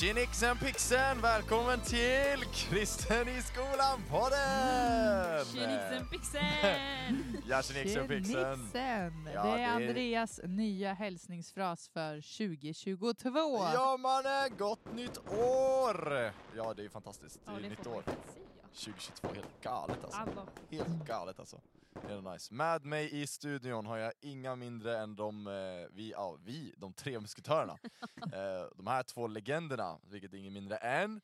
Tjenixen 0.00 0.58
pixen! 0.58 1.20
Välkommen 1.22 1.80
till 1.80 2.44
Kristen 2.52 3.28
i 3.28 3.42
skolan-podden! 3.42 5.44
Tjenixen 5.44 6.06
pixen! 6.10 7.40
Ja, 7.46 7.62
tjenixen 7.62 8.08
pixen! 8.08 8.34
Ja, 8.34 8.66
det 8.72 8.78
är 8.78 9.10
det 9.42 9.62
är- 9.62 9.68
Andreas 9.68 10.40
nya 10.44 10.92
hälsningsfras 10.94 11.88
för 11.88 12.20
2022. 12.20 13.58
Ja 13.74 13.96
mannen, 13.96 14.56
gott 14.58 14.92
nytt 14.94 15.18
år! 15.28 16.32
Ja 16.56 16.74
det 16.76 16.84
är 16.84 16.88
fantastiskt, 16.88 17.40
det 17.44 17.50
är 17.50 17.54
Ja, 17.54 17.60
det 17.62 17.68
nytt 17.68 17.78
får 17.78 17.90
man 17.90 17.98
år. 17.98 18.02
faktiskt 18.02 18.34
säga. 18.34 18.46
2022, 18.72 19.28
helt 19.34 19.62
galet. 19.62 20.04
Alltså, 20.04 20.46
Helt 20.70 21.06
galet 21.06 21.38
alltså. 21.38 21.60
Det 21.94 22.12
är 22.12 22.32
nice. 22.32 22.54
Med 22.54 22.84
mig 22.84 23.20
i 23.22 23.26
studion 23.26 23.86
har 23.86 23.96
jag 23.96 24.12
inga 24.20 24.56
mindre 24.56 24.98
än 24.98 25.16
de, 25.16 25.46
eh, 25.46 25.52
vi, 25.90 26.10
ja, 26.10 26.36
vi, 26.44 26.74
de 26.76 26.92
tre 26.92 27.20
musketörerna. 27.20 27.78
eh, 28.22 28.76
de 28.76 28.86
här 28.86 29.02
två 29.02 29.26
legenderna, 29.26 29.98
vilket 30.02 30.32
är 30.32 30.38
ingen 30.38 30.52
mindre 30.52 30.76
än 30.76 31.20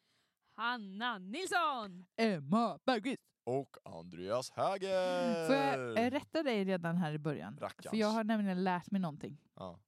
Hanna 0.55 1.19
Nilsson! 1.19 2.05
Emma 2.17 2.79
Bergqvist! 2.87 3.23
och 3.47 3.77
Andreas 3.85 4.51
Häger! 4.51 5.47
Får 5.47 5.57
jag 5.57 6.05
eh, 6.05 6.11
rätta 6.11 6.43
dig 6.43 6.65
redan 6.65 6.97
här 6.97 7.13
i 7.13 7.19
början? 7.19 7.59
Rackarns. 7.61 7.91
För 7.91 7.97
jag 7.97 8.09
har 8.09 8.25
nämligen 8.25 8.65
lärt 8.65 8.91
mig 8.91 9.01
någonting. 9.01 9.39
Ja. 9.55 9.79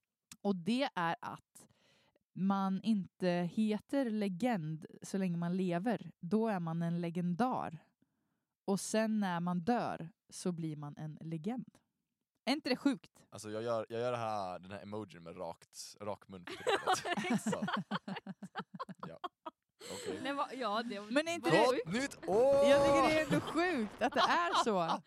Och 0.43 0.57
det 0.57 0.89
är 0.95 1.17
att 1.21 1.69
man 2.33 2.81
inte 2.83 3.29
heter 3.53 4.11
legend 4.11 4.87
så 5.03 5.19
länge 5.19 5.37
man 5.37 5.57
lever. 5.57 6.11
Då 6.21 6.49
är 6.49 6.61
man 6.61 6.83
en 6.83 7.01
legendar. 7.01 7.79
Och 8.69 8.81
sen 8.81 9.21
när 9.21 9.41
man 9.41 9.61
dör 9.61 10.09
så 10.31 10.53
blir 10.53 10.77
man 10.77 10.97
en 10.97 11.19
legend. 11.21 11.69
Är 12.45 12.53
inte 12.53 12.69
det 12.69 12.77
sjukt? 12.77 13.11
Alltså 13.31 13.51
jag 13.51 13.63
gör, 13.63 13.87
jag 13.89 14.01
gör 14.01 14.13
det 14.13 14.19
här, 14.19 14.59
den 14.59 14.71
här 14.71 14.83
emojin 14.83 15.23
med 15.23 15.39
rakt, 15.39 15.97
rak 16.01 16.29
mun 16.29 16.45
ja. 19.09 19.19
Okej. 19.93 20.21
Nej, 20.23 20.33
va, 20.33 20.49
ja, 20.55 20.83
det 20.83 21.01
Men 21.01 21.29
är 21.29 21.33
inte 21.35 21.51
det- 21.51 21.67
sjukt. 21.67 21.87
Nytt 21.93 22.29
år! 22.29 22.55
Jag 22.55 22.85
tycker 22.87 23.09
det 23.09 23.21
är 23.21 23.25
ändå 23.25 23.41
sjukt 23.41 24.03
att 24.03 24.13
det 24.13 24.21
är 24.21 24.65
så. 24.65 24.79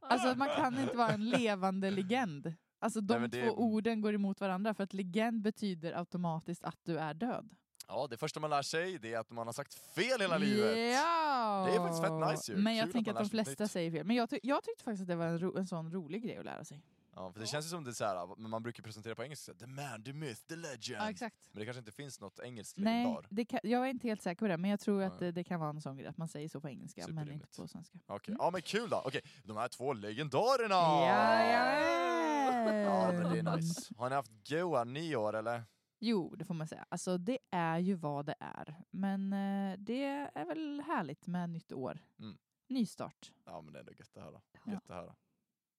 Alltså 0.00 0.34
man 0.38 0.48
kan 0.48 0.78
inte 0.78 0.96
vara 0.96 1.12
en 1.12 1.28
levande 1.30 1.90
legend. 1.90 2.54
Alltså 2.78 3.00
de 3.00 3.14
Nej, 3.14 3.20
men 3.20 3.30
det- 3.30 3.48
två 3.48 3.54
orden 3.56 4.00
går 4.00 4.14
emot 4.14 4.40
varandra 4.40 4.74
för 4.74 4.84
att 4.84 4.92
legend 4.94 5.42
betyder 5.42 5.92
automatiskt 5.98 6.64
att 6.64 6.78
du 6.84 6.98
är 6.98 7.14
död. 7.14 7.50
Ja, 7.88 8.06
det 8.10 8.16
första 8.16 8.40
man 8.40 8.50
lär 8.50 8.62
sig 8.62 8.98
det 8.98 9.14
är 9.14 9.18
att 9.18 9.30
man 9.30 9.46
har 9.46 9.52
sagt 9.52 9.74
fel 9.74 10.20
hela 10.20 10.38
livet. 10.38 10.78
Ja! 10.94 11.66
Det 11.68 11.76
är 11.76 11.80
faktiskt 11.80 12.02
fett 12.02 12.30
nice 12.30 12.52
ju. 12.52 12.58
Men 12.58 12.76
jag 12.76 12.84
Kul 12.84 12.92
tänker 12.92 13.10
att 13.10 13.16
att, 13.16 13.24
de 13.24 13.30
flesta 13.30 13.64
nytt. 13.64 13.70
säger 13.72 13.90
fel. 13.90 14.06
Men 14.06 14.16
jag, 14.16 14.30
ty- 14.30 14.40
jag 14.42 14.64
tyckte 14.64 14.84
faktiskt 14.84 15.02
att 15.02 15.08
det 15.08 15.16
var 15.16 15.26
en, 15.26 15.38
ro- 15.38 15.56
en 15.58 15.66
sån 15.66 15.92
rolig 15.92 16.22
grej 16.24 16.36
att 16.36 16.44
lära 16.44 16.64
sig. 16.64 16.82
Ja, 17.18 17.32
för 17.32 17.40
det 17.40 17.46
känns 17.46 17.66
ju 17.66 17.70
som 17.70 17.84
det 17.84 17.90
är 17.90 17.92
så 17.92 18.04
här, 18.04 18.36
men 18.36 18.50
man 18.50 18.62
brukar 18.62 18.82
presentera 18.82 19.14
på 19.14 19.22
engelska, 19.24 19.54
the 19.54 19.66
man, 19.66 20.02
the 20.04 20.12
myth, 20.12 20.40
the 20.48 20.56
legend. 20.56 21.02
Ja, 21.02 21.10
exakt. 21.10 21.36
Men 21.52 21.60
det 21.60 21.64
kanske 21.66 21.78
inte 21.78 21.92
finns 21.92 22.20
något 22.20 22.38
engelskt 22.40 22.78
Nej, 22.78 23.02
legendar. 23.04 23.26
det 23.30 23.44
kan, 23.44 23.60
jag 23.62 23.82
är 23.86 23.90
inte 23.90 24.08
helt 24.08 24.22
säker 24.22 24.38
på 24.38 24.48
det, 24.48 24.56
men 24.56 24.70
jag 24.70 24.80
tror 24.80 25.02
att 25.02 25.18
det, 25.18 25.32
det 25.32 25.44
kan 25.44 25.60
vara 25.60 25.70
en 25.70 25.80
sån 25.80 25.96
grej 25.96 26.06
att 26.06 26.16
man 26.16 26.28
säger 26.28 26.48
så 26.48 26.60
på 26.60 26.68
engelska, 26.68 27.04
men 27.08 27.32
inte 27.32 27.46
på 27.56 27.68
svenska. 27.68 27.98
Okej, 28.06 28.36
ja 28.38 28.50
men 28.50 28.62
kul 28.62 28.88
då. 28.90 29.02
Okej, 29.04 29.20
de 29.44 29.56
här 29.56 29.68
två 29.68 29.92
legendarerna! 29.92 31.06
Jajamän! 31.06 32.82
Ja 32.82 33.12
men 33.12 33.32
det 33.32 33.38
är 33.50 33.56
nice. 33.56 33.94
Har 33.98 34.08
ni 34.08 34.14
haft 34.14 34.30
goa 34.48 34.84
nyår 34.84 35.36
eller? 35.36 35.62
Jo, 36.08 36.34
det 36.36 36.44
får 36.44 36.54
man 36.54 36.68
säga. 36.68 36.86
Alltså 36.88 37.18
det 37.18 37.38
är 37.50 37.78
ju 37.78 37.94
vad 37.94 38.26
det 38.26 38.34
är. 38.40 38.74
Men 38.90 39.32
eh, 39.32 39.78
det 39.78 40.04
är 40.34 40.44
väl 40.44 40.80
härligt 40.86 41.26
med 41.26 41.50
nytt 41.50 41.72
år. 41.72 41.98
Mm. 42.18 42.38
Nystart. 42.68 43.32
Ja 43.44 43.60
men 43.62 43.72
det 43.72 43.78
är 43.78 43.80
ändå 43.80 43.92
gött 43.92 44.16
att 44.16 44.22
höra. 44.24 44.40
Ja. 44.64 44.72
Gött 44.72 44.90
att 44.90 44.96
höra. 44.96 45.16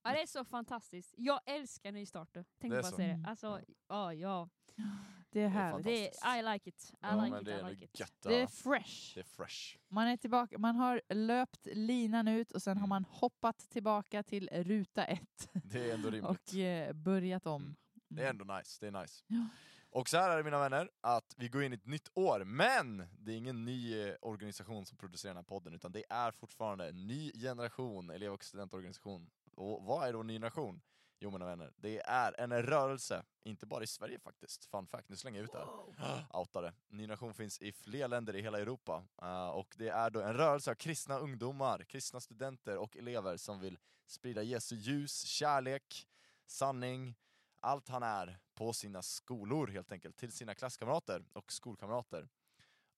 Ja, 0.03 0.11
det 0.11 0.21
är 0.21 0.27
så 0.27 0.45
fantastiskt. 0.45 1.13
Jag 1.17 1.39
älskar 1.45 1.91
nystarter. 1.91 2.45
Tänk 2.59 2.71
Det 2.73 2.77
är 2.77 2.81
bara 2.81 2.89
så. 2.91 2.95
säga 2.95 3.09
Mm. 3.09 3.23
det. 3.23 3.29
Alltså, 3.29 3.61
ja, 3.87 4.13
ja. 4.13 4.49
Det 5.29 5.41
är 5.41 5.45
är 5.45 5.49
härligt. 5.49 5.85
Det 5.85 6.17
är, 6.27 6.39
I 6.39 6.53
like 6.53 6.69
it. 6.69 6.91
I 6.93 6.97
Ja, 7.01 7.25
like 7.25 7.39
it, 7.39 7.45
det 7.45 7.53
är 7.53 7.67
I 7.67 7.71
like 7.71 7.85
it. 7.85 7.99
gött 7.99 8.21
Det 8.21 8.41
är 8.41 8.47
fresh. 8.47 9.13
Det 9.15 9.19
är 9.19 9.23
fresh. 9.23 9.77
Man 9.87 10.07
är 10.07 10.17
tillbaka, 10.17 10.57
man 10.57 10.75
har 10.75 11.01
löpt 11.09 11.65
linan 11.65 12.27
ut 12.27 12.51
och 12.51 12.61
sen 12.61 12.77
har 12.77 12.81
Mm. 12.85 12.89
man 12.89 13.05
hoppat 13.09 13.57
tillbaka 13.57 14.23
till 14.23 14.49
ruta 14.53 15.05
ett 15.05 15.49
Det 15.53 15.89
är 15.89 15.93
ändå 15.93 16.09
rimligt. 16.11 16.29
och 16.29 16.55
eh, 16.55 16.93
börjat 16.93 17.45
om. 17.47 17.61
Mm. 17.63 17.75
Det 18.07 18.23
är 18.25 18.29
ändå 18.29 18.45
nice, 18.57 18.77
det 18.81 18.87
är 18.97 19.01
nice. 19.01 19.23
Ja. 19.27 19.47
Och 19.89 20.09
så 20.09 20.17
här 20.17 20.29
är 20.29 20.37
det 20.37 20.43
mina 20.43 20.59
vänner, 20.59 20.89
att 21.01 21.33
vi 21.37 21.47
går 21.47 21.63
in 21.63 21.73
i 21.73 21.75
ett 21.75 21.85
nytt 21.85 22.09
år, 22.13 22.43
men 22.43 23.07
det 23.19 23.31
är 23.31 23.37
ingen 23.37 23.65
ny 23.65 24.01
eh, 24.01 24.15
organisation 24.21 24.85
som 24.85 24.97
producerar 24.97 25.33
den 25.33 25.37
här 25.37 25.43
podden, 25.43 25.73
utan 25.73 25.91
det 25.91 26.03
är 26.09 26.31
fortfarande 26.31 26.87
en 26.89 27.07
ny 27.07 27.31
generation, 27.31 28.09
elev 28.09 28.33
och 28.33 28.43
studentorganisation. 28.43 29.29
Och 29.55 29.83
vad 29.83 30.07
är 30.07 30.13
då 30.13 30.23
ny 30.23 30.33
generation? 30.33 30.81
Jo 31.19 31.31
mina 31.31 31.45
vänner, 31.45 31.73
det 31.77 31.99
är 31.99 32.39
en 32.39 32.63
rörelse, 32.63 33.23
inte 33.43 33.65
bara 33.65 33.83
i 33.83 33.87
Sverige 33.87 34.19
faktiskt, 34.19 34.65
fun 34.65 34.87
fact, 34.87 35.09
nu 35.09 35.15
slänger 35.15 35.39
jag 35.39 35.45
ut 35.45 35.51
det 35.51 35.59
här. 35.97 36.25
Outade. 36.39 36.73
Ny 36.87 37.03
generation 37.03 37.33
finns 37.33 37.61
i 37.61 37.71
fler 37.71 38.07
länder 38.07 38.35
i 38.35 38.41
hela 38.41 38.59
Europa, 38.59 39.03
Eh, 39.21 39.49
och 39.49 39.75
det 39.77 39.89
är 39.89 40.09
då 40.09 40.21
en 40.21 40.33
rörelse 40.33 40.71
av 40.71 40.75
kristna 40.75 41.17
ungdomar, 41.17 41.83
kristna 41.83 42.19
studenter 42.19 42.77
och 42.77 42.97
elever 42.97 43.37
som 43.37 43.59
vill 43.59 43.77
sprida 44.05 44.43
Jesu 44.43 44.75
ljus, 44.75 45.23
kärlek, 45.23 46.07
sanning, 46.45 47.15
allt 47.59 47.89
han 47.89 48.03
är 48.03 48.39
på 48.55 48.73
sina 48.73 49.01
skolor 49.01 49.67
helt 49.67 49.91
enkelt, 49.91 50.17
till 50.17 50.31
sina 50.31 50.55
klasskamrater 50.55 51.25
och 51.33 51.51
skolkamrater. 51.51 52.29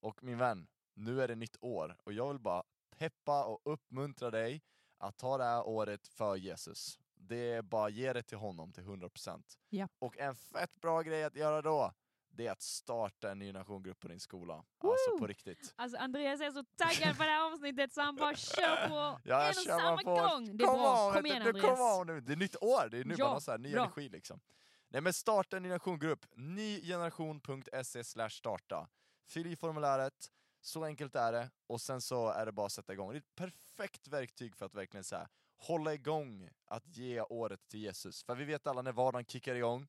Och 0.00 0.22
min 0.22 0.38
vän, 0.38 0.66
nu 0.94 1.22
är 1.22 1.28
det 1.28 1.34
nytt 1.34 1.56
år 1.60 1.96
och 2.04 2.12
jag 2.12 2.28
vill 2.28 2.38
bara 2.38 2.62
peppa 2.98 3.44
och 3.44 3.60
uppmuntra 3.64 4.30
dig 4.30 4.62
att 4.98 5.16
ta 5.16 5.38
det 5.38 5.44
här 5.44 5.66
året 5.66 6.08
för 6.08 6.36
Jesus. 6.36 6.98
Det 7.14 7.52
är 7.52 7.62
bara 7.62 7.88
ge 7.88 8.12
det 8.12 8.22
till 8.22 8.38
honom 8.38 8.72
till 8.72 8.84
100%. 8.84 9.58
Ja. 9.68 9.88
Och 9.98 10.18
en 10.18 10.36
fett 10.36 10.80
bra 10.80 11.02
grej 11.02 11.24
att 11.24 11.36
göra 11.36 11.62
då, 11.62 11.92
det 12.40 12.46
är 12.46 12.52
att 12.52 12.62
starta 12.62 13.30
en 13.30 13.38
ny 13.38 13.52
nationgrupp 13.52 14.00
på 14.00 14.08
din 14.08 14.20
skola. 14.20 14.54
Alltså 14.54 15.18
på 15.18 15.26
riktigt. 15.26 15.74
Alltså 15.76 15.98
Andreas 15.98 16.40
är 16.40 16.50
så 16.50 16.64
taggad 16.76 17.16
på 17.16 17.22
det 17.22 17.28
här 17.30 17.52
avsnittet 17.52 17.92
så 17.92 18.00
han 18.00 18.16
bara 18.16 18.34
kör 18.36 18.88
på 18.88 19.20
Ja, 19.24 19.42
en 19.42 19.48
och 19.48 19.54
samma 19.54 19.96
på. 20.02 20.14
gång. 20.14 20.56
Det 20.56 20.64
är 20.64 20.66
Come 20.66 20.78
bra. 20.78 21.06
on, 21.08 21.12
Kom 21.14 21.26
igen 21.26 21.42
Andreas. 21.46 21.80
on 22.00 22.06
nu. 22.06 22.20
Det 22.20 22.32
är 22.32 22.36
nytt 22.36 22.56
år, 22.62 22.88
det 22.90 22.98
är 22.98 23.04
nu 23.04 23.14
Ja, 23.18 23.24
man 23.24 23.32
har 23.32 23.40
så 23.40 23.50
här, 23.50 23.58
ny 23.58 23.72
bra. 23.72 23.82
energi 23.82 24.08
liksom. 24.08 24.40
Nej 24.88 25.00
men 25.02 25.12
starta 25.12 25.56
en 25.56 25.62
ny 25.62 25.68
generationgrupp, 25.68 26.26
nygeneration.se 26.34 28.04
starta. 28.30 28.88
Fyll 29.28 29.46
i 29.46 29.56
formuläret, 29.56 30.30
så 30.60 30.84
enkelt 30.84 31.16
är 31.16 31.32
det, 31.32 31.50
och 31.66 31.80
sen 31.80 32.00
så 32.00 32.28
är 32.28 32.46
det 32.46 32.52
bara 32.52 32.66
att 32.66 32.72
sätta 32.72 32.92
igång. 32.92 33.10
Det 33.10 33.16
är 33.16 33.18
ett 33.18 33.34
perfekt 33.34 34.08
verktyg 34.08 34.56
för 34.56 34.66
att 34.66 34.74
verkligen 34.74 35.04
så 35.04 35.16
här, 35.16 35.28
hålla 35.56 35.94
igång 35.94 36.50
att 36.66 36.86
ge 36.96 37.20
året 37.22 37.68
till 37.68 37.80
Jesus. 37.80 38.24
För 38.24 38.34
vi 38.34 38.44
vet 38.44 38.66
alla 38.66 38.82
när 38.82 38.92
vardagen 38.92 39.24
kickar 39.24 39.54
igång, 39.54 39.86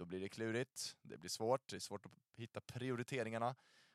då 0.00 0.06
blir 0.06 0.20
det 0.20 0.28
klurigt, 0.28 0.96
det 1.02 1.18
blir 1.18 1.30
svårt, 1.30 1.70
det 1.70 1.76
är 1.76 1.80
svårt 1.80 2.06
att 2.06 2.12
hitta 2.36 2.60
prioriteringarna. 2.60 3.54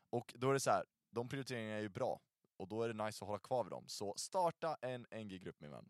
Och 0.10 0.34
då 0.38 0.50
är 0.50 0.54
det 0.54 0.60
så 0.60 0.72
här, 0.72 0.86
de 1.10 1.30
prioriteringarna 1.30 1.78
är 1.78 1.82
ju 1.82 1.90
bra, 1.90 2.20
och 2.58 2.68
då 2.68 2.84
är 2.84 2.94
det 2.94 3.06
nice 3.06 3.24
att 3.24 3.28
hålla 3.28 3.40
kvar 3.40 3.64
vid 3.64 3.72
dem. 3.72 3.84
Så 3.88 4.14
starta 4.18 4.78
en 4.82 5.02
NG-grupp 5.12 5.62
min 5.62 5.72
vän. 5.72 5.90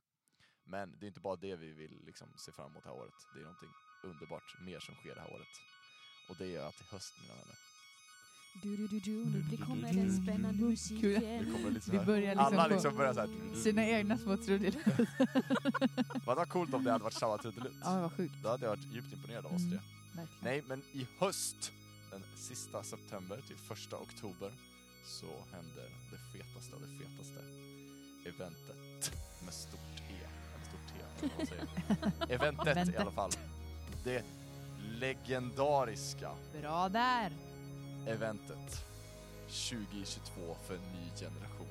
Men 0.64 1.00
det 1.00 1.06
är 1.06 1.08
inte 1.08 1.20
bara 1.20 1.36
det 1.36 1.56
vi 1.56 1.72
vill 1.72 2.06
liksom 2.06 2.28
se 2.38 2.52
fram 2.52 2.72
emot 2.72 2.84
det 2.84 2.90
här 2.90 2.98
året. 2.98 3.14
Det 3.34 3.40
är 3.40 3.44
någonting 3.44 3.70
underbart 4.04 4.62
mer 4.62 4.80
som 4.80 4.96
sker 4.96 5.16
det 5.16 5.22
här 5.22 5.34
året. 5.34 5.54
Och 6.30 6.36
det 6.40 6.56
är 6.56 6.62
att 6.62 6.82
i 6.82 6.84
höst 6.92 7.14
mina 7.22 7.34
vänner. 7.34 7.56
Du, 8.64 8.78
du, 8.78 8.88
du, 8.88 9.00
du, 9.00 9.26
nu 9.52 9.58
kommer 9.58 9.94
den 9.94 10.24
spännande 10.24 10.64
musiken. 10.64 11.54
kommer 11.54 11.80
så 11.80 11.92
Vi 11.92 12.00
börjar 12.00 12.36
liksom 12.36 12.60
Alla 12.60 12.68
liksom 12.68 12.98
börjar 12.98 13.14
såhär... 13.14 13.56
sina 13.64 13.86
egna 13.86 14.18
små 14.18 14.38
trudelutter. 14.38 15.08
Vad 16.26 16.38
var 16.38 16.46
coolt 16.46 16.74
om 16.74 16.84
det 16.84 16.92
hade 16.92 17.04
varit 17.04 17.14
samma 17.14 17.38
trudelutt. 17.38 17.78
Ja, 17.84 18.02
vad 18.02 18.14
sjukt. 18.14 18.34
Då 18.44 18.50
hade 18.50 18.66
jag 18.66 18.70
varit 18.70 18.94
djupt 18.94 19.14
imponerad 19.14 19.46
av 19.46 19.54
oss 19.54 19.70
tre. 19.70 19.80
Verkligen. 20.16 20.40
Nej, 20.42 20.64
men 20.68 20.84
i 20.94 21.08
höst, 21.20 21.72
den 22.12 22.24
sista 22.36 22.84
september 22.84 23.42
till 23.48 23.58
första 23.58 23.98
oktober, 23.98 24.52
så 25.06 25.28
händer 25.52 25.90
det 26.12 26.18
fetaste 26.38 26.76
av 26.76 26.82
det 26.82 26.88
fetaste 27.06 27.40
eventet 28.26 29.12
med 29.46 29.54
stort 29.54 30.00
E, 30.10 30.28
eller 30.56 30.66
stort 30.66 30.88
T, 30.88 30.94
eller 31.22 31.34
vad 31.38 31.48
säger. 31.48 31.68
Eventet 32.34 32.94
i 32.94 32.98
alla 32.98 33.12
fall. 33.12 33.32
Det 34.04 34.24
legendariska 35.00 36.32
Bra 36.62 36.90
där! 36.90 37.32
eventet 38.08 38.86
2022 39.48 40.56
för 40.68 40.76
en 40.76 40.82
ny 40.82 41.10
generation 41.20 41.68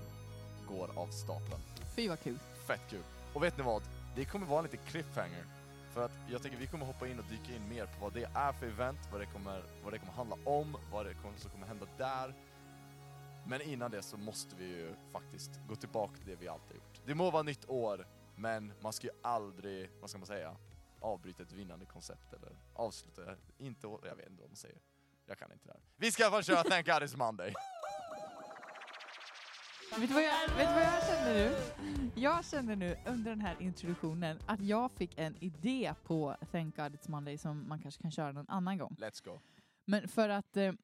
går 0.68 0.98
av 0.98 1.06
stapeln. 1.06 1.62
Fy 1.96 2.08
vad 2.08 2.20
kul. 2.20 2.38
Fett 2.66 2.80
kul! 2.90 3.02
Och 3.32 3.42
vet 3.42 3.56
ni 3.58 3.64
vad? 3.64 3.82
Det 4.16 4.24
kommer 4.24 4.46
vara 4.46 4.58
en 4.58 4.64
liten 4.64 4.86
cliffhanger. 4.86 5.44
För 5.94 6.04
att 6.04 6.12
jag 6.28 6.42
tänker 6.42 6.58
vi 6.58 6.66
kommer 6.66 6.86
hoppa 6.86 7.08
in 7.08 7.18
och 7.18 7.24
dyka 7.24 7.56
in 7.56 7.68
mer 7.68 7.86
på 7.86 7.92
vad 8.00 8.12
det 8.12 8.30
är 8.34 8.52
för 8.52 8.66
event, 8.66 8.98
vad 9.12 9.20
det 9.20 9.26
kommer, 9.26 9.62
vad 9.84 9.92
det 9.92 9.98
kommer 9.98 10.12
handla 10.12 10.36
om, 10.44 10.76
vad 10.92 11.06
det 11.06 11.14
kommer, 11.14 11.38
som 11.38 11.50
kommer 11.50 11.66
hända 11.66 11.86
där. 11.98 12.34
Men 13.46 13.62
innan 13.62 13.90
det 13.90 14.02
så 14.02 14.16
måste 14.16 14.56
vi 14.56 14.64
ju 14.64 14.94
faktiskt 15.12 15.50
gå 15.68 15.76
tillbaka 15.76 16.14
till 16.16 16.26
det 16.26 16.36
vi 16.36 16.48
alltid 16.48 16.76
gjort. 16.76 17.00
Det 17.06 17.14
må 17.14 17.30
vara 17.30 17.42
nytt 17.42 17.68
år, 17.68 18.06
men 18.36 18.72
man 18.80 18.92
ska 18.92 19.06
ju 19.06 19.12
aldrig, 19.22 19.90
vad 20.00 20.10
ska 20.10 20.18
man 20.18 20.26
säga, 20.26 20.56
avbryta 21.00 21.42
ett 21.42 21.52
vinnande 21.52 21.86
koncept 21.86 22.32
eller 22.32 22.56
avsluta, 22.74 23.22
inte, 23.58 23.86
jag 23.86 24.16
vet 24.16 24.28
inte 24.30 24.42
vad 24.42 24.50
man 24.50 24.56
säger. 24.56 24.78
Jag 25.26 25.38
kan 25.38 25.52
inte 25.52 25.66
det 25.66 25.72
här. 25.72 25.82
Vi 25.96 26.12
ska 26.12 26.22
i 26.22 26.26
alla 26.26 26.32
fall 26.32 26.44
köra 26.44 26.62
Thank 26.62 26.86
God 26.86 27.02
It's 27.02 27.16
Monday! 27.16 27.54
Vet 29.98 30.08
du, 30.08 30.14
vad 30.14 30.22
jag, 30.22 30.56
vet 30.56 30.68
vad 30.74 30.82
jag 30.82 31.06
känner 31.06 31.34
nu? 31.34 31.56
Jag 32.14 32.44
känner 32.44 32.76
nu 32.76 32.96
under 33.06 33.30
den 33.30 33.40
här 33.40 33.56
introduktionen 33.60 34.38
att 34.46 34.60
jag 34.60 34.90
fick 34.92 35.18
en 35.18 35.36
idé 35.40 35.94
på 36.04 36.36
Thank 36.52 36.76
God 36.76 36.94
It's 36.94 37.10
Monday 37.10 37.38
som 37.38 37.68
man 37.68 37.78
kanske 37.82 38.02
kan 38.02 38.10
köra 38.10 38.32
någon 38.32 38.48
annan 38.48 38.78
gång. 38.78 38.96
Let's 39.00 39.24
go! 39.24 39.40
Men 39.84 40.08
för 40.08 40.28
att... 40.28 40.56
Eh, 40.56 40.72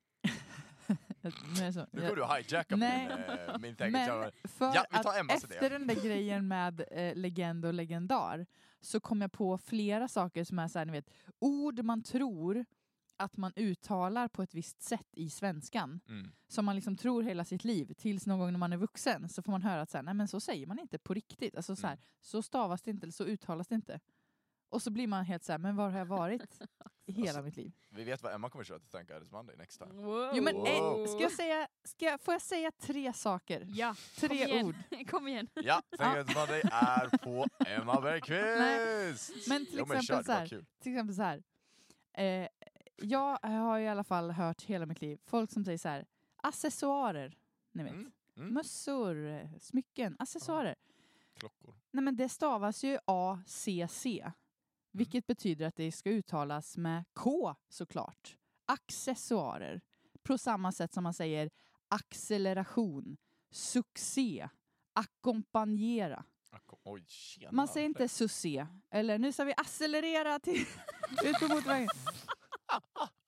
Nu 1.61 1.73
så. 1.73 1.87
Nu 1.93 2.09
går 2.09 2.17
du 2.17 2.23
och 2.23 2.37
hijackar 2.37 2.77
Nej. 2.77 3.09
min, 3.09 3.39
eh, 3.49 3.59
min 3.59 3.77
tänk. 3.77 3.93
Men 3.93 4.31
för 4.45 4.73
Ja, 4.75 4.85
att 4.91 5.17
Emmas 5.19 5.45
idé. 5.45 5.55
efter 5.55 5.71
den 5.71 5.87
där 5.87 5.95
grejen 5.95 6.49
med 6.49 6.85
eh, 6.91 7.15
legend 7.17 7.65
och 7.65 7.75
legendar 7.75 8.47
så 8.81 9.01
kom 9.01 9.21
jag 9.21 9.33
på 9.33 9.59
flera 9.59 10.09
saker 10.09 10.45
som 10.45 10.59
är 10.59 10.69
så 10.69 10.79
här, 10.79 10.87
ni 10.87 10.93
vet, 10.93 11.11
ord 11.39 11.85
man 11.85 12.03
tror 12.03 12.65
att 13.21 13.37
man 13.37 13.53
uttalar 13.57 14.29
på 14.29 14.43
ett 14.43 14.55
visst 14.55 14.83
sätt 14.83 15.07
i 15.13 15.31
svenskan, 15.31 16.01
Mm. 16.09 16.33
som 16.49 16.65
man 16.65 16.75
liksom 16.75 16.97
tror 16.97 17.23
hela 17.23 17.45
sitt 17.45 17.65
liv, 17.65 17.93
tills 17.99 18.27
någon 18.27 18.39
gång 18.39 18.53
när 18.53 18.59
man 18.59 18.73
är 18.73 18.77
vuxen 18.77 19.29
så 19.29 19.43
får 19.43 19.53
man 19.53 19.63
höra 19.63 19.81
att 19.81 19.91
så, 19.91 19.99
här, 19.99 20.03
nej, 20.03 20.15
men 20.15 20.29
så 20.29 20.41
säger 20.41 20.67
man 20.67 20.79
inte 20.79 20.99
på 20.99 21.15
riktigt. 21.15 21.57
Alltså, 21.57 21.77
så, 21.77 21.87
här, 21.87 21.95
Mm. 21.95 22.03
så 22.21 22.43
stavas 22.43 22.83
det 22.83 22.91
inte, 22.91 23.05
eller 23.05 23.13
så 23.13 23.25
uttalas 23.25 23.69
det 23.69 23.75
inte. 23.75 24.01
Och 24.73 24.83
så 24.83 24.91
blir 24.91 25.07
man 25.07 25.25
helt 25.25 25.45
så 25.45 25.53
här, 25.53 25.59
men 25.59 25.77
var 25.77 25.91
har 25.91 25.99
jag 25.99 26.07
varit 26.07 26.61
i 27.07 27.13
hela 27.13 27.29
Alltså, 27.29 27.43
mitt 27.43 27.57
liv? 27.57 27.73
Vi 27.89 28.05
vet 28.05 28.23
vad 28.23 28.35
Emma 28.35 28.51
kommer 28.51 28.65
köra 28.65 28.79
till 28.79 28.89
Thank 28.89 29.09
God 29.09 29.23
It's 29.23 29.33
Monday 29.33 29.57
next 29.57 29.79
time. 29.81 29.93
Wow. 29.93 30.31
Jo, 30.35 30.43
men, 30.43 30.55
Wow. 30.57 30.67
eh, 30.67 31.07
ska 31.07 31.21
jag 31.23 31.33
säga, 31.33 31.69
ska 31.85 32.05
jag, 32.05 32.21
får 32.21 32.35
jag 32.35 32.43
säga 32.43 32.71
tre 32.81 33.13
saker? 33.13 33.65
Ja, 33.69 33.95
kom 34.21 34.29
Tre 34.29 34.45
igen. 34.45 34.67
ord. 34.67 34.75
Kom 35.11 35.29
igen. 35.29 35.49
Ja, 35.55 35.83
Thank 35.99 36.17
God 36.17 36.27
It's 36.27 36.39
Monday 36.39 36.61
är 36.73 37.19
på 37.19 37.47
Emma 37.67 38.01
Bergqvist! 38.01 39.49
Men 39.49 39.67
till 39.67 39.79
jo, 39.79 39.85
men 39.87 39.97
exempel 39.99 40.05
kör, 40.17 40.23
så 40.23 40.33
var 40.33 40.39
här, 40.39 40.47
kul. 40.47 40.67
till 40.83 40.93
exempel 40.93 41.15
så 41.15 41.23
här. 41.23 41.43
Eh, 42.13 42.49
jag 43.01 43.39
har 43.43 43.79
i 43.79 43.89
alla 43.89 44.05
fall 44.05 44.31
hört 44.31 44.63
hela 44.63 44.87
mitt 44.87 45.01
liv 45.01 45.19
folk 45.25 45.51
som 45.51 45.65
säger 45.65 45.79
så 45.79 45.89
här, 45.89 46.07
accessoarer, 46.37 47.39
ni 47.73 47.83
vet. 47.83 47.93
Mm. 47.93 48.13
Mm. 48.37 48.55
Mössor, 48.55 49.49
smycken, 49.59 50.17
accessoarer. 50.19 50.75
Klockor. 51.35 51.75
Nej 51.91 52.05
men 52.05 52.17
det 52.17 52.29
stavas 52.29 52.85
ju 52.85 52.99
ACC, 53.05 54.07
Mm. 54.07 54.33
vilket 54.93 55.27
betyder 55.27 55.67
att 55.67 55.77
det 55.77 55.93
ska 55.93 56.11
uttalas 56.11 56.77
med 56.77 57.05
K 57.13 57.55
såklart. 57.69 58.37
Accessoarer. 58.67 59.81
På 60.23 60.39
samma 60.39 60.73
sätt 60.73 60.93
som 60.95 61.03
man 61.05 61.15
säger 61.15 61.51
acceleration, 61.89 63.17
succé, 63.51 64.49
ackompanjera. 64.93 66.25
Oj, 66.85 67.05
tjena. 67.07 67.53
Man 67.53 67.69
säger 67.69 67.87
inte 67.87 68.09
succé, 68.09 68.67
eller 68.91 69.19
nu 69.19 69.33
ska 69.33 69.45
vi 69.45 69.55
accelerera 69.57 70.39
till 70.39 70.61
ut 71.25 71.39
på 71.41 71.49
motorvägen. 71.49 71.89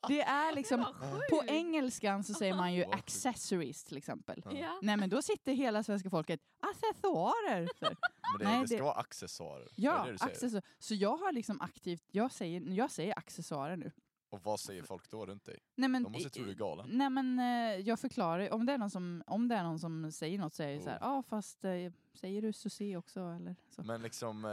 Det 0.08 0.22
är 0.22 0.52
liksom, 0.54 0.86
på 1.30 1.44
engelskan 1.46 2.24
så 2.24 2.34
säger 2.34 2.56
man 2.56 2.74
ju 2.74 2.84
accessories 2.92 3.84
till 3.84 3.96
exempel. 3.96 4.42
Ja. 4.44 4.78
Nej 4.82 4.96
men 4.96 5.10
då 5.10 5.22
sitter 5.22 5.52
hela 5.52 5.82
svenska 5.82 6.10
folket 6.10 6.40
accessoarer. 6.60 7.68
Så, 7.78 7.84
Men 8.38 8.38
det, 8.38 8.44
Nej, 8.44 8.60
det 8.60 8.68
ska 8.68 8.76
det- 8.76 8.82
vara 8.82 8.94
accessoarer. 8.94 9.64
är 9.64 9.68
ja, 9.76 10.06
det 10.06 10.24
accessor. 10.24 10.62
Så 10.78 10.94
jag 10.94 11.16
har 11.16 11.32
liksom 11.32 11.60
aktivt, 11.60 12.04
jag 12.10 12.32
säger, 12.32 12.60
jag 12.60 12.90
säger 12.90 13.18
accessoarer 13.18 13.76
nu. 13.76 13.92
Och 14.30 14.42
vad 14.42 14.60
säger 14.60 14.82
folk 14.82 15.10
då 15.10 15.26
runt 15.26 15.44
dig? 15.44 15.58
Nej 15.74 15.88
men, 15.88 16.02
De 16.02 16.12
måste 16.12 16.30
tro 16.30 16.44
du 16.44 16.50
är 16.50 16.54
galen. 16.54 16.88
Nej 16.92 17.10
men 17.10 17.38
eh, 17.38 17.80
jag 17.88 18.00
förklarar, 18.00 18.52
om 18.52 18.66
det 18.66 18.72
är 18.72 18.78
någon 18.78 18.90
som, 18.90 19.22
om 19.26 19.48
det 19.48 19.54
är 19.54 19.62
någon 19.62 19.78
som 19.78 20.12
säger 20.12 20.38
något 20.38 20.54
så 20.54 20.62
är 20.62 20.74
det 20.74 20.80
så 20.80 20.90
här, 20.90 20.98
ja 21.00 21.06
ah, 21.18 21.22
fast 21.22 21.64
eh, 21.64 21.92
säger 22.14 22.42
du 22.42 22.52
succé 22.52 22.96
också 22.96 23.20
eller 23.20 23.56
så. 23.68 23.82
Men 23.82 24.02
liksom, 24.02 24.44
uh, 24.44 24.50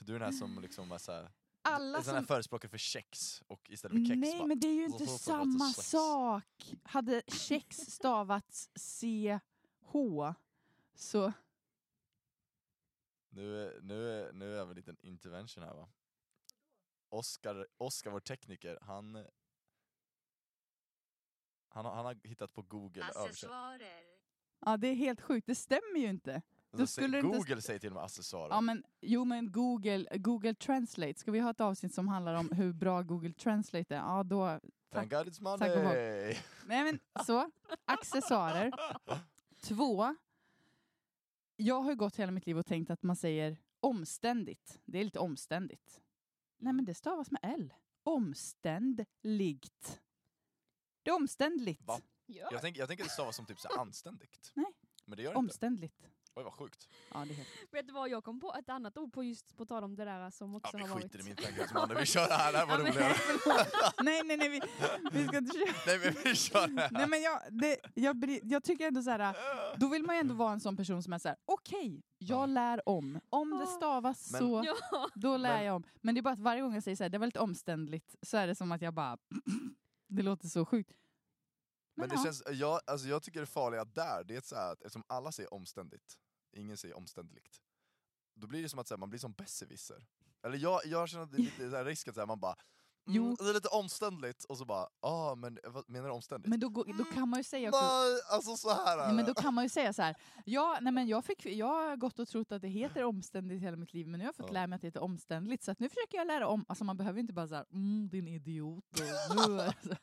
du 0.00 0.14
är 0.14 0.18
den 0.18 0.22
här 0.22 0.32
som 0.38 0.58
liksom 0.62 0.92
är 0.92 0.98
såhär, 0.98 1.28
Alla 1.62 2.02
som 2.02 2.24
förespråkare 2.26 2.68
för 2.70 2.78
kex 2.78 3.42
och 3.46 3.70
istället 3.70 3.96
för 3.98 4.04
kex 4.08 4.20
Nej, 4.20 4.38
bara, 4.38 4.46
men 4.46 4.60
det 4.60 4.66
är 4.66 4.74
ju 4.74 4.84
inte 4.84 5.06
samma 5.06 5.72
sak. 5.72 6.74
Hade 6.82 7.22
kex 7.28 7.76
stavats 7.76 8.70
CH 8.76 9.92
så... 10.94 11.32
Nu, 13.32 13.66
är- 13.66 13.80
nu, 13.80 14.10
är- 14.10 14.32
nu 14.32 14.56
är 14.58 14.64
vi 14.64 14.70
en 14.70 14.76
liten 14.76 14.96
intervention 15.00 15.64
här 15.64 15.74
va? 15.74 15.88
Oskar, 17.08 17.66
Oskar 17.76 18.10
vår 18.10 18.20
tekniker, 18.20 18.78
han, 18.82 19.26
han, 21.68 21.84
har, 21.84 21.94
han 21.94 22.04
har 22.04 22.18
hittat 22.24 22.52
på 22.52 22.62
google. 22.62 23.04
Accessoarer. 23.04 24.02
Ja, 24.66 24.76
det 24.76 24.88
är 24.88 24.94
helt 24.94 25.20
sjukt. 25.20 25.46
Det 25.46 25.54
stämmer 25.54 25.96
ju 25.98 26.06
inte. 26.06 26.42
Då 26.72 26.76
säger- 26.76 26.86
skulle 26.86 27.20
det 27.20 27.26
inte- 27.26 27.38
Google 27.38 27.60
säger 27.62 27.78
till 27.80 27.88
och 27.90 27.94
med 27.94 28.04
accessoarer. 28.04 28.48
Ja, 28.50 28.60
men, 28.60 28.84
jo, 29.00 29.24
men 29.24 29.52
Google, 29.52 30.18
Google 30.18 30.54
Translate. 30.54 31.14
Ska 31.20 31.30
vi 31.30 31.38
ha 31.40 31.50
ett 31.50 31.60
avsnitt 31.60 31.94
som 31.94 32.08
handlar 32.08 32.34
om 32.34 32.50
hur 32.52 32.72
bra 32.72 33.02
Google 33.02 33.32
Translate 33.32 33.94
är? 33.96 33.98
Ja, 33.98 34.22
då... 34.22 34.60
Thank 34.92 35.10
God 35.10 35.26
it's 35.28 35.30
Tack. 35.30 35.40
Monday! 35.40 36.38
Nej, 36.66 36.84
men 36.84 37.24
så. 37.26 37.50
Accessoarer. 37.84 38.72
Två. 39.62 40.16
Jag 41.56 41.80
har 41.80 41.90
ju 41.90 41.96
gått 41.96 42.16
hela 42.16 42.32
mitt 42.32 42.46
liv 42.46 42.58
och 42.58 42.66
tänkt 42.66 42.90
att 42.90 43.02
man 43.02 43.16
säger 43.16 43.56
omständigt. 43.80 44.80
Det 44.84 44.98
är 44.98 45.04
lite 45.04 45.18
omständigt. 45.18 46.00
Nej, 46.58 46.72
men 46.72 46.84
det 46.84 46.94
stavas 46.94 47.30
med 47.30 47.40
L. 47.42 47.74
Omständligt. 48.02 50.00
Det 51.02 51.10
är 51.10 51.14
omständligt. 51.14 51.82
Va? 51.84 52.00
Ja. 52.26 52.48
Jag 52.52 52.60
tänker 52.60 52.80
jag 52.80 52.88
tänker 52.88 53.04
att 53.04 53.08
det 53.08 53.12
stavas 53.14 53.36
som 53.36 53.46
typ 53.46 53.60
så 53.60 53.68
anständigt. 53.80 54.52
Nej. 54.54 54.72
Men 55.04 55.16
det 55.16 55.22
gör 55.22 55.32
det 55.34 55.38
inte. 55.38 55.38
Oj 56.40 56.44
vad 56.44 56.52
sjukt. 56.52 56.88
Ja, 57.14 57.24
det 57.24 57.30
är 57.32 57.34
helt... 57.34 57.48
Vet 57.72 57.86
du 57.86 57.92
vad, 57.92 58.08
jag 58.08 58.24
kom 58.24 58.40
på 58.40 58.54
ett 58.58 58.68
annat 58.68 58.96
ord 58.98 59.12
på 59.12 59.24
just 59.24 59.56
på 59.56 59.64
tal 59.66 59.84
om 59.84 59.96
det 59.96 60.04
där 60.04 60.30
som 60.30 60.50
Ja, 60.52 60.56
också 60.56 60.76
vi 60.76 60.82
har 60.82 60.88
varit. 60.88 61.02
skiter 61.02 61.18
i 61.20 61.22
min 61.22 61.36
Monday, 61.74 61.96
vi 62.00 62.06
kör 62.06 62.28
det 62.28 62.34
här, 62.34 62.52
det 62.52 62.58
här 62.58 62.66
var 62.66 62.78
Ja, 62.78 62.82
men- 62.82 62.92
roligare. 62.92 63.14
nej, 64.02 64.22
nej, 64.24 64.36
nej, 64.36 64.48
vi, 64.48 64.60
vi 65.12 65.26
ska 65.26 65.36
inte 65.38 65.58
köra. 65.58 65.74
Nej 65.86 65.98
men 65.98 66.14
vi 66.24 66.34
kör 66.34 66.66
det 66.68 66.82
här. 66.82 66.90
Nej, 66.90 67.06
men 67.08 67.22
jag, 67.22 67.40
det, 67.50 67.78
jag, 67.94 68.38
jag 68.42 68.64
tycker 68.64 68.86
ändå 68.86 69.02
så 69.02 69.10
här, 69.10 69.36
då 69.78 69.88
vill 69.88 70.02
man 70.02 70.16
ju 70.16 70.20
ändå 70.20 70.34
vara 70.34 70.52
en 70.52 70.60
sån 70.60 70.76
person 70.76 71.02
som 71.02 71.12
är 71.12 71.18
så 71.18 71.28
här: 71.28 71.36
okej, 71.44 72.02
jag 72.18 72.38
Ja. 72.42 72.46
lär 72.46 72.88
om. 72.88 73.20
Om 73.30 73.50
det 73.50 73.56
Ja. 73.64 73.66
stavas 73.66 74.30
Men- 74.32 74.38
så, 74.40 74.62
Ja. 74.90 75.08
då 75.14 75.36
lär 75.36 75.56
Men- 75.56 75.64
jag 75.64 75.76
om. 75.76 75.84
Men 76.00 76.14
det 76.14 76.20
är 76.20 76.22
bara 76.22 76.34
att 76.34 76.40
varje 76.40 76.62
gång 76.62 76.74
jag 76.74 76.82
säger 76.82 76.96
så 76.96 77.04
här, 77.04 77.08
det 77.10 77.18
var 77.18 77.26
lite 77.26 77.40
omständligt, 77.40 78.14
så 78.22 78.36
är 78.36 78.46
det 78.46 78.54
som 78.54 78.72
att 78.72 78.82
jag 78.82 78.94
bara, 78.94 79.18
det 80.08 80.22
låter 80.22 80.48
så 80.48 80.64
sjukt. 80.66 80.92
Men 81.96 82.08
det 82.08 82.14
ja. 82.14 82.24
känns, 82.24 82.42
jag, 82.50 82.80
alltså 82.86 83.08
jag 83.08 83.22
tycker 83.22 83.40
det 83.40 83.46
farliga 83.46 83.84
där, 83.84 84.24
det 84.24 84.36
är 84.36 84.40
så 84.40 84.56
här 84.56 84.72
att 84.72 84.82
eftersom 84.82 85.04
alla 85.06 85.32
säger 85.32 85.54
omständigt, 85.54 86.14
ingen 86.52 86.76
säger 86.76 86.96
omständligt, 86.96 87.60
då 88.34 88.46
blir 88.46 88.62
det 88.62 88.68
som 88.68 88.78
att 88.78 88.88
så 88.88 88.94
här, 88.94 88.98
man 88.98 89.10
blir 89.10 89.20
som 89.20 89.32
besserwisser. 89.32 90.06
Eller 90.42 90.58
jag, 90.58 90.80
jag 90.86 91.08
känner 91.08 91.24
att 91.24 91.30
det 91.30 91.36
är 91.36 91.42
lite 91.42 91.70
så 91.70 91.76
här 91.76 91.84
risk 91.84 92.08
att 92.08 92.14
så 92.14 92.20
här, 92.20 92.26
man 92.26 92.40
bara 92.40 92.56
Jo. 93.06 93.24
mm, 93.24 93.36
det 93.38 93.48
är 93.48 93.54
lite 93.54 93.68
omständligt, 93.68 94.44
och 94.44 94.58
så 94.58 94.64
bara 94.64 94.88
ah 95.00 95.34
men 95.34 95.58
vad 95.64 95.90
menar 95.90 96.08
du 96.08 96.14
omständigt? 96.14 96.48
Men 96.50 96.60
då, 96.60 96.68
går- 96.68 96.98
då 96.98 97.04
kan 97.04 97.28
man 97.28 97.40
ju 97.40 97.44
säga 97.44 97.68
också, 97.68 97.80
Nej, 97.80 98.20
alltså 98.30 98.56
så 98.56 98.70
här 98.70 98.98
är 98.98 99.06
Nej, 99.06 99.16
men 99.16 99.24
då 99.26 99.34
kan 99.34 99.54
man 99.54 99.64
ju 99.64 99.68
säga 99.68 99.92
så 99.92 100.02
här. 100.02 100.16
Ja, 100.44 100.78
nej, 100.80 100.92
men 100.92 101.08
jag, 101.08 101.24
fick, 101.24 101.46
jag 101.46 101.66
har 101.66 101.96
gått 101.96 102.18
och 102.18 102.28
trott 102.28 102.52
att 102.52 102.62
det 102.62 102.68
heter 102.68 103.04
omständigt 103.04 103.62
hela 103.62 103.76
mitt 103.76 103.92
liv, 103.94 104.06
men 104.08 104.18
nu 104.18 104.24
har 104.24 104.28
jag 104.28 104.36
fått 104.36 104.46
Ja. 104.46 104.52
lära 104.52 104.66
mig 104.66 104.76
att 104.76 104.80
det 104.82 104.88
heter 104.88 105.02
omständligt. 105.02 105.62
Så 105.62 105.70
att 105.70 105.78
nu 105.80 105.88
försöker 105.88 106.18
jag 106.18 106.26
lära 106.26 106.46
om. 106.48 106.64
Alltså 106.68 106.84
man 106.84 106.96
behöver 106.96 107.20
inte 107.20 107.32
bara 107.32 107.48
så 107.48 107.54
här, 107.54 107.66
mm, 107.72 108.08
din 108.08 108.28
idiot. 108.28 108.84
Och, 109.00 109.00
alltså, 109.60 109.96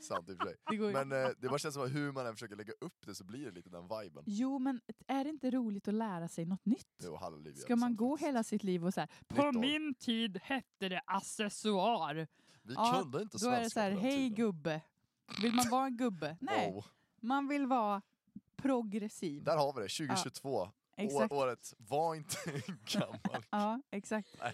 Sant 0.00 0.28
i 0.28 0.32
och 0.32 0.36
för 0.38 0.44
sig. 0.46 0.56
det. 0.78 1.04
Men 1.04 1.12
eh, 1.24 1.28
det 1.38 1.48
bara 1.48 1.58
känns 1.58 1.74
som 1.74 1.84
att 1.84 1.94
hur 1.94 2.12
man 2.12 2.26
än 2.26 2.32
försöker 2.34 2.56
lägga 2.56 2.72
upp 2.80 3.06
det 3.06 3.14
så 3.14 3.24
blir 3.24 3.44
det 3.44 3.50
lite 3.50 3.70
den 3.70 3.82
viben. 3.88 4.22
Jo, 4.26 4.58
men 4.58 4.80
är 5.06 5.24
det 5.24 5.30
inte 5.30 5.50
roligt 5.50 5.88
att 5.88 5.94
lära 5.94 6.28
sig 6.28 6.44
något 6.44 6.64
nytt? 6.66 6.86
Jo, 7.02 7.16
halleluja, 7.16 7.56
Ska 7.56 7.76
man 7.76 7.96
gå 7.96 8.16
hela 8.16 8.44
sitt 8.44 8.64
liv 8.64 8.86
och 8.86 8.94
så 8.94 9.00
här, 9.00 9.08
Nytt 9.28 9.36
på 9.38 9.42
år. 9.42 9.52
min 9.52 9.94
tid 9.94 10.38
hette 10.42 10.88
det 10.88 11.02
accessoar. 11.06 12.26
Vi 12.62 12.74
Ja, 12.74 13.00
kunde 13.02 13.22
inte 13.22 13.34
Då 13.34 13.38
svenska 13.38 13.56
är 13.60 13.64
det 13.64 13.70
så 13.70 13.80
här, 13.80 13.90
på 13.90 13.94
den 13.96 14.04
hej 14.04 14.16
tiden. 14.30 14.34
gubbe. 14.34 14.80
Vill 15.42 15.54
man 15.54 15.70
vara 15.70 15.86
en 15.86 15.96
gubbe? 15.96 16.36
Nej, 16.40 16.72
Oh, 16.76 16.84
man 17.20 17.48
vill 17.48 17.66
vara 17.66 18.02
progressiv. 18.56 19.44
där 19.44 19.56
har 19.56 19.72
vi 19.72 19.82
det, 19.82 19.88
2022. 19.88 20.68
Exakt. 20.96 21.32
Året, 21.32 21.74
var 21.78 22.14
inte 22.14 22.36
gammal. 22.92 23.44
Ja, 23.50 23.80
exakt. 23.90 24.28
Nej. 24.40 24.52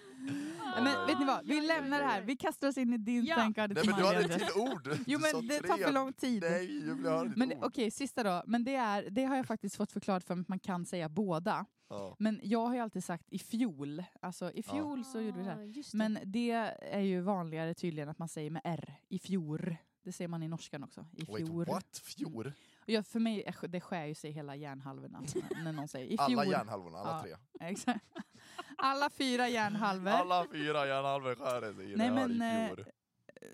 Men 0.83 1.07
vet 1.07 1.19
ni 1.19 1.25
vad, 1.25 1.47
vi 1.47 1.61
lämnar 1.61 1.99
det 1.99 2.07
här. 2.07 2.23
Vi 2.23 2.37
kastar 2.37 2.69
oss 2.69 2.79
in 2.79 2.93
i 2.93 2.99
din 2.99 3.25
Ja. 3.25 3.37
Thank 3.37 3.57
God 3.57 3.75
Nej 3.75 3.85
men 3.87 3.97
du 3.97 4.07
hade 4.07 4.21
ett 4.21 4.33
till 4.49 4.61
ord! 4.63 4.99
Jo 5.07 5.19
men 5.19 5.47
det 5.49 5.61
tar 5.61 5.77
för 5.77 5.93
lång 5.93 6.13
tid. 6.13 6.43
Nej, 6.43 6.87
jag 6.89 6.95
vill 6.95 7.07
höra 7.07 7.25
ditt 7.25 7.37
Men 7.37 7.53
ord. 7.53 7.59
okej, 7.65 7.91
sista 7.91 8.23
då. 8.23 8.43
Men 8.47 8.65
det, 8.65 8.75
är, 8.75 9.11
det 9.11 9.25
har 9.25 9.37
jag 9.37 9.47
faktiskt 9.47 9.77
fått 9.77 9.93
förklarat 9.93 10.25
för 10.25 10.35
mig 10.35 10.43
att 10.43 10.49
man 10.49 10.59
kan 10.59 10.87
säga 10.87 11.09
båda. 11.09 11.67
Ja. 11.91 12.17
Men 12.19 12.41
jag 12.43 12.67
har 12.67 12.75
ju 12.75 12.81
alltid 12.81 13.05
sagt 13.05 13.27
i 13.29 13.39
fjol. 13.39 14.05
Alltså 14.23 14.53
i 14.53 14.63
fjol 14.63 15.05
så 15.05 15.21
gjorde 15.21 15.39
vi 15.39 15.45
så 15.45 15.51
här. 15.51 15.69
Ah. 15.79 15.97
Men 15.97 16.19
det 16.25 16.51
är 16.93 17.01
ju 17.01 17.21
vanligare 17.21 17.75
tydligen 17.75 18.09
att 18.09 18.19
man 18.19 18.29
säger 18.29 18.51
med 18.51 18.63
R. 18.65 18.95
I 19.09 19.19
fjor. 19.19 19.77
Det 20.05 20.13
säger 20.13 20.29
man 20.29 20.43
i 20.43 20.49
norskan 20.49 20.85
också. 20.85 21.07
I 21.13 21.25
Wait, 21.25 21.47
fjor. 21.47 21.65
what? 21.65 22.01
Fjor? 22.05 22.47
Och 22.47 22.53
jag, 22.93 23.07
för 23.07 23.21
mig, 23.21 23.55
det 23.69 23.81
skär 23.81 24.05
ju 24.07 24.15
sig 24.15 24.31
hela 24.31 24.57
hjärnhalvorna 24.57 25.23
när 25.65 25.73
någon 25.73 25.89
säger 25.89 26.07
i 26.07 26.09
fjol. 26.27 26.39
Alla 26.41 26.45
hjärnhalvorna, 26.45 26.99
alla 26.99 27.11
Ja. 27.11 27.23
tre. 27.59 27.69
Exakt. 27.69 28.05
Alla 28.83 29.11
fyra 29.11 29.49
hjärnhalvor. 29.49 30.11
Alla 30.11 30.47
fyra 30.53 30.87
hjärnhalvor 30.87 31.35
skär 31.35 31.73
sig 31.75 31.93
i 31.93 31.97
Nej, 31.97 32.09
det 32.09 32.15
här 32.15 32.29
men, 32.29 32.43
i 32.43 32.63
eh, 32.63 32.67
fjor. 32.77 32.87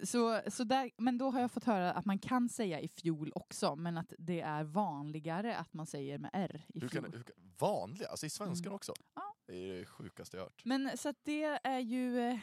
Så, 0.05 0.41
så 0.51 0.65
där, 0.65 0.91
men 0.97 1.19
då 1.19 1.31
har 1.31 1.41
jag 1.41 1.51
fått 1.51 1.65
höra 1.65 1.93
att 1.93 2.05
man 2.05 2.19
kan 2.19 2.49
säga 2.49 2.81
i 2.81 2.89
fjol 2.89 3.33
också, 3.35 3.77
men 3.77 3.99
att 3.99 4.13
det 4.19 4.41
är 4.41 4.65
vanligare 4.65 5.57
att 5.57 5.73
man 5.75 5.87
säger 5.87 6.19
med 6.19 6.31
R 6.33 6.63
i 6.69 6.81
fjol. 6.81 7.05
hur 7.13 7.23
kan, 7.23 7.25
vanliga? 7.59 8.09
Alltså 8.09 8.27
i 8.27 8.31
svenskan 8.31 8.67
Mm. 8.67 8.75
också? 8.77 8.93
Ja. 9.15 9.35
Det 9.47 9.55
är 9.71 9.79
det 9.79 9.87
sjukaste 9.87 10.37
jag 10.37 10.45
hört. 10.45 10.63
Men 10.65 10.91
så 10.99 11.09
att 11.09 11.17
det 11.25 11.45
är 11.65 11.79
ju... 11.79 12.21
eh, 12.21 12.39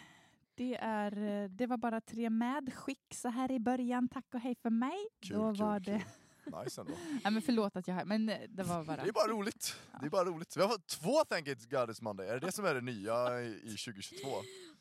Det, 0.56 0.76
är, 0.76 1.42
eh, 1.44 1.50
det 1.50 1.68
var 1.68 1.78
bara 1.78 2.02
tre 2.02 2.30
medskick 2.30 3.14
så 3.14 3.30
här 3.30 3.52
i 3.52 3.60
början. 3.60 4.08
Tack 4.10 4.26
och 4.34 4.40
hej 4.40 4.56
för 4.56 4.70
mig. 4.70 4.98
Kul, 5.22 5.38
då 5.38 5.52
kul, 5.54 5.62
var 5.62 5.80
det... 5.80 5.92
kul. 6.00 6.02
Nice 6.46 6.82
ändå. 6.82 6.94
Nej, 7.24 7.34
men 7.34 7.42
förlåt 7.42 7.76
att 7.76 7.88
jag... 7.88 8.08
Men 8.08 8.30
eh, 8.30 8.40
det 8.50 8.64
var 8.64 8.84
bara... 8.84 9.04
Det 9.04 9.10
är 9.10 9.14
bara 9.14 9.28
roligt. 9.28 9.76
Det 10.00 10.06
är 10.06 10.10
bara 10.10 10.26
roligt. 10.26 10.58
Vi 10.58 10.62
har 10.62 10.70
fått 10.70 10.88
två 10.88 11.24
Thank 11.26 11.48
It's 11.48 11.70
God 11.70 11.90
It's 11.90 12.04
Monday. 12.04 12.28
Är 12.28 12.34
det 12.34 12.40
det 12.40 12.52
som 12.52 12.66
är 12.66 12.74
det 12.76 12.82
nya 12.82 13.42
i, 13.42 13.46
i 13.48 13.76
2022? 13.78 14.28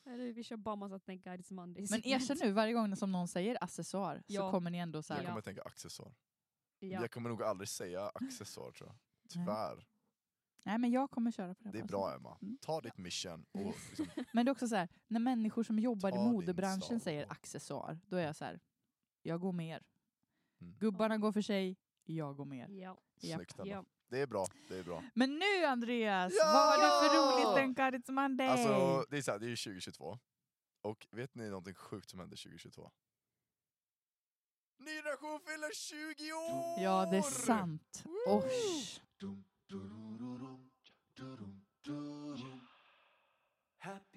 Eller, 0.07 0.33
Vi 0.33 0.45
kör 0.45 0.57
bara 0.57 0.77
massa 0.77 0.99
Thank 0.99 1.25
God 1.25 1.33
It's 1.41 1.53
Monday. 1.53 1.87
Men 1.91 2.07
erkänn 2.07 2.37
nu, 2.41 2.53
varje 2.53 2.73
gång 2.73 2.97
som 2.97 3.13
någon 3.13 3.29
säger 3.29 3.65
accessoar 3.65 4.17
så 4.17 4.23
Ja. 4.35 4.51
kommer 4.51 4.71
ni 4.71 4.79
ändå 4.79 5.03
så 5.03 5.15
här... 5.15 5.21
Jag 5.21 5.25
Ja. 5.25 5.29
kommer 5.31 5.39
att 5.39 5.45
tänka 5.45 5.63
accessoar. 5.63 6.15
Ja. 6.79 7.01
Jag 7.01 7.11
kommer 7.11 7.29
nog 7.31 7.43
aldrig 7.43 7.69
säga 7.69 8.09
accessoar 8.15 8.73
tror 8.73 8.89
jag. 8.89 8.97
Tyvärr. 9.31 9.87
Nej 10.65 10.79
men 10.79 10.91
jag 10.91 11.11
kommer 11.11 11.31
köra 11.31 11.55
på 11.55 11.63
det. 11.65 11.71
Det 11.71 11.79
är 11.79 11.85
bra 11.85 12.15
Emma. 12.15 12.39
Mm. 12.43 12.59
Ta 12.61 12.81
ditt 12.81 12.99
mission 12.99 13.45
och 13.53 13.75
liksom, 13.89 14.07
Men 14.33 14.45
det 14.47 14.51
är 14.51 14.53
också 14.53 14.69
så 14.69 14.77
här, 14.77 14.89
när 15.09 15.21
människor 15.21 15.63
som 15.63 15.79
jobbar 15.79 16.11
Ta 16.11 16.17
i 16.17 16.21
modebranschen 16.33 17.01
säger 17.01 17.33
accessoar, 17.33 17.99
då 18.07 18.17
är 18.17 18.25
jag 18.27 18.37
så 18.37 18.45
här, 18.45 18.61
jag 19.23 19.41
går 19.41 19.53
med 19.53 19.69
er. 19.77 19.83
Mm. 20.63 20.75
Gubbarna 20.79 21.19
går 21.19 21.33
för 21.33 21.43
sig, 21.43 21.77
jag 22.05 22.37
går 22.37 22.45
med. 22.45 22.71
Ja. 22.71 22.99
Snyggt 23.17 23.59
Emma. 23.59 23.69
Ja. 23.69 23.85
Det 24.09 24.19
är 24.21 24.27
bra, 24.27 24.47
det 24.69 24.77
är 24.79 24.85
bra. 24.85 25.05
Men 25.15 25.39
nu 25.39 25.65
Andreas, 25.65 26.33
Ja! 26.39 26.45
vad 26.45 26.69
har 26.69 26.77
du 26.77 27.09
för 27.09 27.17
roligt 27.19 27.57
den 27.57 27.75
Cards 27.75 28.09
Monday? 28.09 28.49
Alltså, 28.49 29.05
det 29.11 29.17
är, 29.17 29.23
så 29.23 29.31
här, 29.33 29.39
det 29.39 29.47
är 29.47 29.51
ju 29.51 29.57
2022. 29.57 30.19
Och 30.83 31.07
vet 31.11 31.35
ni 31.35 31.49
någonting 31.49 31.75
sjukt 31.75 32.11
som 32.11 32.21
hände 32.21 32.37
2022? 32.37 32.91
Ny 34.79 34.91
generation 34.97 35.41
fyller 35.41 35.75
20 35.75 36.33
år! 36.33 36.83
ja, 36.85 37.09
det 37.11 37.17
är 37.17 37.23
sant. 37.23 38.05
Woo! 38.05 38.39
Osh. 38.39 39.01
Happy. 43.79 44.12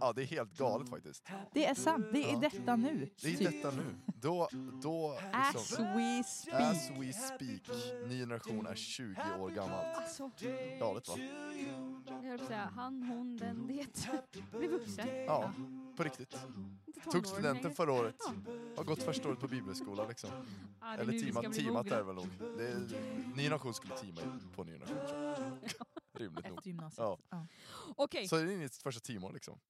Ja, 0.00 0.12
det 0.12 0.22
är 0.22 0.26
helt 0.26 0.58
galet 0.58 0.88
faktiskt. 0.88 1.28
Det 1.52 1.66
är 1.66 1.74
sant, 1.74 2.06
det 2.12 2.18
är 2.30 2.32
Ja. 2.32 2.38
detta 2.38 2.76
nu. 2.76 3.08
Det 3.22 3.28
är 3.28 3.36
Typ. 3.36 3.50
detta 3.50 3.70
nu. 3.70 3.94
Då, 4.06 4.48
då 4.82 5.18
As 5.32 5.54
liksom, 5.54 5.84
we 5.84 6.24
speak. 6.24 6.60
as 6.60 6.90
we 6.90 7.12
speak, 7.12 7.70
ny 8.08 8.18
generation 8.20 8.66
är 8.66 8.74
20 8.74 9.16
år 9.40 9.50
gammalt. 9.50 9.96
Alltså, 9.96 10.30
Galet 10.78 11.08
va? 11.08 11.14
jag 12.06 12.22
höll 12.30 12.46
säga 12.46 12.70
han, 12.74 13.02
hon, 13.02 13.36
den, 13.36 13.66
det. 13.66 13.86
Blir 14.58 14.68
vuxen. 14.68 15.08
Ja, 15.26 15.52
på 15.96 16.02
riktigt. 16.04 16.36
Tog 17.12 17.26
studenten 17.26 17.62
längre. 17.62 17.74
förra 17.74 17.92
året. 17.92 18.16
Har 18.76 18.84
gått 18.84 19.02
första 19.02 19.28
året 19.28 19.40
på 19.40 19.48
bibelskola 19.48 20.08
liksom. 20.08 20.30
Ja, 20.80 20.94
Eller 20.94 21.12
teamat, 21.20 21.50
bli 21.50 21.64
teamat 21.64 21.86
är 21.86 22.02
väl 22.02 22.14
nog. 22.14 22.26
Ny 23.36 23.42
generation 23.42 23.74
skulle 23.74 23.94
teama 23.96 24.20
på 24.56 24.64
ny 24.64 24.72
generation 24.72 25.06
tror 25.08 25.22
jag. 25.22 25.36
Rimligt 26.20 26.48
nog. 26.48 26.58
Efter 26.58 26.68
gymnasiet. 26.70 26.98
Ja. 26.98 27.18
Ja. 27.30 27.46
Okej. 27.96 28.28
Så 28.28 28.36
är 28.36 28.44
det 28.44 28.56
ditt 28.56 28.76
första 28.76 29.00
teamår 29.00 29.32
liksom. 29.32 29.60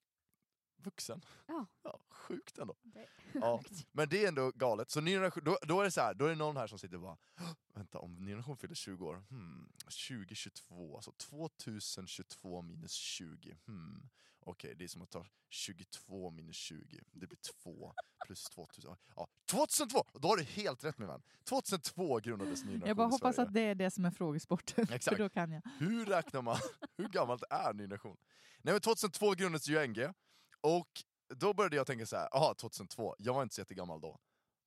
Vuxen. 0.77 1.25
Ja. 1.47 1.67
ja 1.83 2.01
sjukt 2.11 2.59
ändå. 2.59 2.75
Det- 2.83 3.09
Ja. 3.35 3.63
Men 3.93 4.09
det 4.09 4.25
är 4.25 4.29
ändå 4.29 4.51
galet. 4.55 4.91
Så 4.91 5.01
ny 5.01 5.11
generation, 5.11 5.45
då, 5.45 5.59
då 5.63 5.81
är 5.81 5.85
det 5.85 5.91
så 5.91 6.01
här, 6.01 6.15
då 6.15 6.25
är 6.25 6.29
det 6.29 6.35
någon 6.37 6.57
här 6.57 6.67
som 6.67 6.79
sitter 6.79 6.97
och 6.97 7.03
bara 7.03 7.19
"Hå, 7.39 7.45
Vänta, 7.75 7.99
om 7.99 8.15
ny 8.25 8.31
generation 8.31 8.57
fyller 8.57 8.75
20 8.75 9.07
år, 9.07 9.25
hmm, 9.31 9.73
2022, 9.85 10.97
alltså 10.97 11.13
2022 11.13 12.63
minus 12.63 12.93
20, 12.93 13.57
hmm. 13.67 14.09
Okej, 14.45 14.75
det 14.75 14.85
är 14.85 14.89
som 14.89 15.03
att 15.03 15.11
ta 15.11 15.27
22 15.49 16.31
minus 16.31 16.57
20, 16.57 17.01
det 17.13 17.27
blir 17.27 17.39
2 17.63 17.95
plus 18.27 18.45
2000. 18.45 18.97
Ja, 19.17 19.29
2002! 19.51 20.05
Då 20.13 20.29
har 20.29 20.37
du 20.37 20.43
helt 20.43 20.85
rätt 20.85 20.99
min 20.99 21.09
vän. 21.09 21.23
2002 21.45 22.21
grundades 22.21 22.65
ny 22.65 22.67
generation 22.67 22.89
Jag 22.89 22.97
bara 22.97 23.07
hoppas 23.07 23.39
att 23.39 23.55
det 23.55 23.61
är 23.61 23.75
det 23.75 23.91
som 23.91 24.05
är 24.05 24.11
frågesporten, 24.11 24.87
för 24.87 24.95
Exakt. 24.95 25.19
då 25.19 25.29
kan 25.29 25.53
jag. 25.53 25.63
Hur 25.79 26.07
räknar 26.07 26.43
man? 26.43 26.57
Hur 26.97 27.09
gammalt 27.09 27.43
är 27.51 27.73
ny 27.75 27.83
generation? 27.83 28.17
Nej 28.63 28.75
men 28.75 28.81
2002 28.81 29.33
grundades 29.35 29.69
UNG, 29.69 30.13
och 30.61 30.89
då 31.35 31.55
började 31.55 31.77
jag 31.77 31.87
tänka 31.87 32.07
så 32.07 32.17
här, 32.17 32.37
aha 32.37 32.55
2002, 32.55 33.17
jag 33.19 33.35
var 33.35 33.43
inte 33.43 33.55
så 33.55 33.61
jättegammal 33.61 34.01
då. 34.01 34.19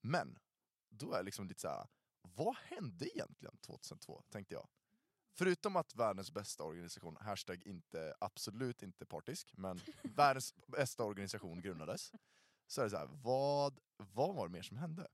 Men, 0.01 0.37
då 0.89 1.11
är 1.11 1.15
jag 1.15 1.25
liksom 1.25 1.47
lite 1.47 1.61
så 1.61 1.67
här, 1.67 1.87
vad 2.21 2.55
hände 2.55 3.09
egentligen 3.15 3.57
2002? 3.57 4.23
Tänkte 4.29 4.53
jag. 4.53 4.67
Förutom 5.37 5.75
att 5.75 5.95
världens 5.95 6.31
bästa 6.31 6.63
organisation, 6.63 7.17
hashtag 7.21 7.63
inte, 7.65 8.15
absolut 8.19 8.83
inte 8.83 9.05
partisk, 9.05 9.53
men 9.57 9.79
världens 10.03 10.53
bästa 10.67 11.03
organisation 11.03 11.61
grundades. 11.61 12.11
Så 12.67 12.81
är 12.81 12.85
det 12.85 12.89
så 12.89 12.97
här, 12.97 13.09
vad, 13.11 13.79
vad 13.97 14.35
var 14.35 14.47
det 14.47 14.51
mer 14.51 14.61
som 14.61 14.77
hände? 14.77 15.07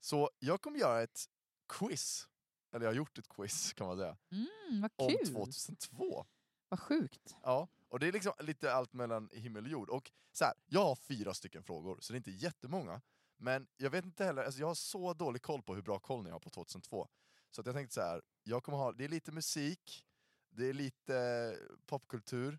Så 0.00 0.30
jag 0.38 0.62
kommer 0.62 0.78
göra 0.78 1.02
ett 1.02 1.24
quiz, 1.68 2.28
eller 2.72 2.84
jag 2.84 2.90
har 2.90 2.96
gjort 2.96 3.18
ett 3.18 3.28
quiz 3.28 3.72
kan 3.72 3.86
man 3.86 3.96
säga, 3.96 4.16
Mm, 4.30 4.80
vad 4.80 4.90
om 4.96 5.16
kul! 5.24 5.34
2002. 5.34 6.26
Vad 6.68 6.80
sjukt. 6.80 7.36
Ja, 7.42 7.68
och 7.88 7.98
det 7.98 8.08
är 8.08 8.12
liksom 8.12 8.32
lite 8.40 8.74
allt 8.74 8.92
mellan 8.92 9.30
himmel 9.32 9.64
och 9.64 9.70
jord. 9.70 9.90
Och 9.90 10.12
så 10.32 10.44
här, 10.44 10.54
jag 10.66 10.84
har 10.84 10.96
fyra 10.96 11.34
stycken 11.34 11.62
frågor, 11.62 11.98
så 12.00 12.12
det 12.12 12.16
är 12.16 12.18
inte 12.18 12.30
jättemånga. 12.30 13.00
Men 13.36 13.66
jag 13.76 13.90
vet 13.90 14.04
inte 14.04 14.24
heller, 14.24 14.44
alltså 14.44 14.60
jag 14.60 14.66
har 14.66 14.74
så 14.74 15.14
dålig 15.14 15.42
koll 15.42 15.62
på 15.62 15.74
hur 15.74 15.82
bra 15.82 15.98
koll 15.98 16.22
ni 16.24 16.30
har 16.30 16.40
på 16.40 16.50
2002. 16.50 17.08
Så 17.50 17.60
att 17.60 17.66
jag 17.66 17.76
tänkte 17.76 17.94
så 17.94 18.00
här, 18.00 18.22
jag 18.42 18.64
kommer 18.64 18.78
ha, 18.78 18.92
det 18.92 19.04
är 19.04 19.08
lite 19.08 19.32
musik, 19.32 20.06
det 20.50 20.68
är 20.68 20.72
lite 20.72 21.16
eh, 21.16 21.76
popkultur, 21.86 22.58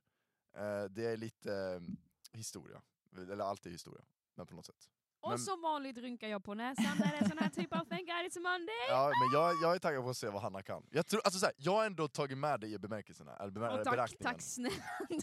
eh, 0.54 0.84
det 0.84 1.06
är 1.06 1.18
lite 1.18 1.54
mm, 1.54 1.98
historia. 2.32 2.82
Eller 3.18 3.44
allt 3.44 3.66
är 3.66 3.70
historia, 3.70 4.06
men 4.36 4.48
på 4.48 4.56
något 4.56 4.66
sätt. 4.66 4.90
Och 5.20 5.30
men... 5.30 5.40
som 5.40 5.62
vanligt 5.62 5.98
rynkar 5.98 6.28
jag 6.28 6.44
på 6.44 6.54
näsan 6.54 6.98
när 7.00 7.12
det 7.12 7.18
är 7.18 7.30
sån 7.30 7.38
här 7.38 7.50
typ 7.50 7.74
av 7.74 7.86
Thank 7.86 8.08
God 8.08 8.10
It's 8.10 8.40
Monday! 8.40 8.76
Ja, 8.90 9.12
men 9.20 9.40
jag, 9.40 9.56
jag 9.62 9.76
är 9.76 9.80
taggad 9.80 10.04
på 10.04 10.10
att 10.10 10.18
se 10.18 10.30
vad 10.30 10.42
Hanna 10.42 10.62
kan. 10.62 10.88
Jag, 10.90 11.08
tror, 11.08 11.22
alltså, 11.24 11.40
så 11.40 11.46
här, 11.46 11.56
jag 11.58 11.72
har 11.72 11.86
ändå 11.86 12.08
tagit 12.08 12.38
med 12.38 12.60
det 12.60 12.68
i 12.68 12.80
bemärkelserna, 12.80 13.36
eller 13.36 13.52
bemär 13.52 13.80
och 13.80 13.86
tack, 13.86 14.18
tack 14.20 14.42
snälla! 14.42 14.76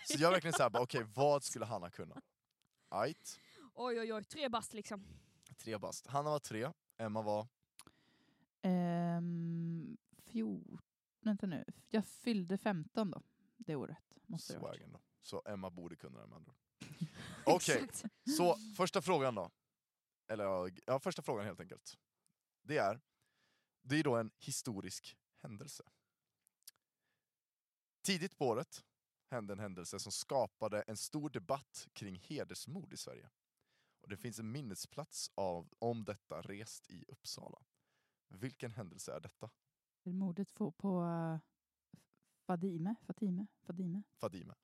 Så 0.05 0.15
jag 0.19 0.29
är 0.29 0.33
verkligen 0.33 0.55
såhär, 0.55 0.69
okej 0.69 0.83
okay, 0.83 1.13
vad 1.15 1.45
skulle 1.45 1.65
Hanna 1.65 1.91
kunna? 1.91 2.21
Ajt. 2.89 3.41
Oj 3.75 4.01
oj 4.01 4.13
oj, 4.13 4.25
tre 4.25 4.49
bast 4.49 4.73
liksom. 4.75 5.05
Tre 5.59 5.79
bast. 5.79 6.07
Hanna 6.07 6.31
var 6.31 6.39
tre, 6.39 6.73
Emma 6.99 7.23
var? 7.23 7.47
Um, 8.63 9.97
14... 10.33 10.79
Vänta 11.21 11.47
nu. 11.47 11.65
Jag 11.89 12.07
fyllde 12.07 12.59
15 12.59 13.11
då, 13.11 13.23
det 13.57 13.77
året. 13.77 14.19
Måste. 14.27 14.53
Swagen 14.53 14.93
då. 14.93 15.01
Så 15.23 15.43
Emma 15.47 15.71
borde 15.71 15.97
kunna 15.97 16.21
det 16.21 16.27
med 16.27 16.37
andra 16.37 16.53
ord. 16.53 16.59
Okej, 17.47 17.89
så 18.37 18.57
första 18.77 19.03
frågan 19.03 19.35
då. 19.35 19.51
Eller 20.29 20.45
ja, 20.45 20.69
ja, 20.87 21.01
första 21.01 21.23
frågan 21.23 21.47
helt 21.47 21.61
enkelt. 21.61 21.99
Det 22.63 22.79
är, 22.79 23.01
det 23.83 23.97
är 23.97 24.05
då 24.05 24.17
en 24.17 24.31
historisk 24.39 25.17
händelse. 25.43 25.85
Tidigt 28.03 28.39
på 28.39 28.47
året 28.47 28.85
hände 29.31 29.53
en 29.53 29.59
händelse 29.59 29.99
som 29.99 30.13
skapade 30.13 30.83
en 30.83 30.97
stor 30.97 31.31
debatt 31.31 31.89
kring 31.93 32.17
hedersmord 32.17 32.93
i 32.93 32.97
Sverige. 32.97 33.31
Och 34.01 34.09
det 34.09 34.17
finns 34.17 34.39
en 34.39 34.53
minnesplats 34.53 35.31
av, 35.35 35.69
om 35.79 36.05
detta 36.05 36.43
rest 36.43 36.91
i 36.91 37.05
Uppsala. 37.09 37.63
Vilken 38.29 38.73
händelse 38.73 39.13
är 39.13 39.21
detta? 39.21 39.51
Är 40.03 40.11
det 40.11 40.13
mordet 40.13 40.55
på, 40.55 40.71
på 40.71 41.03
uh, 41.03 41.39
Fadime? 42.47 42.95
Fatime? 43.07 43.47
Fadime? 43.67 44.03
Fadime. 44.21 44.55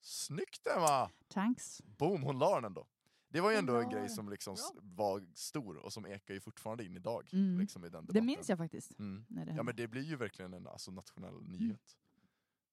Snyggt 0.00 0.66
Emma! 0.66 1.10
Thanks. 1.28 1.82
Boom, 1.84 2.22
hon 2.22 2.38
la 2.38 2.54
den 2.54 2.64
ändå. 2.64 2.86
Det 3.28 3.40
var 3.40 3.50
ju 3.50 3.56
ändå 3.56 3.76
en 3.76 3.90
grej 3.90 4.08
som 4.08 4.28
liksom 4.28 4.54
Bra. 4.54 4.80
var 4.82 5.26
stor 5.34 5.76
och 5.76 5.92
som 5.92 6.06
ekar 6.06 6.34
ju 6.34 6.40
fortfarande 6.40 6.84
in 6.84 6.96
idag. 6.96 7.30
Mm. 7.32 7.60
Liksom 7.60 7.84
i 7.84 7.88
den 7.88 8.06
Det 8.06 8.20
minns 8.20 8.48
jag 8.48 8.58
faktiskt. 8.58 8.98
Mm. 8.98 9.24
När 9.28 9.46
det 9.46 9.52
Ja 9.52 9.62
men 9.62 9.76
det 9.76 9.88
blir 9.88 10.02
ju 10.02 10.16
verkligen 10.16 10.54
en 10.54 10.66
alltså, 10.66 10.90
nationell 10.90 11.42
nyhet. 11.42 11.98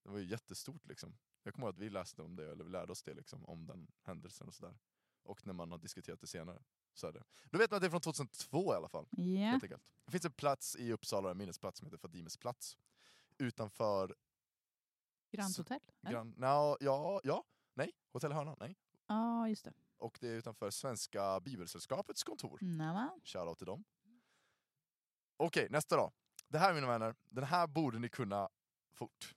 Det 0.04 0.10
var 0.10 0.18
ju 0.18 0.26
jättestort 0.26 0.88
liksom. 0.88 1.18
Jag 1.44 1.54
kommer 1.54 1.68
ihåg 1.68 1.76
att 1.76 1.82
vi 1.82 1.90
läste 1.90 2.22
om 2.22 2.36
det, 2.36 2.52
eller 2.52 2.64
vi 2.64 2.70
lärde 2.70 2.92
oss 2.92 3.04
det 3.04 3.14
liksom, 3.14 3.46
om 3.46 3.66
den 3.66 3.88
händelsen 4.02 4.48
och 4.48 4.54
sådär. 4.54 4.78
Och 5.24 5.48
när 5.48 5.54
man 5.54 5.72
har 5.72 5.78
diskuterat 5.78 6.20
det 6.20 6.28
senare. 6.28 6.64
Det. 7.02 7.24
Då 7.50 7.58
vet 7.58 7.72
man 7.72 7.76
att 7.76 7.82
det 7.82 7.88
är 7.88 7.90
från 7.90 8.02
2002 8.02 8.74
i 8.74 8.76
alla 8.76 8.90
fall. 8.90 9.08
Enkelt. 9.62 9.94
Det 10.06 10.12
finns 10.12 10.26
en 10.26 10.32
plats 10.32 10.76
i 10.76 10.92
Uppsala, 10.92 11.32
en 11.32 11.38
minnesplats 11.38 11.80
som 11.80 11.86
heter 11.86 11.98
Fadimes 11.98 12.38
plats. 12.38 12.78
Utanför 13.38 14.16
Grand 15.32 15.58
Hotel? 15.58 15.80
Gran... 16.02 16.34
Nå, 16.38 16.78
ja, 16.80 17.22
ja, 17.24 17.44
nej, 17.74 17.92
Hotell 18.12 18.32
Hörnan, 18.32 18.58
nej. 18.60 18.78
Ja, 19.08 19.50
just 19.50 19.66
det. 19.66 19.74
Och 19.98 20.18
det 20.22 20.28
är 20.28 20.34
utanför 20.34 20.70
Svenska 20.70 21.40
Bibelsällskapets 21.40 22.24
kontor. 22.24 22.58
Nämen. 22.62 23.22
Shoutout 23.24 23.58
till 23.58 23.68
dem. 23.68 23.84
Okej, 25.38 25.68
nästa 25.70 25.98
då. 25.98 26.12
Det 26.48 26.58
här 26.58 26.74
mina 26.74 26.88
vänner, 26.88 27.16
den 27.30 27.44
här 27.44 27.68
borde 27.68 28.00
ni 28.00 28.10
kunna 28.10 28.50
fort. 28.94 29.36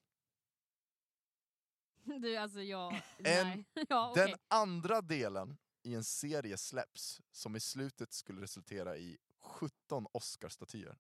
Du 2.20 2.36
alltså 2.36 2.62
jag, 2.62 2.92
En- 2.94 3.02
nej. 3.46 3.64
ja, 3.88 4.10
okej. 4.10 4.26
Den 4.26 4.38
andra 4.48 5.00
delen 5.00 5.58
i 5.82 5.94
en 5.94 6.04
serie 6.04 6.56
släpps 6.56 7.20
som 7.32 7.56
i 7.56 7.60
slutet 7.60 8.12
skulle 8.12 8.42
resultera 8.42 8.96
i 8.96 9.18
17 9.40 10.06
Oscarsstatyer. 10.12 10.98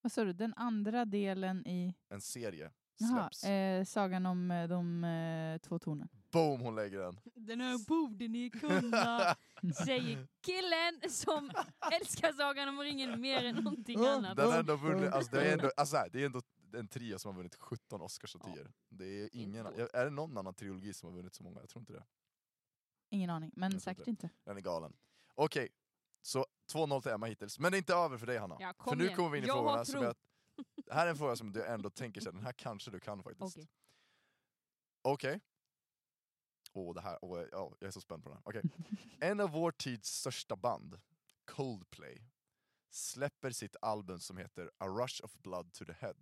Vad 0.00 0.12
sa 0.12 0.24
du? 0.24 0.32
Den 0.32 0.54
andra 0.56 1.04
delen 1.04 1.66
i 1.66 1.94
En 2.08 2.20
serie 2.20 2.72
Jaha, 2.98 3.30
släpps. 3.30 3.44
eh, 3.44 3.84
sagan 3.84 4.26
om 4.26 4.50
eh, 4.50 4.68
de 4.68 5.04
eh, 5.04 5.58
två 5.68 5.78
tornen. 5.78 6.08
Boom, 6.30 6.60
hon 6.60 6.74
lägger 6.74 6.98
den. 6.98 7.20
Den 7.34 7.60
här 7.60 7.86
borde 7.88 8.28
ni 8.28 8.50
kunna, 8.50 9.36
säger 9.84 10.26
killen 10.40 11.10
som 11.10 11.50
älskar 12.00 12.32
Sagan 12.32 12.68
om 12.68 12.80
ringen 12.80 13.20
mer 13.20 13.44
än 13.44 13.54
någonting 13.54 14.06
annat. 14.06 14.36
Den 14.36 14.50
har 14.50 14.58
ändå 14.58 14.76
vunnit, 14.76 15.12
alltså 15.12 15.36
det 15.36 15.48
är 15.48 15.52
ändå, 15.52 15.70
alltså 15.76 16.04
det 16.12 16.22
är 16.22 16.26
ändå 16.26 16.42
en 16.74 16.88
trio 16.88 17.18
som 17.18 17.28
har 17.28 17.36
vunnit 17.36 17.56
17 17.60 18.02
Oscarsstatyer. 18.02 18.72
Det 18.88 19.04
är 19.04 19.28
ingen, 19.32 19.66
är 19.66 20.04
det 20.04 20.10
någon 20.10 20.38
annan 20.38 20.54
trilogi 20.54 20.94
som 20.94 21.08
har 21.08 21.16
vunnit 21.16 21.34
så 21.34 21.42
många? 21.42 21.60
Jag 21.60 21.68
tror 21.68 21.80
inte 21.80 21.92
det. 21.92 22.04
Ingen 23.08 23.30
aning, 23.30 23.52
men 23.56 23.80
säkert 23.80 24.06
inte. 24.06 24.30
Den 24.44 24.56
är 24.56 24.60
galen. 24.60 24.96
Okej, 25.34 25.68
så 26.22 26.46
2-0 26.72 27.02
till 27.02 27.10
Emma 27.10 27.26
hittills. 27.26 27.58
Men 27.58 27.72
det 27.72 27.76
är 27.76 27.78
inte 27.78 27.94
över 27.94 28.18
för 28.18 28.26
dig 28.26 28.38
Hanna. 28.38 28.56
Ja, 28.60 28.74
för 28.78 28.84
kom 28.84 28.98
nu 28.98 29.04
igen. 29.04 29.16
kommer 29.16 29.30
vi 29.30 29.38
in 29.38 29.44
i 29.44 29.46
Jag 29.46 29.54
har 29.54 29.62
frågorna. 29.62 29.84
Som 29.84 29.92
tro. 29.92 30.02
jag, 30.02 30.14
det 30.86 30.94
här 30.94 31.06
är 31.06 31.10
en 31.10 31.16
fråga 31.16 31.36
som 31.36 31.52
du 31.52 31.66
ändå 31.66 31.90
tänker 31.90 32.20
sig, 32.20 32.32
den 32.32 32.42
här 32.42 32.52
kanske 32.52 32.90
du 32.90 33.00
kan 33.00 33.22
faktiskt. 33.22 33.56
Okej. 33.56 33.68
Okej. 35.02 35.40
Åh, 36.72 36.94
det 36.94 37.00
här, 37.00 37.18
åh, 37.22 37.44
ja, 37.52 37.76
jag 37.80 37.88
är 37.88 37.90
så 37.90 38.00
spänd 38.00 38.22
på 38.24 38.28
den 38.28 38.38
här. 38.38 38.48
Okej. 38.48 38.62
En 39.20 39.40
av 39.40 39.50
vår 39.50 39.70
tids 39.70 40.08
största 40.08 40.56
band, 40.56 41.00
Coldplay, 41.44 42.22
släpper 42.90 43.50
sitt 43.50 43.76
album 43.82 44.20
som 44.20 44.36
heter 44.36 44.70
A 44.78 44.86
Rush 44.86 45.24
of 45.24 45.34
Blood 45.34 45.72
to 45.72 45.84
the 45.84 45.92
Head, 45.92 46.14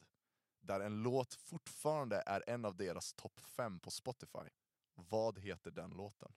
där 0.60 0.80
en 0.80 1.02
låt 1.02 1.34
fortfarande 1.34 2.22
är 2.26 2.44
en 2.46 2.64
av 2.64 2.76
deras 2.76 3.14
topp 3.14 3.40
fem 3.40 3.80
på 3.80 3.90
Spotify. 3.90 4.48
Vad 4.94 5.38
heter 5.38 5.70
den 5.70 5.90
låten? 5.90 6.32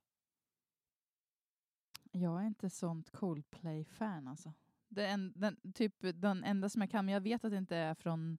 Jag 2.18 2.42
är 2.42 2.48
inte 2.48 2.70
sånt 2.70 3.12
Coldplay-fan 3.12 4.28
alltså. 4.28 4.54
Det 4.90 5.06
är 5.06 5.14
en, 5.14 5.34
den, 5.36 5.58
typ 5.74 5.94
den 6.00 6.44
enda 6.44 6.70
som 6.70 6.82
jag 6.82 6.92
kan, 6.92 7.06
men 7.06 7.14
jag 7.14 7.22
vet 7.22 7.46
att 7.46 7.52
det 7.52 7.58
inte 7.58 7.76
är 7.76 7.94
från, 7.94 8.38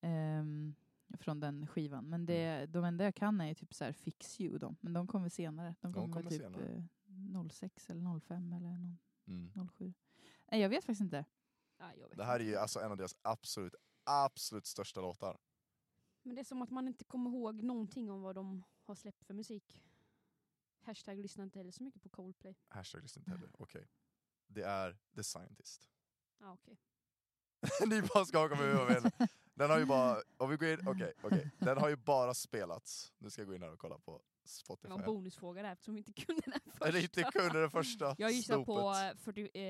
ehm, 0.00 0.74
från 1.18 1.40
den 1.40 1.66
skivan. 1.66 2.04
Men 2.10 2.26
det, 2.26 2.44
Mm. 2.44 2.72
de 2.72 2.84
enda 2.84 3.04
jag 3.04 3.14
kan 3.14 3.40
är 3.40 3.54
typ 3.54 3.74
så 3.74 3.84
här 3.84 3.92
Fix 3.92 4.40
You. 4.40 4.58
De. 4.58 4.76
Men 4.80 4.92
de 4.92 5.06
kommer 5.06 5.28
senare. 5.28 5.74
De 5.80 5.92
De 5.92 5.92
kommer, 5.92 6.06
väl 6.06 6.12
kommer 6.14 6.30
typ 6.30 6.40
senare. 6.40 6.76
eh, 7.34 7.48
06 7.48 7.90
eller 7.90 8.20
05 8.20 8.52
eller 8.52 8.68
någon, 8.70 8.98
Mm. 9.26 9.68
07. 9.68 9.92
Nej, 10.50 10.60
jag 10.60 10.68
vet 10.68 10.84
faktiskt 10.84 11.00
inte. 11.00 11.24
Jag 11.78 12.08
vet 12.08 12.16
Det 12.18 12.24
här 12.24 12.40
är 12.40 12.44
ju 12.44 12.56
alltså 12.56 12.80
en 12.80 12.90
av 12.90 12.96
deras 12.96 13.16
absolut, 13.22 13.74
absolut 14.04 14.66
största 14.66 15.00
låtar. 15.00 15.38
Men 16.22 16.34
det 16.34 16.40
är 16.42 16.44
som 16.44 16.62
att 16.62 16.70
man 16.70 16.88
inte 16.88 17.04
kommer 17.04 17.30
ihåg 17.30 17.62
någonting 17.62 18.10
om 18.10 18.22
vad 18.22 18.34
de 18.34 18.62
har 18.82 18.94
släppt 18.94 19.24
för 19.24 19.34
musik. 19.34 19.82
Hashtag 20.82 21.18
lyssnar 21.18 21.44
inte 21.44 21.58
heller 21.58 21.70
så 21.72 21.82
mycket 21.84 22.02
på 22.02 22.08
Coldplay. 22.08 22.54
Hashtag 22.68 23.02
lyssna 23.02 23.20
inte 23.20 23.30
heller, 23.30 23.50
okej. 23.58 23.88
Det 24.46 24.62
är 24.62 24.98
The 25.16 25.22
Scientist. 25.22 25.88
Ja, 26.40 26.52
okej. 26.52 26.78
Ni 27.86 28.02
bara 28.02 28.24
skakar 28.24 28.56
med 28.56 28.66
huvudet. 28.88 29.14
Den 29.54 29.70
har 29.70 29.78
ju 29.78 29.84
bara, 29.84 30.22
om 30.36 30.50
vi 30.50 30.56
går 30.56 30.68
in, 30.68 30.88
okej, 30.88 31.12
okej. 31.22 31.50
Den 31.58 31.78
har 31.78 31.88
ju 31.88 31.96
bara 31.96 32.34
spelats. 32.34 33.12
Nu 33.18 33.30
ska 33.30 33.40
jag 33.42 33.46
gå 33.48 33.54
in 33.54 33.62
här 33.62 33.72
och 33.72 33.78
kolla 33.78 33.98
på 33.98 34.22
Det 34.42 34.48
Spotify. 34.48 34.88
var 34.88 34.98
en 34.98 35.04
bonusfråga 35.04 35.62
där 35.62 35.72
eftersom 35.72 35.94
vi 35.94 35.98
inte 35.98 36.12
kunde 36.12 36.42
den 36.46 36.60
första. 36.64 36.88
Eller 36.88 37.00
inte 37.02 37.22
kunde 37.22 37.60
det 37.60 37.70
första 37.70 38.14
Jag 38.18 38.30
gissar 38.30 38.64
på 38.64 38.94
snopet. 38.94 39.12
eh, 39.16 39.18
40, 39.24 39.50
eh, 39.54 39.62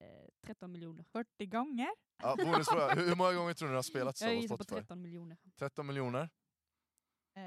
eh, 0.00 0.08
eh, 0.08 0.28
13 0.42 0.72
miljoner. 0.72 1.02
40 1.02 1.46
gånger? 1.46 1.88
Ja, 2.22 2.36
bonusfråga, 2.36 2.94
hur, 2.94 3.08
hur 3.08 3.14
många 3.16 3.32
gånger 3.32 3.54
tror 3.54 3.68
ni 3.68 3.70
den 3.70 3.76
har 3.76 3.82
spelats 3.82 4.22
Jag 4.22 4.30
på 4.30 4.34
gissar 4.34 4.56
på 4.56 4.64
Spotify? 4.64 4.80
13 4.80 5.02
miljoner. 5.02 5.36
13 5.56 5.86
miljoner. 5.86 6.28
Eh, 7.34 7.42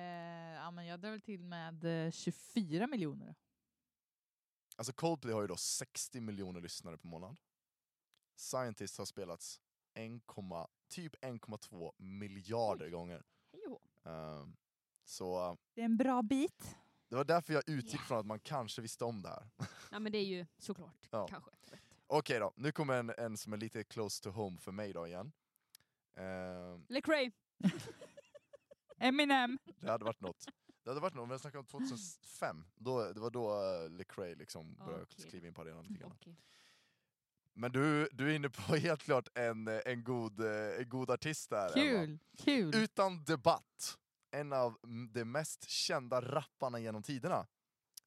ja, 0.70 0.74
men 0.74 0.86
jag 0.86 1.00
drar 1.00 1.12
väl 1.12 1.22
till 1.22 1.44
med 1.44 2.06
eh, 2.06 2.12
24 2.12 2.88
miljoner. 2.88 3.36
Alltså 4.78 4.94
Coldplay 4.94 5.34
har 5.34 5.42
ju 5.42 5.48
då 5.48 5.56
60 5.58 6.22
miljoner 6.22 6.62
lyssnare 6.62 6.98
per 6.98 7.08
månad. 7.08 7.38
Scientist 8.36 8.98
har 8.98 9.06
spelats 9.06 9.62
1, 9.94 10.12
typ 10.90 11.16
1,2 11.16 11.92
miljarder 11.98 12.86
Oj. 12.86 12.92
gånger. 12.92 13.24
Ehm, 14.06 14.56
så 15.06 15.58
Det 15.74 15.82
är 15.82 15.86
en 15.86 15.98
bra 15.98 16.22
bit. 16.22 16.76
det 17.08 17.16
var 17.16 17.24
därför 17.26 17.54
jag 17.54 17.70
utgick 17.70 17.94
Yeah. 17.94 18.08
från 18.08 18.20
att 18.20 18.26
man 18.26 18.40
kanske 18.40 18.82
visste 18.82 19.06
om 19.06 19.22
det 19.22 19.30
här. 19.30 19.50
Nej 19.92 20.00
men 20.00 20.12
det 20.12 20.18
är 20.18 20.26
ju 20.26 20.46
såklart, 20.58 21.08
Ja. 21.12 21.28
kanske. 21.28 21.52
Okej 22.08 22.40
då, 22.40 22.54
nu 22.56 22.72
kommer 22.72 22.94
en, 23.00 23.10
en 23.18 23.38
som 23.38 23.54
är 23.54 23.58
lite 23.58 23.84
close 23.84 24.24
to 24.24 24.30
home 24.30 24.58
för 24.58 24.72
mig 24.72 24.94
då 24.94 25.08
igen. 25.08 25.32
Ehm, 26.16 26.86
Lecrae. 26.90 27.32
Eminem. 29.00 29.60
det 29.80 29.92
hade 29.92 30.06
varit 30.06 30.22
något. 30.22 30.46
Det 30.84 30.90
hade 30.90 31.02
varit 31.02 31.14
något, 31.14 31.24
om 31.24 31.32
jag 31.32 31.40
snackar 31.40 31.60
om 31.60 31.66
2005, 31.66 32.66
då, 32.76 33.14
det 33.14 33.20
var 33.20 33.30
då 33.30 33.62
uh, 33.62 33.90
Lecrae 33.90 34.36
liksom 34.36 34.76
började 34.76 35.04
Okej. 35.04 35.30
kliva 35.30 35.48
in 35.48 35.54
på 35.54 35.62
arenan 35.62 35.84
lite 35.84 36.00
grann. 36.00 36.12
Okej. 36.12 36.36
Men 37.54 37.72
du, 37.72 38.10
du 38.12 38.32
är 38.32 38.36
inne 38.36 38.50
på 38.50 38.76
helt 38.76 39.04
klart 39.04 39.28
en, 39.36 39.68
eh, 39.68 39.80
en, 39.86 40.04
god, 40.04 40.40
eh, 40.40 40.80
en 40.80 40.90
god 40.90 41.10
artist 41.12 41.50
där. 41.50 41.78
Emma. 41.78 42.08
Kul. 42.08 42.20
Kul. 42.38 42.76
Utan 42.76 43.24
debatt, 43.24 43.98
en 44.32 44.54
av 44.54 44.78
mm, 44.84 45.12
de 45.14 45.26
mest 45.26 45.70
kända 45.70 46.22
rapparna 46.22 46.80
genom 46.80 47.04
tiderna, 47.04 47.48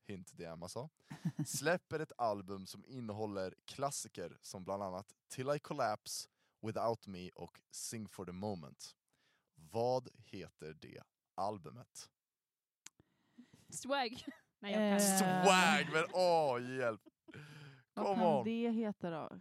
hint 0.04 0.30
det 0.34 0.44
Emma 0.44 0.68
sa, 0.68 0.88
släpper 1.46 2.00
ett 2.00 2.12
album 2.18 2.66
som 2.66 2.84
innehåller 2.84 3.54
klassiker 3.64 4.38
som 4.42 4.64
bland 4.64 4.82
annat 4.82 5.14
Till 5.28 5.50
I 5.50 5.58
Collapse, 5.58 6.28
Without 6.62 7.06
Me 7.06 7.30
och 7.30 7.60
Sing 7.70 8.08
for 8.08 8.24
the 8.24 8.32
Moment. 8.32 8.96
Vad 9.72 10.08
heter 10.16 10.74
det 10.80 11.02
albumet? 11.34 12.10
Swag. 13.70 14.24
Nej 14.60 14.72
jag 14.72 14.82
Eh, 14.86 14.90
kan. 14.90 15.00
Swag! 15.18 15.92
Men 15.92 16.04
åh, 16.12 16.76
hjälp! 16.78 17.00
Vad 17.94 18.06
Come 18.06 18.16
kan 18.22 18.26
on! 18.34 18.44
det 18.44 18.70
heta 18.70 19.10
då? 19.10 19.38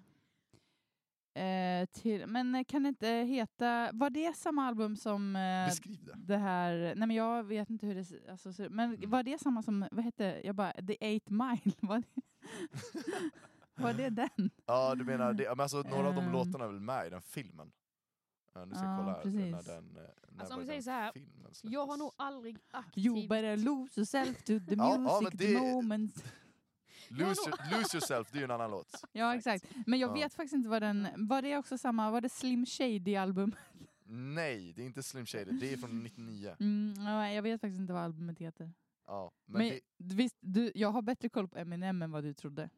Eh, 1.41 1.85
till, 1.85 2.27
men 2.27 2.55
eh, 2.55 2.63
kan 2.63 2.83
det 2.83 2.89
inte 2.89 3.07
heta... 3.07 3.89
Var 3.93 4.09
det 4.09 4.33
samma 4.37 4.65
album 4.67 4.95
som 4.95 5.35
eh, 5.35 5.65
Beskriv 5.65 6.03
det. 6.05 6.13
det 6.17 6.37
här... 6.37 6.73
Nej 6.95 7.07
men 7.07 7.11
jag 7.11 7.43
vet 7.43 7.69
inte 7.69 7.85
hur 7.87 7.95
det 7.95 8.31
alltså, 8.31 8.53
ser 8.53 8.69
Men 8.69 8.95
Mm. 8.95 9.09
var 9.09 9.23
det 9.23 9.37
samma 9.41 9.63
som... 9.63 9.87
Vad 9.91 10.03
hette 10.05 10.41
Jag 10.43 10.55
bara... 10.55 10.71
The 10.73 10.97
Eight 10.99 11.29
Mile? 11.29 11.61
Var 11.81 11.99
det, 11.99 12.21
var 13.75 13.93
det 13.93 14.09
den? 14.09 14.49
Ja, 14.65 14.95
du 14.95 15.03
menar, 15.03 15.33
det, 15.33 15.43
men 15.49 15.59
alltså, 15.59 15.77
några 15.81 16.07
av 16.07 16.15
de 16.15 16.25
Ehm. 16.25 16.31
låtorna 16.31 16.63
är 16.65 16.67
väl 16.69 16.79
med 16.79 17.07
i 17.07 17.09
den 17.09 17.21
filmen? 17.21 17.71
Ja, 18.53 18.65
nu 18.65 18.75
ska 18.75 18.83
jag 18.85 18.93
Ja, 18.93 18.97
kolla 18.97 19.11
här, 19.11 19.25
när 19.25 19.51
precis. 19.51 19.65
den, 19.67 19.97
eh, 19.97 20.03
när 20.31 20.39
Alltså, 20.39 20.53
om 20.53 20.59
var 20.59 20.59
vi 20.59 20.65
säger 20.67 20.81
så 20.81 20.89
här, 20.91 21.11
filmen 21.11 21.31
Jag 21.61 21.79
har 21.85 21.85
släpptes? 21.85 21.99
nog 21.99 22.11
aldrig 22.15 22.57
aktivt... 22.71 23.05
You 23.05 23.27
better 23.27 23.57
lose 23.57 23.99
yourself 23.99 24.37
to 24.43 24.45
the 24.45 24.75
Ja, 24.77 24.97
music, 24.97 25.11
ja, 25.11 25.21
men 25.21 25.37
the 25.37 25.47
det- 25.47 25.59
moment. 25.59 26.23
Lose, 27.09 27.51
lose 27.71 27.97
yourself, 27.97 28.31
det 28.31 28.37
är 28.37 28.39
ju 28.39 28.43
en 28.43 28.51
annan 28.51 28.71
låt. 28.71 29.03
Ja, 29.11 29.35
exakt. 29.35 29.65
Men 29.85 29.99
jag 29.99 30.09
Ja. 30.09 30.13
vet 30.13 30.33
faktiskt 30.33 30.53
inte 30.53 30.69
vad 30.69 30.81
den... 30.81 31.07
Var 31.27 31.41
det 31.41 31.57
också 31.57 31.77
samma... 31.77 32.11
Var 32.11 32.21
det 32.21 32.29
Slim 32.29 32.65
Shady-album? 32.65 33.55
Nej, 34.13 34.73
det 34.73 34.81
är 34.81 34.85
inte 34.85 35.03
Slim 35.03 35.25
Shady, 35.25 35.51
det 35.51 35.73
är 35.73 35.77
från 35.77 36.03
99. 36.03 36.55
Mm, 36.59 36.93
ja, 37.05 37.29
jag 37.29 37.41
vet 37.41 37.61
faktiskt 37.61 37.79
inte 37.79 37.93
vad 37.93 38.01
albumet 38.01 38.39
heter. 38.39 38.71
Ja, 39.07 39.31
men, 39.45 39.67
Men, 39.67 39.79
det, 39.97 40.15
visst, 40.15 40.37
du, 40.39 40.71
jag 40.75 40.91
har 40.91 41.01
bättre 41.01 41.29
koll 41.29 41.47
på 41.47 41.57
Eminem 41.59 42.01
än 42.01 42.11
vad 42.11 42.23
du 42.23 42.33
trodde. 42.33 42.69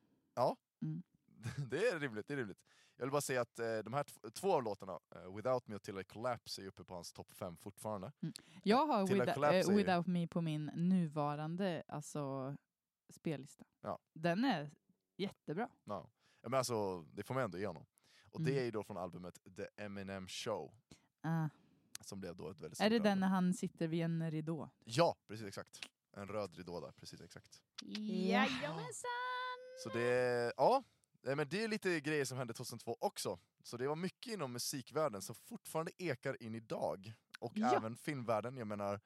det 1.70 1.88
är 1.88 2.00
rimligt, 2.00 2.28
det 2.28 2.34
är 2.34 2.38
rimligt. 2.38 2.60
Jag 2.98 3.06
vill 3.06 3.12
bara 3.12 3.22
säga 3.22 3.42
att 3.42 3.60
eh, 3.60 3.78
de 3.78 3.94
här 3.94 4.04
tv- 4.04 4.32
två 4.32 4.54
av 4.54 4.64
låtarna, 4.64 5.00
eh, 5.16 5.36
Without 5.36 5.68
Me 5.68 5.76
och 5.76 5.82
Till 5.84 6.00
I 6.00 6.04
Collapse, 6.04 6.62
är 6.62 6.68
uppe 6.68 6.84
på 6.84 6.94
hans 6.94 7.14
topp 7.14 7.34
5 7.34 7.58
fortfarande. 7.58 8.12
Jag 8.64 8.86
har 8.88 9.08
Till 9.08 9.22
With, 9.22 9.38
eh, 9.44 9.62
ju- 9.70 9.76
Without 9.76 10.08
Me 10.08 10.28
på 10.28 10.42
min 10.42 10.66
nuvarande 10.66 11.84
alltså, 11.88 12.56
spellista. 13.10 13.64
Ja. 13.82 14.00
Den 14.14 14.46
är 14.46 14.72
jättebra. 15.18 15.70
Ja. 15.84 16.10
Men 16.42 16.54
alltså, 16.54 17.02
det 17.02 17.24
får 17.24 17.34
man 17.34 17.44
ändå 17.44 17.58
igenom. 17.58 17.86
Och 18.32 18.42
det 18.42 18.52
Mm. 18.52 18.62
är 18.62 18.66
ju 18.66 18.72
då 18.72 18.84
från 18.84 18.98
albumet 18.98 19.40
The 19.56 19.68
Eminem 19.84 20.28
Show, 20.28 20.74
Ah. 21.22 21.50
som 22.02 22.20
blev 22.20 22.36
då 22.36 22.50
ett 22.50 22.60
väldigt 22.60 22.80
Är 22.82 22.90
det 22.90 23.00
den 23.00 23.20
när 23.20 23.28
han 23.28 23.54
sitter 23.54 23.88
vid 23.88 24.02
en 24.04 24.32
ridå? 24.32 24.70
Ja, 24.86 25.16
precis 25.28 25.48
exakt. 25.48 25.80
En 26.18 26.28
röd 26.28 26.56
ridå 26.58 26.82
där, 26.82 26.92
precis 26.92 27.22
exakt. 27.22 27.62
Jajamensan! 27.82 29.10
Så 29.84 29.90
det, 29.90 30.54
ja, 30.58 30.84
nej, 31.24 31.36
men 31.36 31.50
det 31.50 31.64
är 31.64 31.68
lite 31.68 32.00
grejer 32.00 32.26
som 32.26 32.38
hände 32.38 32.54
2002 32.54 32.98
också. 33.00 33.40
Så 33.64 33.78
det 33.78 33.88
var 33.88 33.96
mycket 33.96 34.34
inom 34.34 34.52
musikvärlden 34.54 35.22
som 35.22 35.36
fortfarande 35.36 35.92
ekar 35.98 36.44
in 36.44 36.56
idag. 36.56 37.14
Och 37.40 37.52
Ja. 37.56 37.76
även 37.76 37.96
filmvärlden, 37.96 38.58
jag 38.58 38.68
menar 38.68 39.02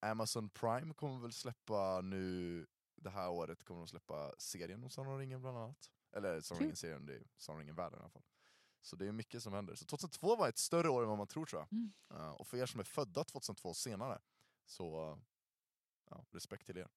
Amazon 0.00 0.48
Prime 0.50 0.94
kommer 0.94 1.20
väl 1.20 1.32
släppa 1.32 2.00
nu, 2.00 2.66
det 2.96 3.10
här 3.10 3.28
året 3.30 3.64
kommer 3.64 3.80
de 3.80 3.88
släppa 3.88 4.34
serien 4.38 4.84
om 4.84 4.90
Sagan 4.90 5.12
om 5.12 5.18
ringen 5.18 5.40
bland 5.40 5.58
annat. 5.58 5.90
Eller 6.12 6.40
Sagan 6.40 6.56
om 6.56 6.58
Kul. 6.58 6.66
ringen-serien, 6.66 7.06
det 7.06 7.14
är 7.14 7.22
Sagan 7.36 7.56
om 7.56 7.60
ringen-världen 7.60 7.98
i 7.98 8.02
alla 8.02 8.10
fall. 8.10 8.22
Så 8.82 8.96
det 8.96 9.06
är 9.06 9.12
mycket 9.12 9.42
som 9.42 9.52
händer. 9.52 9.74
Så 9.74 9.84
2002 9.84 10.36
var 10.36 10.48
ett 10.48 10.58
större 10.58 10.88
år 10.88 11.02
än 11.02 11.08
vad 11.08 11.18
man 11.18 11.26
tror 11.26 11.46
tror 11.46 11.60
jag. 11.60 11.72
Mm. 11.72 11.92
Uh, 12.14 12.30
och 12.30 12.46
för 12.46 12.56
er 12.56 12.66
som 12.66 12.80
är 12.80 12.84
födda 12.84 13.24
2002 13.24 13.74
senare, 13.74 14.18
så 14.66 15.12
uh, 15.12 15.18
ja, 16.10 16.24
respekt 16.30 16.66
till 16.66 16.76
er. 16.76 16.88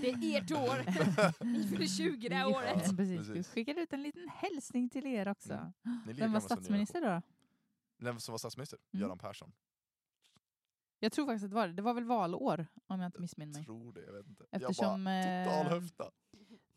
Det 0.00 0.10
är 0.10 0.42
ert 0.42 0.50
år! 0.50 1.44
Ni 1.44 1.68
fyller 1.68 1.86
20 1.86 2.28
det 2.28 2.34
här 2.34 2.46
året. 2.46 2.82
Ja, 2.86 2.92
precis. 2.96 3.28
Vi 3.28 3.42
skickar 3.44 3.78
ut 3.78 3.92
en 3.92 4.02
liten 4.02 4.28
hälsning 4.28 4.88
till 4.88 5.06
er 5.06 5.28
också. 5.28 5.52
Mm. 5.52 6.16
Vem 6.16 6.32
var 6.32 6.40
statsminister 6.40 7.00
då? 7.00 7.22
Vem 7.98 8.20
som 8.20 8.32
var 8.32 8.38
statsminister? 8.38 8.78
Mm. 8.92 9.02
Göran 9.02 9.18
Persson. 9.18 9.52
Jag 10.98 11.12
tror 11.12 11.26
faktiskt 11.26 11.44
att 11.44 11.50
det 11.50 11.54
var 11.54 11.66
det. 11.66 11.72
Det 11.72 11.82
var 11.82 11.94
väl 11.94 12.04
valår, 12.04 12.66
om 12.86 13.00
jag 13.00 13.08
inte 13.08 13.20
missminner 13.20 13.54
mig. 13.54 13.64
Tror 13.64 13.92
det, 13.92 14.04
jag 14.04 14.12
vet 14.12 14.26
inte. 14.26 14.44
Eftersom 14.50 15.06
jag 15.06 15.46
bara, 15.46 15.54
total 15.54 15.66
eh, 15.66 15.72
höfta. 15.72 16.10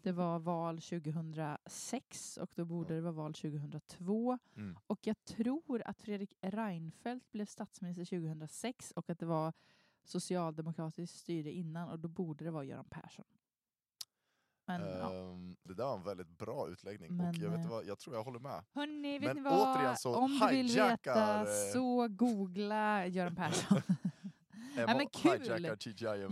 det 0.01 0.11
var 0.11 0.39
val 0.39 0.81
2006 0.81 2.37
och 2.37 2.51
då 2.55 2.65
borde 2.65 2.95
det 2.95 3.01
vara 3.01 3.13
val 3.13 3.33
2002. 3.33 4.37
Mm. 4.55 4.77
Och 4.87 4.99
jag 5.07 5.25
tror 5.25 5.81
att 5.85 6.01
Fredrik 6.01 6.33
Reinfeldt 6.41 7.31
blev 7.31 7.45
statsminister 7.45 8.05
2006 8.05 8.91
och 8.91 9.09
att 9.09 9.19
det 9.19 9.25
var 9.25 9.53
socialdemokratiskt 10.09 11.19
styre 11.19 11.51
innan 11.51 11.89
och 11.89 11.99
då 11.99 12.07
borde 12.07 12.45
det 12.45 12.51
vara 12.51 12.63
Göran 12.63 12.85
Persson. 12.89 13.25
Men 14.65 14.81
ja. 14.81 15.13
Ehm, 15.13 15.55
det 15.63 15.73
där 15.73 15.83
var 15.83 15.97
en 15.97 16.03
väldigt 16.03 16.37
bra 16.37 16.69
utläggning 16.69 17.09
och 17.09 17.15
Men, 17.15 17.41
jag, 17.41 17.49
vet 17.49 17.59
eh, 17.59 17.69
vad, 17.69 17.85
jag 17.85 17.99
tror 17.99 18.15
jag 18.15 18.23
håller 18.23 18.39
med. 18.39 18.63
Hörni, 18.73 19.19
vet 19.19 19.27
men 19.27 19.35
ni 19.35 19.41
vad? 19.41 19.75
återigen 19.75 19.97
så 19.97 20.15
Om 20.15 20.39
du 20.39 20.47
vill 20.47 20.67
veta 20.75 21.41
eh, 21.41 21.47
så 21.73 22.07
googla 22.07 23.07
Göran 23.07 23.35
Persson. 23.35 23.81
Emma 24.77 24.97
men 24.97 25.07
kul! 25.09 25.63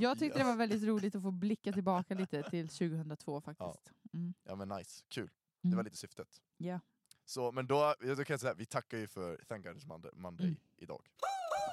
jag 0.01 0.19
tyckte 0.19 0.39
det 0.39 0.45
var 0.45 0.55
väldigt 0.55 0.83
roligt 0.83 1.15
att 1.15 1.21
få 1.21 1.31
blicka 1.41 1.71
tillbaka 1.73 2.13
lite 2.15 2.43
till 2.43 2.67
2002 2.67 3.41
faktiskt. 3.41 3.91
Mm. 4.13 4.33
Ja 4.43 4.55
men 4.55 4.69
nice, 4.69 5.03
kul. 5.07 5.29
Det 5.61 5.67
Mm. 5.67 5.77
var 5.77 5.83
lite 5.83 5.97
syftet. 5.97 6.41
Ja. 6.57 6.79
Så, 7.25 7.51
men 7.51 7.67
då, 7.67 7.95
då 7.99 8.15
kan 8.15 8.33
jag 8.33 8.39
säga, 8.39 8.53
vi 8.53 8.65
tackar 8.65 8.97
ju 8.97 9.07
för 9.07 9.37
Thank 9.47 9.65
God 9.65 9.87
Monday, 9.87 10.11
Monday 10.15 10.47
Mm. 10.47 10.59
idag. 10.77 11.07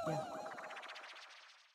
Ja. 0.07 0.44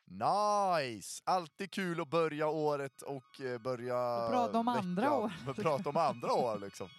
Nice! 0.10 1.22
Alltid 1.26 1.72
kul 1.72 2.02
att 2.02 2.10
börja 2.10 2.48
året 2.48 3.02
och 3.02 3.42
eh, 3.42 3.58
börja 3.58 4.26
Och 4.26 4.32
prata 4.32 4.58
om 4.60 4.68
andra 4.68 5.14
år. 5.14 5.32
Men 5.46 5.54
prata 5.64 5.90
om 5.90 5.98
andra 5.98 6.34
år 6.34 6.60
liksom. 6.60 6.90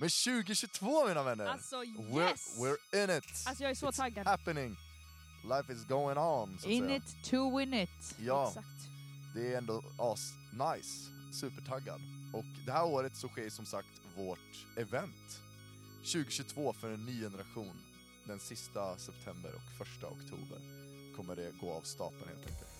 Men 0.00 0.08
2022 0.08 1.06
mina 1.08 1.22
vänner! 1.22 1.46
Alltså 1.46 1.76
we're, 1.82 2.28
yes! 2.30 2.58
we're 2.58 3.02
in 3.04 3.18
it! 3.18 3.24
Alltså 3.46 3.62
jag 3.62 3.70
är 3.70 3.74
så 3.74 3.86
It's 3.86 3.96
taggad. 3.96 4.26
happening! 4.26 4.76
Life 5.44 5.72
is 5.72 5.84
going 5.88 6.18
on, 6.18 6.58
så 6.58 6.66
att 6.66 6.72
In 6.72 6.84
säga. 6.84 6.96
it 6.96 7.24
to 7.30 7.58
win 7.58 7.74
it. 7.74 8.14
Ja, 8.18 8.48
Exakt. 8.48 8.66
det 9.34 9.52
är 9.54 9.58
ändå 9.58 9.82
as 9.98 10.32
nice. 10.52 11.10
Supertaggad. 11.32 12.00
Och 12.34 12.44
det 12.66 12.72
här 12.72 12.84
året 12.84 13.16
så 13.16 13.28
sker 13.28 13.50
som 13.50 13.66
sagt 13.66 13.88
vårt 14.16 14.66
event. 14.76 15.40
2022 15.98 16.72
för 16.72 16.92
en 16.92 17.06
ny 17.06 17.20
generation. 17.20 17.80
Den 18.24 18.38
sista 18.40 18.96
september 18.96 19.50
och 19.54 19.86
första 19.86 20.06
oktober 20.06 20.87
kommer 21.18 21.36
det 21.36 21.52
gå 21.60 21.72
av 21.72 21.80
stapeln 21.80 22.28
helt 22.28 22.46
enkelt. 22.50 22.74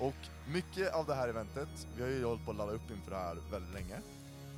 Och 0.00 0.50
mycket 0.52 0.94
av 0.94 1.06
det 1.06 1.14
här 1.14 1.28
eventet, 1.28 1.68
vi 1.96 2.02
har 2.02 2.10
ju 2.10 2.24
hållit 2.24 2.44
på 2.44 2.50
att 2.50 2.56
ladda 2.56 2.72
upp 2.72 2.90
inför 2.90 3.10
det 3.10 3.16
här 3.16 3.36
väldigt 3.50 3.74
länge. 3.74 3.98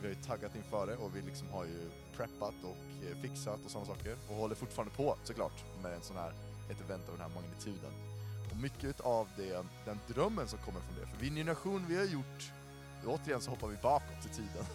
Vi 0.00 0.06
har 0.06 0.14
ju 0.14 0.22
taggat 0.22 0.56
inför 0.56 0.86
det 0.86 0.96
och 0.96 1.16
vi 1.16 1.22
liksom 1.22 1.48
har 1.48 1.64
ju 1.64 1.90
preppat 2.16 2.54
och 2.62 3.06
eh, 3.06 3.16
fixat 3.22 3.60
och 3.64 3.70
sådana 3.70 3.86
saker. 3.86 4.16
Och 4.28 4.36
håller 4.36 4.54
fortfarande 4.54 4.94
på 4.94 5.16
såklart 5.24 5.64
med 5.82 5.92
en 5.92 6.02
sån 6.02 6.16
här, 6.16 6.32
ett 6.70 6.80
event 6.80 7.08
av 7.08 7.14
den 7.16 7.24
här 7.26 7.34
magnituden. 7.34 7.92
Och 8.50 8.56
mycket 8.56 9.00
av 9.00 9.28
det, 9.36 9.64
den 9.84 9.98
drömmen 10.08 10.48
som 10.48 10.58
kommer 10.58 10.80
från 10.80 10.94
det, 11.00 11.06
för 11.06 11.18
vi 11.20 11.30
Nation 11.30 11.38
en 11.38 11.46
generation, 11.46 11.84
vi 11.88 11.96
har 11.96 12.04
gjort, 12.04 12.52
återigen 13.06 13.40
så 13.40 13.50
hoppar 13.50 13.68
vi 13.68 13.76
bakåt 13.82 14.26
i 14.26 14.28
tiden. 14.28 14.64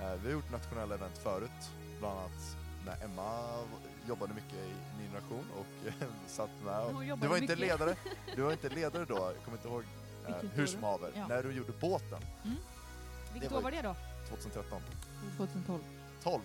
Eh, 0.00 0.14
vi 0.22 0.26
har 0.26 0.32
gjort 0.32 0.52
nationella 0.52 0.94
event 0.94 1.18
förut, 1.18 1.60
bland 1.98 2.18
annat 2.18 2.56
när 2.86 3.04
Emma 3.04 3.38
jobbade 4.08 4.34
mycket 4.34 4.54
i 4.54 4.72
Ny 4.98 5.04
Generation 5.06 5.44
och 5.58 5.66
satt 6.26 6.50
med. 6.64 6.80
Och, 6.80 7.02
du 7.18 7.26
var 7.26 7.36
inte 7.36 7.40
mycket. 7.40 7.58
ledare, 7.58 7.96
du 8.36 8.42
var 8.42 8.52
inte 8.52 8.68
ledare 8.68 9.04
då, 9.04 9.14
jag 9.14 9.44
kommer 9.44 9.56
inte 9.58 9.68
ihåg 9.68 9.82
eh, 9.82 10.36
Vilket 10.40 10.58
hur 10.58 10.66
som 10.66 10.82
haver, 10.82 11.10
Ja. 11.14 11.26
när 11.28 11.42
du 11.42 11.52
gjorde 11.52 11.72
båten 11.80 12.20
Vilket 13.32 13.50
det 13.50 13.56
år 13.56 13.60
var 13.62 13.62
var 13.62 13.70
det 13.70 13.82
då? 13.82 13.96
2013. 14.28 14.82
2012, 15.36 15.80
12, 16.22 16.42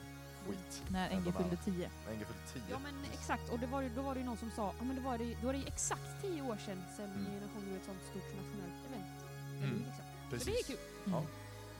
skit. 0.47 0.83
när 0.87 1.09
NG 1.09 1.23
fyllde 1.23 1.39
nära. 1.39 1.55
10. 1.65 1.89
När 2.05 2.13
fyllde 2.25 2.33
10. 2.53 2.61
Ja 2.69 2.79
men 2.83 2.93
exakt, 3.13 3.49
och 3.51 3.59
det 3.59 3.65
var, 3.67 3.89
då 3.95 4.01
var 4.01 4.13
det 4.13 4.19
ju 4.19 4.25
någon 4.25 4.37
som 4.37 4.51
sa, 4.51 4.73
ja 4.79 4.83
men 4.85 4.95
det 4.95 5.01
var 5.01 5.17
det, 5.17 5.35
då 5.41 5.45
var 5.45 5.53
det 5.53 5.59
ju 5.59 5.67
exakt 5.67 6.21
tio 6.21 6.41
år 6.41 6.57
sedan 6.65 6.83
sedan 6.97 7.05
Mm. 7.11 7.25
Generation 7.25 7.63
gjorde 7.67 7.75
ett 7.79 7.85
sånt 7.85 7.99
stort 8.09 8.23
nationellt 8.23 8.85
event. 8.89 9.17
Mm, 9.57 9.63
Mm. 9.69 9.77
Liksom. 9.85 10.05
Så 10.23 10.29
Precis. 10.29 10.45
det 10.67 10.73
är 10.73 10.77
kul. 10.77 10.85
Ja. 11.13 11.23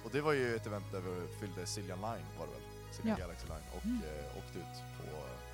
Och 0.03 0.11
det 0.11 0.21
var 0.21 0.33
ju 0.33 0.55
ett 0.55 0.67
event 0.67 0.85
där 0.91 1.01
vi 1.01 1.27
fyllde 1.39 1.65
Siljan 1.65 2.01
Line 2.01 2.25
var 2.39 2.45
det 2.47 2.51
väl? 2.53 2.61
Siljan 2.91 3.17
Ja. 3.19 3.25
Galaxy 3.25 3.47
Line 3.47 3.67
och 3.77 3.85
Mm. 3.85 4.01
eh, 4.03 4.37
åkte 4.37 4.59
ut 4.59 4.75
på 4.97 5.05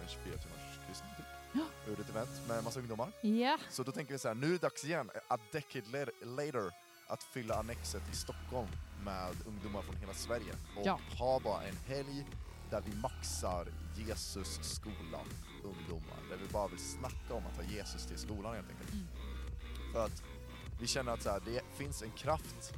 en 0.03 0.09
24 0.09 0.37
timmars 0.37 0.59
typ. 0.87 1.25
Ja. 1.53 1.61
Vi 1.85 1.89
gjorde 1.91 2.01
ett 2.01 2.09
event 2.09 2.29
med 2.47 2.63
massa 2.63 2.79
ungdomar. 2.79 3.11
Ja, 3.21 3.57
Så 3.69 3.83
då 3.83 3.91
tänker 3.91 4.13
vi 4.13 4.19
så 4.19 4.27
här, 4.27 4.35
nu 4.35 4.47
är 4.47 4.51
det 4.51 4.57
dags 4.57 4.85
igen, 4.85 5.09
a 5.27 5.37
decade 5.51 6.11
later, 6.23 6.71
att 7.07 7.23
fylla 7.23 7.55
Annexet 7.55 8.01
i 8.11 8.15
Stockholm 8.15 8.67
med 9.05 9.35
ungdomar 9.47 9.81
från 9.81 9.95
hela 9.95 10.13
Sverige. 10.13 10.53
Och 10.77 10.85
Ja. 10.85 10.99
ha 11.19 11.39
bara 11.39 11.63
en 11.63 11.75
helg 11.87 12.25
där 12.69 12.81
vi 12.85 12.95
maxar 12.95 13.67
Jesus-skolan 13.95 15.25
ungdomar. 15.63 16.17
Där 16.29 16.37
vi 16.37 16.47
bara 16.53 16.67
vill 16.67 16.79
snacka 16.79 17.33
om 17.33 17.43
att 17.45 17.55
ta 17.55 17.63
Jesus 17.63 18.05
till 18.05 18.17
skolan 18.17 18.55
helt 18.55 18.69
enkelt. 18.69 18.93
Mm. 18.93 19.07
För 19.93 20.05
att 20.05 20.23
vi 20.79 20.87
känner 20.87 21.11
att 21.11 21.21
så 21.21 21.29
här, 21.29 21.41
det 21.45 21.61
finns 21.77 22.01
en 22.01 22.11
kraft 22.11 22.73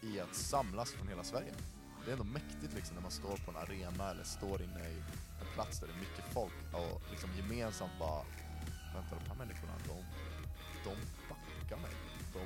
i 0.00 0.20
att 0.20 0.34
samlas 0.34 0.90
från 0.92 1.08
hela 1.08 1.24
Sverige. 1.24 1.54
Det 2.04 2.10
är 2.10 2.12
ändå 2.12 2.24
mäktigt 2.24 2.74
liksom 2.74 2.94
när 2.94 3.02
man 3.02 3.10
står 3.10 3.36
på 3.36 3.50
en 3.50 3.56
arena 3.56 4.10
eller 4.10 4.24
står 4.24 4.62
inne 4.62 4.88
i 4.88 4.96
en 4.96 5.04
plats 5.60 5.80
där 5.80 5.86
det 5.86 5.92
är 5.92 6.00
mycket 6.06 6.24
folk 6.32 6.52
och 6.72 7.02
liksom 7.10 7.30
gemensamt 7.36 7.98
bara 7.98 8.22
vänta 8.94 9.12
de 9.20 9.28
här 9.28 9.36
människorna, 9.38 9.72
de, 9.86 9.96
de 10.84 10.96
backar 11.28 11.76
mig. 11.76 11.94
De 12.32 12.40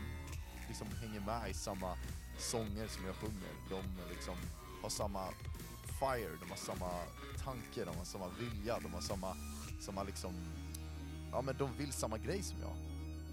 liksom 0.68 0.86
hänger 1.00 1.20
med 1.20 1.50
i 1.50 1.54
samma 1.54 1.96
sånger 2.38 2.86
som 2.88 3.06
jag 3.06 3.14
sjunger. 3.14 3.52
De 3.70 3.82
liksom 4.10 4.36
har 4.82 4.90
samma 4.90 5.24
fire, 6.00 6.30
de 6.40 6.50
har 6.50 6.56
samma 6.56 6.90
tanke, 7.44 7.84
de 7.84 7.96
har 7.96 8.04
samma 8.04 8.28
vilja, 8.28 8.78
de 8.82 8.94
har 8.94 9.00
samma, 9.00 9.36
samma 9.80 10.02
liksom, 10.02 10.34
ja 11.32 11.42
men 11.42 11.56
de 11.58 11.72
vill 11.78 11.92
samma 11.92 12.18
grej 12.18 12.42
som 12.42 12.56
jag. 12.60 12.76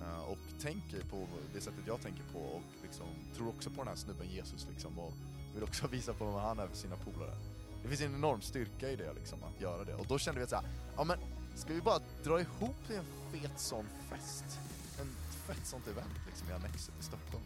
Eh, 0.07 0.19
och 0.19 0.61
tänker 0.61 1.01
på 1.09 1.27
det 1.53 1.61
sättet 1.61 1.87
jag 1.87 2.01
tänker 2.01 2.23
på 2.33 2.39
och 2.39 2.61
liksom 2.83 3.07
tror 3.35 3.49
också 3.49 3.69
på 3.69 3.77
den 3.77 3.87
här 3.87 3.95
snubben 3.95 4.29
Jesus 4.29 4.67
liksom 4.69 4.99
och 4.99 5.13
vill 5.53 5.63
också 5.63 5.87
visa 5.91 6.13
på 6.13 6.25
vad 6.25 6.41
han 6.41 6.59
är 6.59 6.67
för 6.67 6.77
sina 6.77 6.95
polare. 6.95 7.50
Det 7.83 7.87
finns 7.87 8.01
en 8.01 8.15
enorm 8.15 8.41
styrka 8.41 8.89
i 8.89 8.95
det 8.95 9.13
liksom, 9.13 9.39
att 9.43 9.61
göra 9.61 9.83
det. 9.83 9.95
Och 9.95 10.07
då 10.07 10.19
kände 10.19 10.39
vi 10.39 10.43
att 10.43 10.49
så 10.49 10.55
här, 10.55 10.65
ja 10.97 11.03
men 11.03 11.17
ska 11.55 11.73
vi 11.73 11.81
bara 11.81 11.99
dra 12.23 12.39
ihop 12.39 12.75
till 12.87 12.95
en 12.95 13.05
fet 13.31 13.59
sån 13.59 13.85
fest? 14.09 14.59
En 14.99 15.07
fett 15.31 15.67
sånt 15.67 15.87
event 15.87 16.13
liksom 16.27 16.49
i 16.49 16.53
Annexet 16.53 16.93
i 16.99 17.03
Stockholm. 17.03 17.43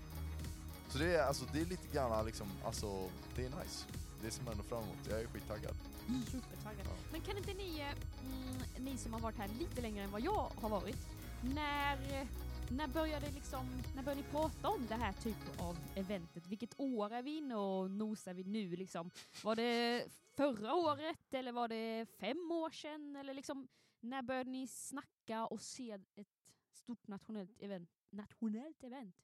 Så 0.90 0.98
det 0.98 1.16
är, 1.16 1.24
alltså, 1.24 1.46
det 1.54 1.62
är 1.62 1.66
lite 1.66 1.88
grann 1.94 2.26
liksom, 2.26 2.48
alltså 2.66 3.10
det 3.36 3.46
är 3.46 3.50
nice. 3.50 3.86
Det 4.24 4.32
ser 4.32 4.44
man 4.44 4.52
ändå 4.52 4.64
fram 4.64 4.84
emot. 4.84 4.98
Jag 5.10 5.22
är 5.22 5.28
skittaggad. 5.28 5.76
Supertaggad. 6.08 6.86
Ja. 6.86 6.92
Men 7.12 7.22
kan 7.22 7.38
inte 7.38 7.54
ni, 7.54 7.80
eh, 7.80 7.88
mm, 8.26 8.86
ni 8.86 8.98
som 8.98 9.14
har 9.14 9.20
varit 9.20 9.38
här 9.38 9.50
lite 9.60 9.82
längre 9.82 10.04
än 10.04 10.12
vad 10.12 10.22
jag 10.22 10.52
har 10.62 10.70
varit, 10.70 10.98
när, 11.42 12.28
när 12.70 12.88
började 12.88 13.32
liksom, 13.32 13.84
när 13.96 14.04
började 14.04 14.22
ni 14.22 14.28
prata 14.32 14.70
om 14.70 14.88
det 14.88 14.96
här 14.96 15.14
typen 15.14 15.60
av 15.60 15.78
eventet? 15.96 16.48
Vilket 16.48 16.80
år 16.80 17.14
är 17.14 17.22
vi 17.22 17.38
inne 17.38 17.56
och 17.56 17.92
nosar 17.92 18.34
vi 18.34 18.44
nu 18.44 18.76
liksom? 18.76 19.12
Var 19.44 19.56
det 19.56 20.06
förra 20.36 20.74
året 20.76 21.34
eller 21.34 21.52
var 21.52 21.68
det 21.68 22.06
fem 22.20 22.52
år 22.52 22.70
sedan? 22.70 23.16
Eller 23.16 23.34
liksom, 23.34 23.68
när 24.00 24.22
började 24.22 24.50
ni 24.50 24.68
snacka 24.68 25.46
och 25.46 25.62
se 25.62 25.92
ett 26.16 26.28
stort 26.74 27.08
nationellt 27.08 27.62
event? 27.62 27.90
Nationellt 28.10 28.84
event? 28.84 29.16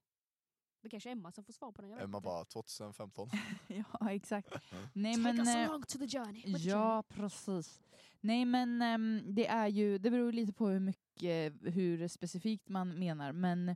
Det 0.82 0.89
kanske 0.89 1.10
är 1.10 1.12
Emma 1.12 1.32
som 1.32 1.43
får 1.43 1.54
svar 1.54 1.71
på 1.71 1.82
den. 1.82 1.89
Jag 1.91 1.97
vet 1.97 2.04
Emma 2.04 2.17
inte. 2.17 2.26
bara 2.26 2.45
2015. 2.54 3.30
ja 3.67 4.12
exakt. 4.12 4.50
Nej, 4.93 5.13
Take 5.13 5.24
men, 5.24 5.39
us 5.39 5.56
eh, 5.56 5.69
along 5.69 5.84
to 5.84 5.97
the 5.97 6.08
journey. 6.08 6.41
the 6.41 6.50
Ja, 6.69 7.04
precis. 7.08 7.82
Nej 8.21 8.45
men 8.45 8.82
ehm, 8.82 9.21
det 9.28 9.47
är 9.47 9.67
ju, 9.67 9.97
det 9.97 10.12
beror 10.12 10.32
lite 10.32 10.54
på 10.54 10.67
hur 10.67 10.80
mycket, 10.80 11.54
hur 11.62 12.08
specifikt 12.08 12.69
man 12.69 13.00
menar, 13.00 13.32
men 13.32 13.76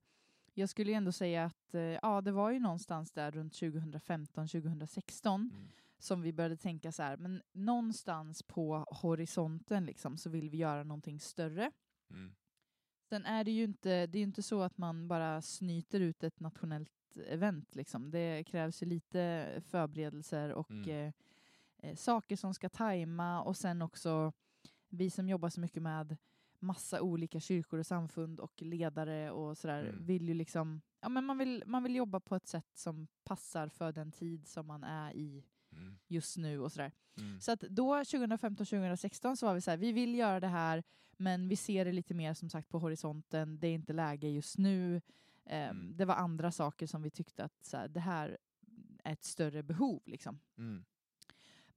jag 0.54 0.70
skulle 0.70 0.92
ju 0.92 0.96
ändå 0.98 1.12
säga 1.12 1.46
att 1.46 1.74
eh, 1.74 1.82
ja, 1.82 2.22
det 2.22 2.32
var 2.32 2.52
ju 2.52 2.60
någonstans 2.60 3.12
där 3.12 3.32
runt 3.32 3.54
2015-2016 3.54 5.36
Mm. 5.36 5.52
Som 6.00 6.22
vi 6.22 6.34
började 6.34 6.58
tänka 6.58 6.92
så 6.92 7.04
här, 7.04 7.18
men 7.18 7.42
någonstans 7.52 8.44
på 8.44 8.86
horisonten 9.02 9.86
liksom 9.86 10.18
så 10.18 10.30
vill 10.30 10.50
vi 10.50 10.58
göra 10.58 10.84
någonting 10.84 11.20
större. 11.20 11.72
Mm. 12.10 12.36
Sen 13.10 13.26
är 13.26 13.44
det 13.44 13.52
ju 13.52 13.64
inte, 13.64 14.08
det 14.08 14.20
är 14.20 14.24
inte 14.24 14.44
så 14.44 14.62
att 14.62 14.78
man 14.78 15.08
bara 15.08 15.42
snyter 15.42 16.00
ut 16.00 16.24
ett 16.24 16.40
nationellt 16.40 16.92
event. 17.28 17.76
Liksom. 17.76 18.12
Det 18.12 18.44
krävs 18.48 18.84
ju 18.84 18.86
lite 18.88 19.48
förberedelser 19.66 20.50
och 20.54 20.72
Mm. 20.72 20.90
eh, 20.90 21.14
eh, 21.78 21.96
saker 21.96 22.36
som 22.36 22.54
ska 22.54 22.70
tajma 22.70 23.42
och 23.44 23.58
sen 23.58 23.82
också 23.82 24.34
vi 24.90 25.10
som 25.10 25.30
jobbar 25.30 25.50
så 25.50 25.60
mycket 25.60 25.84
med 25.84 26.18
massa 26.60 27.02
olika 27.02 27.40
kyrkor 27.40 27.80
och 27.80 27.86
samfund 27.86 28.40
och 28.40 28.62
ledare 28.62 29.32
och 29.32 29.58
sådär 29.58 29.84
Mm. 29.86 30.06
vill 30.06 30.28
ju 30.28 30.34
liksom, 30.34 30.82
ja 31.02 31.10
men 31.10 31.26
man 31.26 31.38
vill, 31.38 31.64
man 31.66 31.84
vill 31.84 31.96
jobba 31.96 32.20
på 32.20 32.36
ett 32.36 32.48
sätt 32.48 32.70
som 32.74 33.08
passar 33.24 33.68
för 33.70 33.92
den 33.92 34.12
tid 34.12 34.48
som 34.48 34.68
man 34.68 34.84
är 34.84 35.16
i 35.16 35.46
Mm. 35.76 35.98
just 36.08 36.38
nu 36.38 36.60
och 36.60 36.72
sådär. 36.72 36.92
Mm. 37.18 37.40
Så 37.40 37.52
att 37.52 37.60
då 37.60 37.96
2015-2016 37.96 39.36
så 39.36 39.46
var 39.46 39.54
vi 39.54 39.62
så 39.62 39.72
här, 39.72 39.78
vi 39.78 39.92
vill 39.92 40.16
göra 40.16 40.40
det 40.40 40.48
här 40.48 40.84
men 41.18 41.48
vi 41.48 41.56
ser 41.56 41.86
det 41.86 41.92
lite 41.92 42.14
mer 42.14 42.34
som 42.34 42.50
sagt 42.50 42.70
på 42.70 42.80
horisonten, 42.80 43.60
det 43.60 43.68
är 43.68 43.74
inte 43.74 43.94
läge 43.94 44.30
just 44.30 44.58
nu. 44.58 45.02
Mm. 45.46 45.98
Det 45.98 46.06
var 46.06 46.16
andra 46.16 46.52
saker 46.52 46.88
som 46.88 47.02
vi 47.02 47.10
tyckte 47.10 47.44
att 47.44 47.66
så 47.66 47.78
här, 47.78 47.88
det 47.88 48.00
här 48.00 48.38
är 49.04 49.14
ett 49.14 49.24
större 49.24 49.64
behov. 49.64 50.02
Liksom. 50.06 50.40
Mm. 50.58 50.86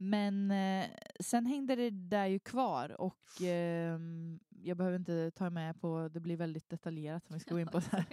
Men 0.01 0.51
eh, 0.51 0.87
sen 1.21 1.47
hängde 1.47 1.77
det 1.77 1.91
där 1.91 2.27
ju 2.27 2.39
kvar 2.39 3.01
och 3.01 3.43
ehm, 3.43 4.39
jag 4.63 4.77
behöver 4.77 4.97
inte 4.99 5.31
ta 5.31 5.51
med 5.51 5.81
på, 5.81 6.09
det 6.13 6.21
blir 6.21 6.37
väldigt 6.37 6.69
detaljerat 6.69 7.23
om 7.31 7.35
vi 7.35 7.41
ska 7.41 7.55
gå 7.55 7.61
in 7.61 7.67
på 7.69 7.79
det 7.79 7.87
här. 7.93 8.05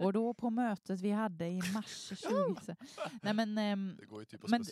Och 0.00 0.12
då 0.12 0.34
på 0.34 0.50
mötet 0.50 1.00
vi 1.00 1.10
hade 1.10 1.46
i 1.48 1.60
mars 1.74 2.12
20... 2.66 2.76
Nej 3.22 3.34
men, 3.34 3.58
ehm, 3.58 3.96
Det 4.00 4.06
går 4.06 4.20
ju 4.20 4.24
typ 4.24 4.48
Men- 4.48 4.64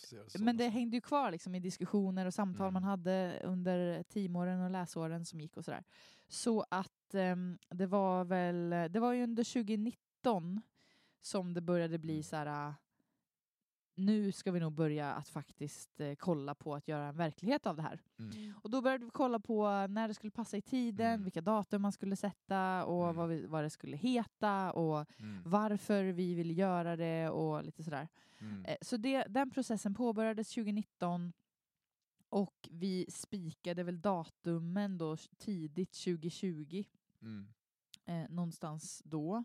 men 0.45 0.57
det 0.57 0.69
hängde 0.69 0.97
ju 0.97 1.01
kvar 1.01 1.31
liksom 1.31 1.55
i 1.55 1.61
diskussioner 1.61 2.27
och 2.27 2.35
samtal 2.35 2.65
Mm. 2.67 2.75
man 2.75 2.85
hade 2.85 3.41
under 3.45 4.03
teamåren 4.03 4.61
och 4.61 4.71
läsåren 4.71 5.25
som 5.25 5.41
gick 5.41 5.57
och 5.57 5.65
sådär. 5.65 5.85
Så 6.29 6.65
att 6.71 7.15
ehm, 7.15 7.59
det 7.71 7.87
var 7.87 8.25
väl, 8.25 8.71
det 8.93 9.01
var 9.01 9.13
ju 9.13 9.23
under 9.23 9.45
2019 9.45 10.61
som 11.21 11.55
det 11.55 11.61
började 11.61 11.99
bli 11.99 12.13
Mm. 12.15 12.23
så 12.23 12.37
här. 12.37 12.75
Nu 13.99 14.33
ska 14.33 14.53
vi 14.53 14.61
nog 14.61 14.73
börja 14.73 15.13
att 15.15 15.29
faktiskt 15.29 16.01
eh, 16.01 16.15
kolla 16.15 16.55
på 16.55 16.75
att 16.75 16.89
göra 16.89 17.07
en 17.07 17.17
verklighet 17.17 17.67
av 17.67 17.77
det 17.77 17.83
här. 17.83 18.01
Mm. 18.19 18.55
Och 18.63 18.71
då 18.71 18.83
började 18.83 19.05
vi 19.05 19.11
kolla 19.11 19.41
på 19.41 19.87
när 19.87 20.09
det 20.09 20.15
skulle 20.15 20.31
passa 20.31 20.57
i 20.57 20.63
tiden, 20.63 21.07
Mm. 21.07 21.23
vilka 21.25 21.41
datum 21.41 21.83
man 21.83 21.93
skulle 21.93 22.17
sätta 22.17 22.85
och 22.85 23.05
Mm. 23.05 23.17
vad, 23.17 23.29
vi, 23.29 23.47
vad 23.47 23.65
det 23.65 23.71
skulle 23.71 23.97
heta 23.97 24.73
och 24.73 25.07
Mm. 25.21 25.43
varför 25.47 26.05
vi 26.05 26.35
ville 26.35 26.53
göra 26.53 26.97
det 26.97 27.29
och 27.31 27.65
lite 27.65 27.83
sådär. 27.85 28.09
Mm. 28.39 28.65
Eh, 28.65 28.77
Så 28.83 28.97
det, 28.97 29.25
den 29.29 29.51
processen 29.51 29.95
påbörjades 29.95 30.49
2019 30.55 31.33
och 32.29 32.69
vi 32.71 33.07
spikade 33.09 33.83
väl 33.83 34.01
datumen 34.01 34.99
då 34.99 35.17
tidigt 35.39 35.93
2020, 35.93 36.85
Mm. 37.23 37.47
eh, 38.05 38.31
någonstans 38.31 39.03
då. 39.05 39.45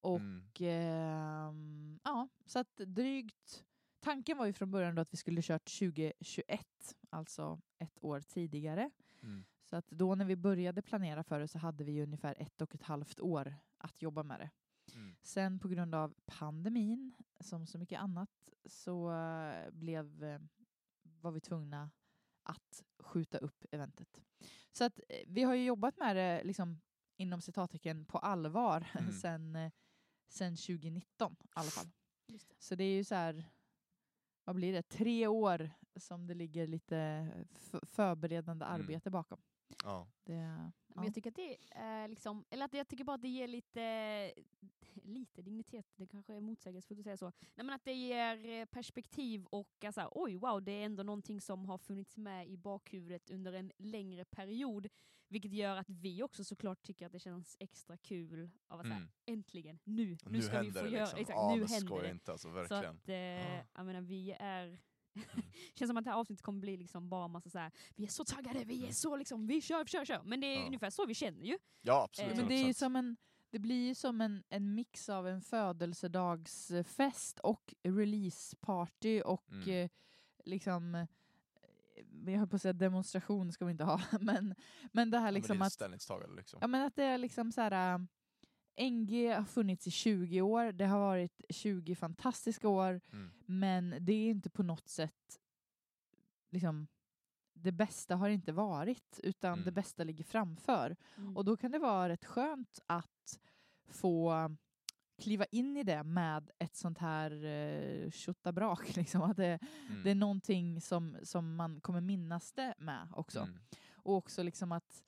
Och 0.00 0.20
Mm. 0.20 0.42
ehm, 0.60 2.00
ja, 2.04 2.28
så 2.46 2.58
att 2.58 2.76
drygt... 2.76 3.64
Tanken 4.00 4.38
var 4.38 4.46
ju 4.46 4.52
från 4.52 4.70
början 4.70 4.94
då 4.94 5.02
att 5.02 5.12
vi 5.12 5.16
skulle 5.16 5.42
kört 5.42 5.64
2021, 5.78 6.96
alltså 7.10 7.60
ett 7.78 7.98
år 8.04 8.20
tidigare. 8.20 8.90
Mm. 9.22 9.44
Så 9.64 9.76
att 9.76 9.86
då 9.90 10.14
när 10.14 10.24
vi 10.24 10.36
började 10.36 10.82
planera 10.82 11.24
för 11.24 11.40
det 11.40 11.48
så 11.48 11.58
hade 11.58 11.84
vi 11.84 12.02
ungefär 12.02 12.34
ett 12.38 12.60
och 12.62 12.74
ett 12.74 12.82
halvt 12.82 13.20
år 13.20 13.54
att 13.78 14.02
jobba 14.02 14.22
med 14.22 14.40
det. 14.40 14.50
Mm. 14.94 15.16
Sen 15.22 15.58
på 15.58 15.68
grund 15.68 15.94
av 15.94 16.14
pandemin, 16.26 17.14
som 17.40 17.66
så 17.66 17.78
mycket 17.78 18.00
annat, 18.00 18.30
så 18.66 19.12
eh, 19.12 19.70
blev, 19.70 20.24
eh, 20.24 20.40
var 21.02 21.30
vi 21.30 21.40
tvungna 21.40 21.90
att 22.42 22.84
skjuta 22.98 23.38
upp 23.38 23.64
eventet. 23.70 24.22
Så 24.72 24.84
att 24.84 25.00
eh, 25.08 25.24
vi 25.26 25.42
har 25.42 25.54
ju 25.54 25.64
jobbat 25.64 25.96
med 25.98 26.16
det 26.16 26.44
liksom, 26.44 26.80
inom 27.16 27.40
citattecken 27.40 28.04
på 28.04 28.18
allvar 28.18 28.86
Mm. 28.98 29.12
sen, 29.12 29.70
sen 30.28 30.56
2019 30.56 31.36
i 31.40 31.46
alla 31.52 31.70
fall. 31.70 31.90
Just 32.26 32.48
det. 32.48 32.54
Så 32.58 32.74
det 32.74 32.84
är 32.84 32.94
ju 32.96 33.04
så 33.04 33.14
här, 33.14 33.44
vad 34.44 34.56
blir 34.56 34.72
det, 34.72 34.82
tre 34.82 35.26
år 35.26 35.70
som 35.96 36.26
det 36.26 36.34
ligger 36.34 36.66
lite 36.66 37.30
förberedande 37.82 38.64
Mm. 38.64 38.80
arbete 38.80 39.10
bakom. 39.10 39.40
Ja. 39.84 40.08
Det, 40.24 40.32
Men 40.34 40.72
ja. 40.94 41.04
jag 41.04 41.14
tycker 41.14 41.30
att 41.30 41.36
det 41.36 41.56
är 41.70 42.08
liksom, 42.08 42.44
eller 42.50 42.64
att 42.64 42.74
jag 42.74 42.88
tycker 42.88 43.04
bara 43.04 43.14
att 43.14 43.22
det 43.22 43.28
ger 43.28 43.48
lite, 43.48 44.32
lite 45.02 45.42
dignitet, 45.42 45.86
det 45.96 46.06
kanske 46.06 46.34
är 46.34 46.40
motsägelsefullt 46.40 46.98
att 47.00 47.04
säga 47.04 47.16
så. 47.16 47.32
Nej, 47.40 47.66
men 47.66 47.70
att 47.70 47.84
det 47.84 47.92
ger 47.92 48.46
eh, 48.46 48.64
perspektiv 48.64 49.44
och 49.44 49.84
alltså, 49.84 50.08
oj 50.14 50.36
wow, 50.36 50.62
det 50.62 50.72
är 50.72 50.84
ändå 50.84 51.02
någonting 51.02 51.40
som 51.40 51.66
har 51.66 51.78
funnits 51.78 52.16
med 52.16 52.48
i 52.48 52.56
bakhuvudet 52.56 53.30
under 53.30 53.52
en 53.52 53.72
längre 53.78 54.24
period. 54.24 54.88
Vilket 55.30 55.52
gör 55.52 55.76
att 55.76 55.90
vi 55.90 56.22
också 56.22 56.44
såklart 56.44 56.82
tycker 56.82 57.06
att 57.06 57.12
det 57.12 57.18
känns 57.20 57.56
extra 57.60 57.96
kul 57.96 58.50
av 58.68 58.80
att 58.80 58.86
säga 58.86 58.96
Mm. 58.96 59.08
äntligen, 59.26 59.78
nu, 59.84 60.06
nu, 60.06 60.16
Nu, 60.26 60.42
ska 60.42 60.60
vi 60.60 60.72
få 60.72 60.82
det 60.82 60.88
göra, 60.90 61.00
liksom. 61.04 61.18
exakt, 61.20 61.36
ja, 61.36 61.54
nu 61.56 61.66
händer 61.66 62.02
det. 62.02 62.10
inte 62.10 62.32
alltså, 62.32 62.48
Så 62.48 62.54
verkligen. 62.54 62.96
att, 62.96 63.08
eh, 63.08 63.14
Ja. 63.16 63.64
jag 63.74 63.86
menar, 63.86 64.00
vi 64.00 64.32
är... 64.38 64.78
känns 65.74 65.88
som 65.88 65.96
att 65.96 66.04
det 66.04 66.10
här 66.10 66.18
avsnittet 66.18 66.42
kommer 66.42 66.60
bli 66.60 66.76
liksom 66.76 67.08
bara 67.08 67.28
massa 67.28 67.50
så 67.50 67.58
här. 67.58 67.72
vi 67.94 68.04
är 68.04 68.08
så 68.08 68.24
taggade, 68.24 68.64
vi 68.64 68.86
är 68.88 68.92
så 68.92 69.16
liksom, 69.16 69.46
vi 69.46 69.60
kör, 69.60 69.84
vi 69.84 69.90
kör, 69.90 70.04
kör. 70.04 70.22
Men 70.24 70.40
det 70.40 70.46
är 70.46 70.58
Ja. 70.60 70.66
ungefär 70.66 70.90
så 70.90 71.06
vi 71.06 71.14
känner 71.14 71.44
ju. 71.46 71.58
Ja, 71.82 72.04
absolut. 72.04 72.30
Eh, 72.32 72.36
Men 72.36 72.48
det, 72.48 72.54
är 72.54 72.64
ju 72.64 72.70
100%. 72.72 72.72
som 72.78 72.96
en, 72.96 73.16
det 73.50 73.58
blir 73.58 73.86
ju 73.88 73.94
som 73.94 74.20
en, 74.20 74.42
en 74.48 74.74
mix 74.74 75.08
av 75.08 75.28
en 75.28 75.42
födelsedagsfest 75.42 77.38
och 77.38 77.74
releaseparty 77.82 79.20
och 79.22 79.52
Mm. 79.52 79.68
eh, 79.84 79.90
liksom 80.44 80.94
eh, 80.94 81.06
jag 82.26 82.38
höll 82.38 82.48
på 82.48 82.56
att 82.56 82.62
säga 82.62 82.72
demonstration 82.72 83.52
ska 83.52 83.64
vi 83.64 83.70
inte 83.70 83.84
ha, 83.84 84.00
men, 84.20 84.54
men 84.92 85.10
det 85.10 85.18
här 85.18 85.24
Ja, 85.26 85.30
men 85.32 85.34
liksom 85.34 85.58
det 85.58 85.64
är 85.64 85.66
att, 85.66 85.72
ställningstagande 85.72 86.36
liksom. 86.36 86.58
ja, 86.60 86.66
men 86.66 86.82
att 86.86 86.96
det 86.96 87.04
är 87.04 87.18
liksom 87.18 87.52
så 87.52 87.60
här, 87.60 87.94
äh, 87.94 88.00
NG 88.78 89.26
har 89.34 89.44
funnits 89.44 89.86
i 89.86 89.90
20 89.90 90.40
år, 90.40 90.72
det 90.72 90.86
har 90.86 90.98
varit 90.98 91.40
20 91.50 91.94
fantastiska 91.94 92.68
år, 92.68 93.00
Mm. 93.12 93.30
men 93.46 93.94
det 94.00 94.12
är 94.12 94.30
inte 94.30 94.50
på 94.50 94.62
något 94.62 94.88
sätt 94.88 95.40
liksom 96.50 96.86
det 97.52 97.72
bästa 97.72 98.16
har 98.16 98.28
inte 98.28 98.52
varit, 98.52 99.20
utan 99.22 99.52
Mm. 99.52 99.64
det 99.64 99.72
bästa 99.72 100.04
ligger 100.04 100.24
framför. 100.24 100.96
Mm. 101.16 101.36
Och 101.36 101.44
då 101.44 101.56
kan 101.56 101.70
det 101.70 101.78
vara 101.78 102.08
rätt 102.08 102.24
skönt 102.24 102.80
att 102.86 103.38
få 103.88 104.34
kliva 105.22 105.44
in 105.44 105.76
i 105.76 105.82
det 105.82 106.02
med 106.02 106.50
ett 106.58 106.76
sånt 106.76 106.98
här 106.98 107.44
eh, 107.44 108.10
tjottabrak. 108.10 108.96
Liksom. 108.96 109.22
Att 109.22 109.36
det, 109.36 109.58
Mm. 109.88 110.02
det 110.02 110.10
är 110.10 110.14
någonting 110.14 110.80
som, 110.80 111.16
som 111.22 111.56
man 111.56 111.80
kommer 111.80 112.00
minnas 112.00 112.52
det 112.52 112.74
med 112.78 113.08
också. 113.12 113.40
Mm. 113.40 113.58
Och 113.92 114.14
också 114.16 114.42
liksom 114.42 114.72
att 114.72 115.02
eh, 115.02 115.07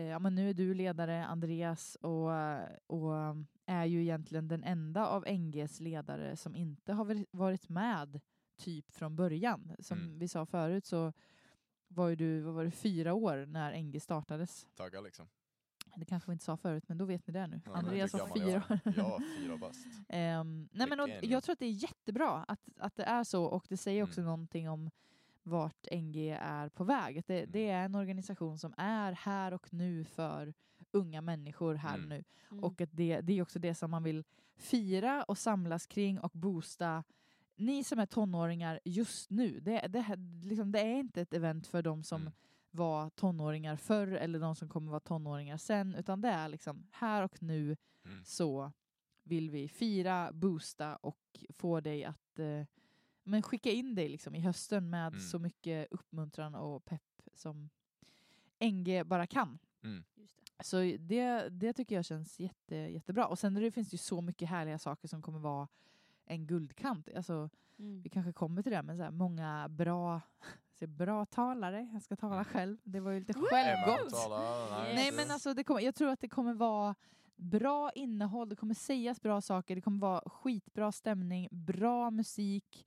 ja, 0.00 0.18
men 0.18 0.34
nu 0.34 0.50
är 0.50 0.54
du 0.54 0.74
ledare, 0.74 1.26
Andreas, 1.26 1.94
och, 1.96 2.30
och 2.86 3.12
är 3.66 3.84
ju 3.84 4.02
egentligen 4.02 4.48
den 4.48 4.64
enda 4.64 5.06
av 5.06 5.24
NGs 5.28 5.80
ledare 5.80 6.36
som 6.36 6.56
inte 6.56 6.92
har 6.92 7.24
varit- 7.36 7.68
med 7.68 8.20
typ 8.56 8.90
från 8.92 9.16
början. 9.16 9.72
Som 9.78 9.98
Mm. 9.98 10.18
vi 10.18 10.28
sa 10.28 10.46
förut 10.46 10.86
så 10.86 11.12
var 11.88 12.08
ju 12.08 12.16
du 12.16 12.40
vad 12.40 12.54
var 12.54 12.64
det, 12.64 12.70
fyra 12.70 13.14
år 13.14 13.46
när 13.46 13.72
NG 13.82 14.00
startades. 14.00 14.66
Tagga 14.76 15.00
liksom. 15.00 15.28
Det 15.96 16.04
kanske 16.04 16.30
vi 16.30 16.32
inte 16.32 16.44
sa 16.44 16.56
förut, 16.56 16.84
men 16.88 16.98
då 16.98 17.04
vet 17.04 17.26
ni 17.26 17.32
det 17.32 17.46
nu. 17.46 17.60
Ja, 17.64 17.72
Andreas 17.74 18.12
var 18.12 18.26
fyra 18.36 18.62
jag 18.84 19.06
år. 19.06 19.10
var 19.10 19.36
fyra 19.38 19.56
bast. 19.56 19.86
Ehm, 20.08 20.68
nej 20.72 20.86
men 20.88 21.00
och, 21.00 21.08
jag 21.22 21.42
tror 21.42 21.52
att 21.52 21.58
det 21.58 21.66
är 21.66 21.70
jättebra 21.82 22.44
att, 22.48 22.60
att 22.78 22.96
det 22.96 23.04
är 23.04 23.24
så 23.24 23.44
och 23.44 23.66
det 23.68 23.76
säger 23.76 24.02
också 24.02 24.20
Mm. 24.20 24.30
någonting 24.30 24.68
om 24.70 24.90
vart 25.42 25.86
NG 25.92 26.28
är 26.40 26.68
på 26.68 26.84
väg. 26.84 27.22
Det, 27.26 27.38
Mm. 27.38 27.50
det 27.52 27.68
är 27.68 27.84
en 27.84 27.94
organisation 27.94 28.58
som 28.58 28.74
är 28.76 29.12
här 29.12 29.54
och 29.54 29.72
nu 29.72 30.04
för 30.04 30.54
unga 30.90 31.20
människor 31.20 31.74
här 31.74 31.94
Mm. 31.96 32.08
nu. 32.08 32.24
Mm. 32.50 32.64
Och 32.64 32.80
att 32.80 32.88
det, 32.92 33.20
det 33.20 33.32
är 33.38 33.42
också 33.42 33.58
det 33.58 33.74
som 33.74 33.90
man 33.90 34.02
vill 34.02 34.24
fira 34.56 35.22
och 35.22 35.38
samlas 35.38 35.86
kring 35.86 36.18
och 36.20 36.30
boosta. 36.34 37.04
Ni 37.56 37.84
som 37.84 37.98
är 37.98 38.06
tonåringar 38.06 38.80
just 38.84 39.30
nu, 39.30 39.60
det, 39.60 39.86
det, 39.88 40.16
liksom, 40.42 40.72
det 40.72 40.80
är 40.80 40.98
inte 40.98 41.20
ett 41.20 41.34
event 41.34 41.66
för 41.66 41.82
de 41.82 42.02
som 42.02 42.20
Mm. 42.20 42.32
var 42.70 43.10
tonåringar 43.10 43.76
förr 43.76 44.06
eller 44.08 44.38
de 44.40 44.54
som 44.56 44.68
kommer 44.68 44.90
vara 44.90 45.00
tonåringar 45.00 45.56
sen, 45.56 45.94
utan 45.94 46.20
det 46.20 46.28
är 46.28 46.48
liksom 46.48 46.86
här 46.90 47.22
och 47.22 47.42
nu 47.42 47.76
Mm. 48.04 48.24
så 48.24 48.72
vill 49.24 49.50
vi 49.50 49.68
fira, 49.68 50.32
boosta 50.32 50.96
och 50.96 51.44
få 51.50 51.80
dig 51.80 52.04
att 52.04 52.38
eh, 52.38 52.64
men 53.24 53.42
skicka 53.42 53.70
in 53.70 53.94
dig 53.94 54.08
liksom 54.08 54.34
i 54.34 54.40
hösten 54.40 54.90
med 54.90 55.06
Mm. 55.06 55.20
så 55.20 55.38
mycket 55.38 55.88
uppmuntran 55.90 56.54
och 56.54 56.84
pepp 56.84 57.02
som 57.34 57.70
NG 58.60 59.04
bara 59.04 59.26
kan. 59.26 59.58
Mm. 59.84 60.04
Just 60.16 60.36
det. 60.36 60.64
Så 60.64 60.76
det, 60.98 61.48
det 61.48 61.72
tycker 61.72 61.94
jag 61.94 62.04
känns 62.04 62.40
jätte, 62.40 62.76
jättebra. 62.76 63.26
Och 63.26 63.38
sen 63.38 63.54
det 63.54 63.70
finns 63.70 63.90
det 63.90 63.94
ju 63.94 63.98
så 63.98 64.20
mycket 64.20 64.48
härliga 64.48 64.78
saker 64.78 65.08
som 65.08 65.22
kommer 65.22 65.38
vara 65.38 65.68
en 66.24 66.46
guldkant. 66.46 67.08
Alltså, 67.16 67.50
Mm. 67.78 68.02
vi 68.02 68.08
kanske 68.10 68.32
kommer 68.32 68.62
till 68.62 68.72
det, 68.72 68.82
men 68.82 68.96
så 68.96 69.02
här, 69.02 69.10
många 69.10 69.68
bra, 69.68 70.20
så 70.78 70.86
bra 70.86 71.26
talare. 71.26 71.90
Jag 71.92 72.02
ska 72.02 72.16
tala 72.16 72.34
Mm. 72.34 72.44
själv. 72.44 72.76
Det 72.84 73.00
var 73.00 73.10
ju 73.12 73.18
lite 73.20 73.32
självgott. 73.34 74.12
Nej 74.94 75.12
men 75.12 75.30
alltså 75.30 75.54
det 75.54 75.64
kommer, 75.64 75.80
jag 75.80 75.94
tror 75.94 76.08
att 76.10 76.20
det 76.20 76.28
kommer 76.28 76.54
vara 76.54 76.94
bra 77.36 77.90
innehåll, 77.94 78.48
det 78.48 78.56
kommer 78.56 78.74
sägas 78.74 79.20
bra 79.22 79.40
saker, 79.40 79.74
det 79.74 79.80
kommer 79.80 79.98
vara 79.98 80.22
skitbra 80.30 80.92
stämning, 80.92 81.48
bra 81.50 82.10
musik, 82.10 82.86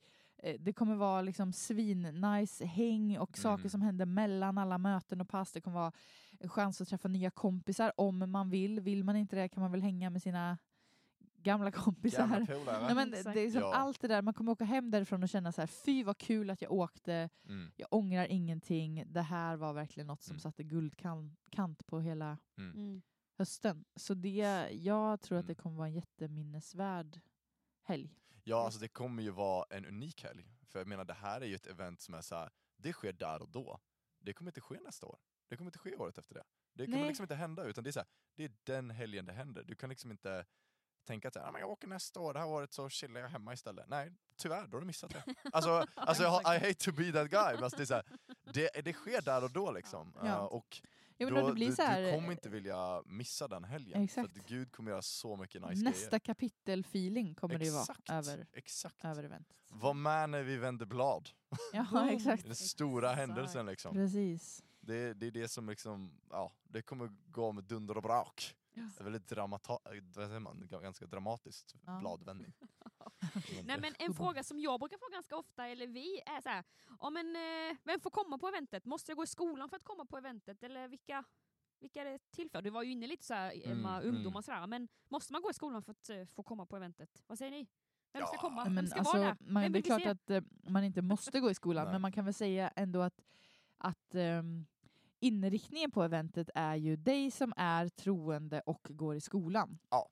det 0.60 0.72
kommer 0.72 0.94
vara 0.96 1.22
liksom 1.22 1.52
svin-nice 1.52 2.64
häng 2.64 3.18
och 3.18 3.38
saker 3.38 3.60
Mm. 3.62 3.70
som 3.70 3.82
händer 3.82 4.06
mellan 4.06 4.58
alla 4.58 4.78
möten 4.78 5.20
och 5.20 5.28
pass. 5.28 5.52
Det 5.52 5.60
kommer 5.60 5.78
vara 5.80 5.92
en 6.40 6.48
chans 6.48 6.80
att 6.80 6.88
träffa 6.88 7.08
nya 7.08 7.30
kompisar 7.30 7.92
om 7.96 8.18
man 8.30 8.50
vill. 8.50 8.80
Vill 8.80 9.04
man 9.04 9.16
inte 9.16 9.36
det 9.36 9.48
kan 9.48 9.60
man 9.62 9.70
väl 9.72 9.82
hänga 9.82 10.10
med 10.10 10.22
sina 10.22 10.58
gamla 11.36 11.70
kompisar. 11.70 12.26
Gamla 12.28 12.46
polare. 12.46 12.86
Nej, 12.86 12.94
men 12.94 13.10
det 13.10 13.18
är 13.26 13.34
liksom 13.44 13.60
Ja. 13.62 13.74
Allt 13.74 14.00
det 14.00 14.08
där, 14.08 14.22
man 14.22 14.34
kommer 14.34 14.52
åka 14.52 14.64
hem 14.64 14.90
därifrån 14.90 15.22
och 15.22 15.28
känna 15.28 15.52
så 15.52 15.60
här, 15.62 15.66
fy 15.66 16.04
vad 16.04 16.18
kul 16.18 16.50
att 16.50 16.62
jag 16.62 16.72
åkte, 16.72 17.28
Mm. 17.48 17.70
jag 17.76 17.88
ångrar 17.90 18.26
ingenting, 18.26 19.04
det 19.06 19.22
här 19.22 19.56
var 19.56 19.72
verkligen 19.72 20.06
något 20.06 20.22
som 20.22 20.32
Mm. 20.32 20.40
satte 20.40 20.62
guldkant 20.62 21.86
på 21.86 22.00
hela 22.00 22.38
Mm. 22.58 23.02
hösten. 23.38 23.84
Så 23.96 24.14
det, 24.14 24.68
jag 24.72 25.20
tror 25.20 25.38
att 25.38 25.46
det 25.46 25.52
Mm. 25.52 25.62
kommer 25.62 25.76
vara 25.76 25.88
en 25.88 25.94
jätteminnesvärd 25.94 27.20
helg. 27.82 28.10
Ja, 28.48 28.64
alltså 28.64 28.80
det 28.80 28.88
kommer 28.88 29.22
ju 29.22 29.30
vara 29.30 29.66
en 29.70 29.86
unik 29.86 30.22
helg. 30.24 30.46
För 30.66 30.78
jag 30.78 30.88
menar, 30.88 31.04
det 31.04 31.14
här 31.14 31.40
är 31.40 31.46
ju 31.46 31.54
ett 31.54 31.66
event 31.66 32.00
som 32.00 32.14
är 32.14 32.20
så 32.20 32.34
här, 32.34 32.50
det 32.76 32.92
sker 32.92 33.12
där 33.12 33.42
och 33.42 33.48
då. 33.48 33.80
Det 34.18 34.32
kommer 34.32 34.50
inte 34.50 34.60
ske 34.60 34.80
nästa 34.80 35.06
år. 35.06 35.18
Det 35.48 35.56
kommer 35.56 35.68
inte 35.68 35.78
ske 35.78 35.96
året 35.96 36.18
efter 36.18 36.34
det. 36.34 36.44
Det 36.72 36.84
kommer 36.84 36.98
Nej. 36.98 37.08
liksom 37.08 37.24
inte 37.24 37.34
hända, 37.34 37.64
utan 37.64 37.84
det 37.84 37.90
är 37.90 37.92
så 37.92 37.98
här, 38.00 38.08
det 38.34 38.44
är 38.44 38.52
den 38.64 38.90
helgen 38.90 39.26
det 39.26 39.32
händer. 39.32 39.64
Du 39.64 39.74
kan 39.74 39.90
liksom 39.90 40.10
inte 40.10 40.46
tänka 41.04 41.28
att 41.28 41.34
så 41.34 41.40
här, 41.40 41.52
"Ah, 41.54 41.58
jag 41.58 41.70
åker 41.70 41.88
nästa 41.88 42.20
år, 42.20 42.34
det 42.34 42.40
här 42.40 42.46
året 42.46 42.72
så 42.72 42.88
chillar 42.88 43.20
jag 43.20 43.28
hemma 43.28 43.52
istället. 43.52 43.88
Nej, 43.88 44.12
tyvärr, 44.36 44.66
då 44.66 44.76
har 44.76 44.80
du 44.80 44.86
missat 44.86 45.10
det. 45.10 45.34
Alltså, 45.52 45.86
alltså 45.94 46.22
I 46.22 46.58
hate 46.58 46.74
to 46.74 46.92
be 46.92 47.12
that 47.12 47.30
guy, 47.30 47.54
men 47.54 47.64
alltså 47.64 47.76
det, 47.76 47.82
är 47.82 47.86
så 47.86 47.94
här, 47.94 48.04
det, 48.54 48.84
det 48.84 48.92
sker 48.92 49.22
där 49.22 49.44
och 49.44 49.50
då 49.52 49.70
liksom. 49.70 50.12
Ja. 50.22 50.26
Uh, 50.26 50.36
och 50.36 50.82
Jag 51.18 51.28
då, 51.30 51.34
menar, 51.34 51.48
det 51.48 51.54
blir 51.54 51.66
du, 51.70 51.76
så 51.76 51.82
här, 51.82 52.02
du 52.02 52.12
kommer 52.12 52.32
inte 52.32 52.48
vilja 52.48 53.02
missa 53.06 53.48
den 53.48 53.64
helgen. 53.64 54.02
Exakt. 54.02 54.32
För 54.32 54.40
att 54.40 54.46
Gud 54.48 54.72
kommer 54.72 54.90
göra 54.90 55.02
så 55.02 55.36
mycket 55.36 55.62
nice 55.68 55.84
nästa 55.84 56.18
kapitel-feeling 56.18 57.34
kommer 57.34 57.58
det 57.58 57.64
ju 57.64 57.70
Exakt, 57.80 58.08
vara 58.08 58.18
över, 58.18 58.46
exakt. 58.52 59.04
över 59.04 59.24
eventet. 59.24 59.56
Var 59.70 59.94
med 59.94 60.30
när 60.30 60.42
vi 60.42 60.56
vänder 60.56 60.86
blad. 60.86 61.28
Ja, 61.72 62.10
exakt. 62.12 62.44
Den 62.44 62.56
stora 62.56 63.10
Exakt. 63.12 63.28
händelsen 63.28 63.66
liksom. 63.66 63.92
Precis. 63.92 64.62
Det, 64.80 65.14
det 65.14 65.26
är 65.26 65.30
det 65.30 65.48
som 65.48 65.68
liksom, 65.68 66.20
ja, 66.30 66.52
det 66.64 66.82
kommer 66.82 67.08
gå 67.26 67.52
med 67.52 67.64
dunder 67.64 67.96
och 67.96 68.02
brak. 68.02 68.54
Ja. 68.74 68.82
Det 68.96 69.00
är 69.00 69.04
väldigt 69.04 69.28
dramata 69.28 69.78
man, 70.40 70.60
G- 70.70 70.78
ganska 70.82 71.06
dramatiskt 71.06 71.74
Ja. 71.86 71.98
bladvändning. 72.00 72.52
Nej, 73.64 73.80
men 73.80 73.94
en 73.98 74.14
fråga 74.14 74.42
som 74.42 74.60
jag 74.60 74.80
brukar 74.80 74.98
få 74.98 75.12
ganska 75.12 75.36
ofta, 75.36 75.66
eller 75.66 75.86
vi, 75.86 76.20
är 76.26 76.40
så 76.40 76.48
här, 76.48 76.64
ja, 77.00 77.10
men, 77.10 77.36
eh, 77.36 77.76
vem 77.84 78.00
får 78.00 78.10
komma 78.10 78.38
på 78.38 78.48
eventet? 78.48 78.84
Måste 78.84 79.10
jag 79.10 79.16
gå 79.16 79.24
i 79.24 79.26
skolan 79.26 79.68
för 79.68 79.76
att 79.76 79.84
komma 79.84 80.04
på 80.06 80.18
eventet? 80.18 80.62
Eller 80.62 80.88
vilka, 80.88 81.24
vilka 81.80 82.00
är 82.00 82.04
det 82.04 82.30
till 82.30 82.50
för? 82.50 82.62
Du 82.62 82.70
var 82.70 82.82
ju 82.82 82.90
inne 82.90 83.06
lite 83.06 83.24
så 83.24 83.34
här, 83.34 83.68
Emma, 83.70 83.96
Mm, 83.96 84.08
ungdomar 84.08 84.30
mm. 84.30 84.42
sådär, 84.42 84.66
men 84.66 84.88
måste 85.08 85.32
man 85.32 85.42
gå 85.42 85.50
i 85.50 85.54
skolan 85.54 85.82
för 85.82 85.92
att 85.92 86.10
eh, 86.10 86.24
få 86.24 86.42
komma 86.42 86.66
på 86.66 86.76
eventet? 86.76 87.22
Vad 87.26 87.38
säger 87.38 87.50
ni? 87.50 87.66
Vem 88.12 88.26
ska 88.26 88.36
Ja, 88.36 88.40
komma? 88.40 88.64
Men 88.64 88.74
Vem 88.74 88.86
ska 88.86 88.98
alltså, 88.98 89.16
vara 89.16 89.28
där? 89.28 89.36
man, 89.40 89.62
Vem 89.62 89.72
det 89.72 89.78
är 89.78 89.82
klart 89.82 90.02
se? 90.02 90.08
att 90.08 90.30
eh, 90.30 90.42
man 90.62 90.84
inte 90.84 91.02
måste 91.02 91.40
gå 91.40 91.50
i 91.50 91.54
skolan, 91.54 91.88
men 91.92 92.00
man 92.00 92.12
kan 92.12 92.24
väl 92.24 92.34
säga 92.34 92.68
ändå 92.76 93.00
att, 93.02 93.20
att 93.78 94.14
ehm, 94.14 94.66
inriktningen 95.20 95.90
på 95.90 96.02
eventet 96.02 96.50
är 96.54 96.76
ju 96.76 96.96
dig 96.96 97.30
som 97.30 97.52
är 97.56 97.88
troende 97.88 98.60
och 98.66 98.86
går 98.90 99.16
i 99.16 99.20
skolan. 99.20 99.78
Ja. 99.90 100.08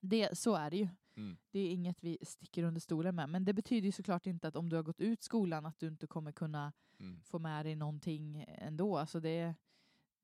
Det, 0.00 0.38
så 0.38 0.54
är 0.54 0.70
det 0.70 0.76
ju. 0.76 0.88
Mm. 1.18 1.36
Det 1.50 1.58
är 1.60 1.70
inget 1.72 2.04
vi 2.04 2.18
sticker 2.22 2.62
under 2.62 2.80
stolen 2.80 3.14
med. 3.14 3.28
Men 3.28 3.44
det 3.44 3.52
betyder 3.52 3.86
ju 3.86 3.92
såklart 3.92 4.26
inte 4.26 4.48
att 4.48 4.56
om 4.56 4.68
du 4.68 4.76
har 4.76 4.82
gått 4.82 5.00
ut 5.00 5.22
skolan 5.22 5.66
att 5.66 5.78
du 5.78 5.88
inte 5.88 6.06
kommer 6.06 6.32
kunna 6.32 6.72
Mm. 7.00 7.20
få 7.24 7.38
med 7.38 7.66
dig 7.66 7.74
någonting 7.76 8.44
ändå. 8.48 8.98
Alltså 8.98 9.20
det, 9.20 9.54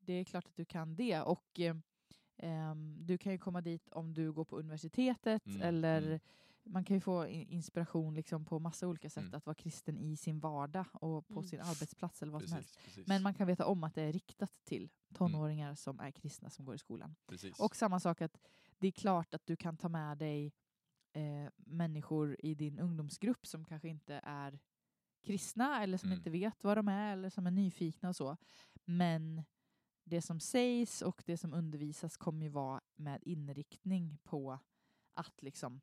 det 0.01 0.13
är 0.13 0.25
klart 0.25 0.47
att 0.47 0.57
du 0.57 0.65
kan 0.65 0.97
det. 0.97 1.21
Och 1.21 1.61
eh, 2.37 2.75
du 2.99 3.19
kan 3.19 3.33
ju 3.33 3.39
komma 3.39 3.61
dit 3.61 3.89
om 3.89 4.15
du 4.15 4.33
går 4.33 4.45
på 4.45 4.57
universitetet 4.59 5.47
Mm, 5.47 5.63
eller 5.63 6.03
mm. 6.03 6.21
man 6.63 6.85
kan 6.85 6.97
ju 6.97 7.01
få 7.01 7.27
inspiration 7.27 8.15
liksom 8.15 8.45
på 8.45 8.59
massa 8.59 8.89
olika 8.89 9.11
sätt 9.11 9.23
Mm. 9.25 9.35
att 9.35 9.47
vara 9.47 9.55
kristen 9.55 9.99
i 9.99 10.17
sin 10.17 10.41
vardag 10.41 10.87
och 10.93 11.29
på 11.29 11.43
sin 11.43 11.61
arbetsplats 11.61 12.23
eller 12.23 12.33
vad 12.33 12.43
som 12.43 12.53
helst. 12.53 12.75
Precis, 12.75 12.85
precis. 12.95 13.07
Men 13.07 13.23
man 13.23 13.35
kan 13.35 13.47
veta 13.47 13.67
om 13.67 13.85
att 13.85 13.95
det 13.95 14.03
är 14.03 14.13
riktat 14.13 14.65
till 14.65 14.91
tonåringar 15.15 15.75
som 15.75 16.01
är 16.01 16.11
kristna 16.11 16.51
som 16.51 16.65
går 16.65 16.75
i 16.75 16.79
skolan. 16.79 17.15
precis. 17.27 17.61
Och 17.61 17.77
samma 17.77 18.01
sak 18.01 18.21
att 18.21 18.39
det 18.79 18.87
är 18.87 18.93
klart 18.93 19.35
att 19.35 19.47
du 19.47 19.57
kan 19.57 19.77
ta 19.77 19.89
med 19.89 20.19
dig 20.19 20.53
eh, 21.15 21.49
människor 21.57 22.37
i 22.39 22.55
din 22.55 22.79
ungdomsgrupp 22.79 23.47
som 23.47 23.65
kanske 23.65 23.89
inte 23.89 24.21
är 24.23 24.59
kristna 25.23 25.83
eller 25.83 25.99
som 25.99 26.09
Mm. 26.09 26.19
inte 26.19 26.31
vet 26.31 26.65
vad 26.65 26.79
de 26.79 26.89
är 26.89 27.13
eller 27.13 27.31
som 27.31 27.47
är 27.47 27.51
nyfikna 27.51 28.09
och 28.09 28.17
så. 28.17 28.37
Men 28.85 29.43
det 30.05 30.23
som 30.23 30.41
sägs 30.41 31.03
och 31.03 31.23
det 31.27 31.37
som 31.37 31.53
undervisas 31.55 32.17
kommer 32.17 32.43
ju 32.47 32.49
vara 32.53 32.81
med 32.97 33.23
inriktning 33.23 34.19
på 34.25 34.59
att 35.15 35.43
liksom 35.43 35.81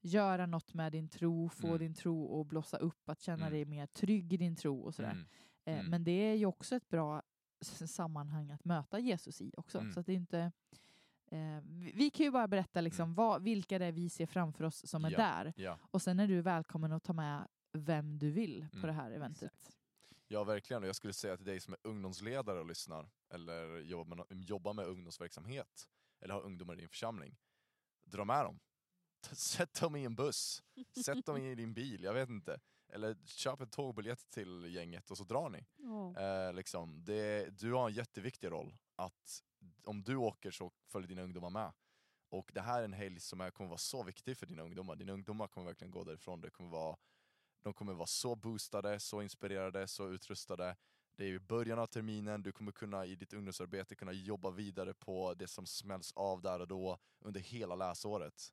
göra 0.00 0.46
något 0.46 0.74
med 0.74 0.92
din 0.92 1.08
tro, 1.08 1.48
få 1.48 1.66
Mm. 1.66 1.78
din 1.78 1.94
tro 1.94 2.40
att 2.40 2.46
blossa 2.46 2.76
upp, 2.76 3.08
att 3.08 3.20
känna 3.20 3.46
Mm. 3.46 3.52
dig 3.52 3.64
mer 3.64 3.86
trygg 3.86 4.32
i 4.32 4.36
din 4.36 4.56
tro 4.56 4.80
och 4.80 4.94
sådär. 4.94 5.10
Mm. 5.10 5.26
Eh, 5.64 5.78
Mm. 5.78 5.90
Men 5.90 6.04
det 6.04 6.10
är 6.12 6.34
ju 6.34 6.46
också 6.46 6.76
ett 6.76 6.88
bra 6.88 7.22
sammanhang 7.86 8.50
att 8.50 8.64
möta 8.64 8.98
Jesus 8.98 9.40
i 9.40 9.52
också. 9.56 9.78
Mm. 9.78 9.92
Så 9.92 10.00
att 10.00 10.06
det 10.06 10.12
är 10.12 10.16
inte... 10.16 10.52
Eh, 11.30 11.60
vi, 11.64 11.92
vi 11.94 12.10
kan 12.10 12.24
ju 12.26 12.30
bara 12.32 12.48
berätta 12.48 12.80
liksom 12.80 13.14
vad, 13.14 13.42
vilka 13.42 13.78
det 13.78 13.84
är 13.86 13.92
vi 13.92 14.08
ser 14.10 14.26
framför 14.26 14.64
oss 14.64 14.86
som 14.90 15.04
är 15.04 15.10
Ja. 15.10 15.16
där. 15.18 15.52
Ja. 15.56 15.78
Och 15.90 16.02
sen 16.02 16.20
är 16.20 16.28
du 16.28 16.40
välkommen 16.42 16.92
att 16.92 17.02
ta 17.04 17.12
med 17.12 17.48
vem 17.72 18.18
du 18.18 18.30
vill 18.30 18.66
på 18.70 18.76
Mm. 18.76 18.86
det 18.86 18.92
här 18.92 19.10
eventet. 19.10 19.76
ja, 20.28 20.44
verkligen. 20.44 20.82
Och 20.82 20.88
jag 20.88 20.96
skulle 20.96 21.12
säga 21.12 21.36
till 21.36 21.46
dig 21.46 21.60
som 21.60 21.72
är 21.74 21.80
ungdomsledare 21.82 22.58
och 22.60 22.66
lyssnar, 22.66 23.10
eller 23.30 23.78
jobbar 23.78 24.16
med, 24.16 24.26
jobbar 24.44 24.72
med 24.72 24.86
ungdomsverksamhet, 24.86 25.88
eller 26.20 26.34
har 26.34 26.42
ungdomar 26.42 26.74
i 26.74 26.76
din 26.76 26.88
församling. 26.88 27.36
Dra 28.04 28.24
med 28.24 28.44
dem. 28.44 28.60
Sätt 29.32 29.80
dem 29.80 29.96
i 29.96 30.04
en 30.04 30.14
buss. 30.14 30.62
Sätt 31.04 31.26
dem 31.26 31.36
i 31.36 31.54
din 31.54 31.74
bil, 31.74 32.02
jag 32.04 32.14
vet 32.14 32.28
inte. 32.28 32.60
Eller 32.92 33.16
köp 33.26 33.60
en 33.60 33.70
tågbiljett 33.70 34.30
till 34.30 34.64
gänget 34.74 35.10
och 35.10 35.16
så 35.16 35.24
drar 35.24 35.48
ni. 35.50 35.66
Ja. 35.76 36.20
Eh, 36.20 36.52
liksom, 36.52 37.04
det, 37.04 37.50
du 37.58 37.72
har 37.72 37.88
en 37.88 37.94
jätteviktig 37.94 38.50
roll. 38.50 38.74
Att 38.96 39.42
om 39.84 40.02
du 40.02 40.16
åker 40.16 40.50
så 40.50 40.72
följer 40.86 41.08
dina 41.08 41.22
ungdomar 41.22 41.50
med. 41.50 41.72
Och 42.28 42.50
det 42.54 42.60
här 42.60 42.80
är 42.80 42.84
en 42.84 42.92
helg 42.92 43.20
som 43.20 43.40
är, 43.40 43.50
kommer 43.50 43.68
vara 43.68 43.78
så 43.78 44.02
viktig 44.02 44.36
för 44.36 44.46
dina 44.46 44.62
ungdomar. 44.62 44.96
Dina 44.96 45.12
ungdomar 45.12 45.48
kommer 45.48 45.66
verkligen 45.66 45.90
gå 45.90 46.04
därifrån. 46.04 46.40
Det 46.40 46.50
kommer 46.50 46.70
vara, 46.70 46.96
de 47.62 47.74
kommer 47.74 47.94
vara 47.94 48.06
så 48.06 48.36
boostade, 48.36 49.00
så 49.00 49.22
inspirerade, 49.22 49.88
så 49.88 50.08
utrustade. 50.08 50.76
Det 51.16 51.24
är 51.24 51.28
i 51.28 51.40
början 51.40 51.78
av 51.78 51.86
terminen, 51.86 52.42
du 52.42 52.52
kommer 52.52 52.72
kunna 52.72 53.06
i 53.06 53.16
ditt 53.16 53.32
ungdomsarbete 53.32 53.94
kunna 53.94 54.12
jobba 54.12 54.50
vidare 54.50 54.94
på 54.94 55.34
det 55.34 55.46
som 55.46 55.66
smälls 55.66 56.12
av 56.12 56.42
där 56.42 56.60
och 56.60 56.68
då 56.68 56.98
under 57.20 57.40
hela 57.40 57.74
läsåret. 57.74 58.52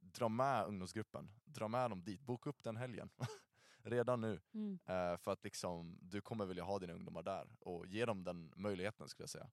Dra 0.00 0.28
med 0.28 0.66
ungdomsgruppen, 0.66 1.30
dra 1.44 1.68
med 1.68 1.90
dem 1.90 2.04
dit, 2.04 2.20
boka 2.20 2.50
upp 2.50 2.62
den 2.62 2.76
helgen. 2.76 3.10
Redan 3.82 4.20
nu. 4.20 4.40
Mm. 4.54 4.78
Eh, 4.86 5.16
för 5.16 5.32
att 5.32 5.44
liksom, 5.44 5.98
du 6.02 6.20
kommer 6.20 6.46
vilja 6.46 6.64
ha 6.64 6.78
dina 6.78 6.92
ungdomar 6.92 7.22
där 7.22 7.48
och 7.60 7.86
ge 7.86 8.04
dem 8.04 8.24
den 8.24 8.52
möjligheten 8.56 9.08
skulle 9.08 9.22
jag 9.22 9.30
säga. 9.30 9.50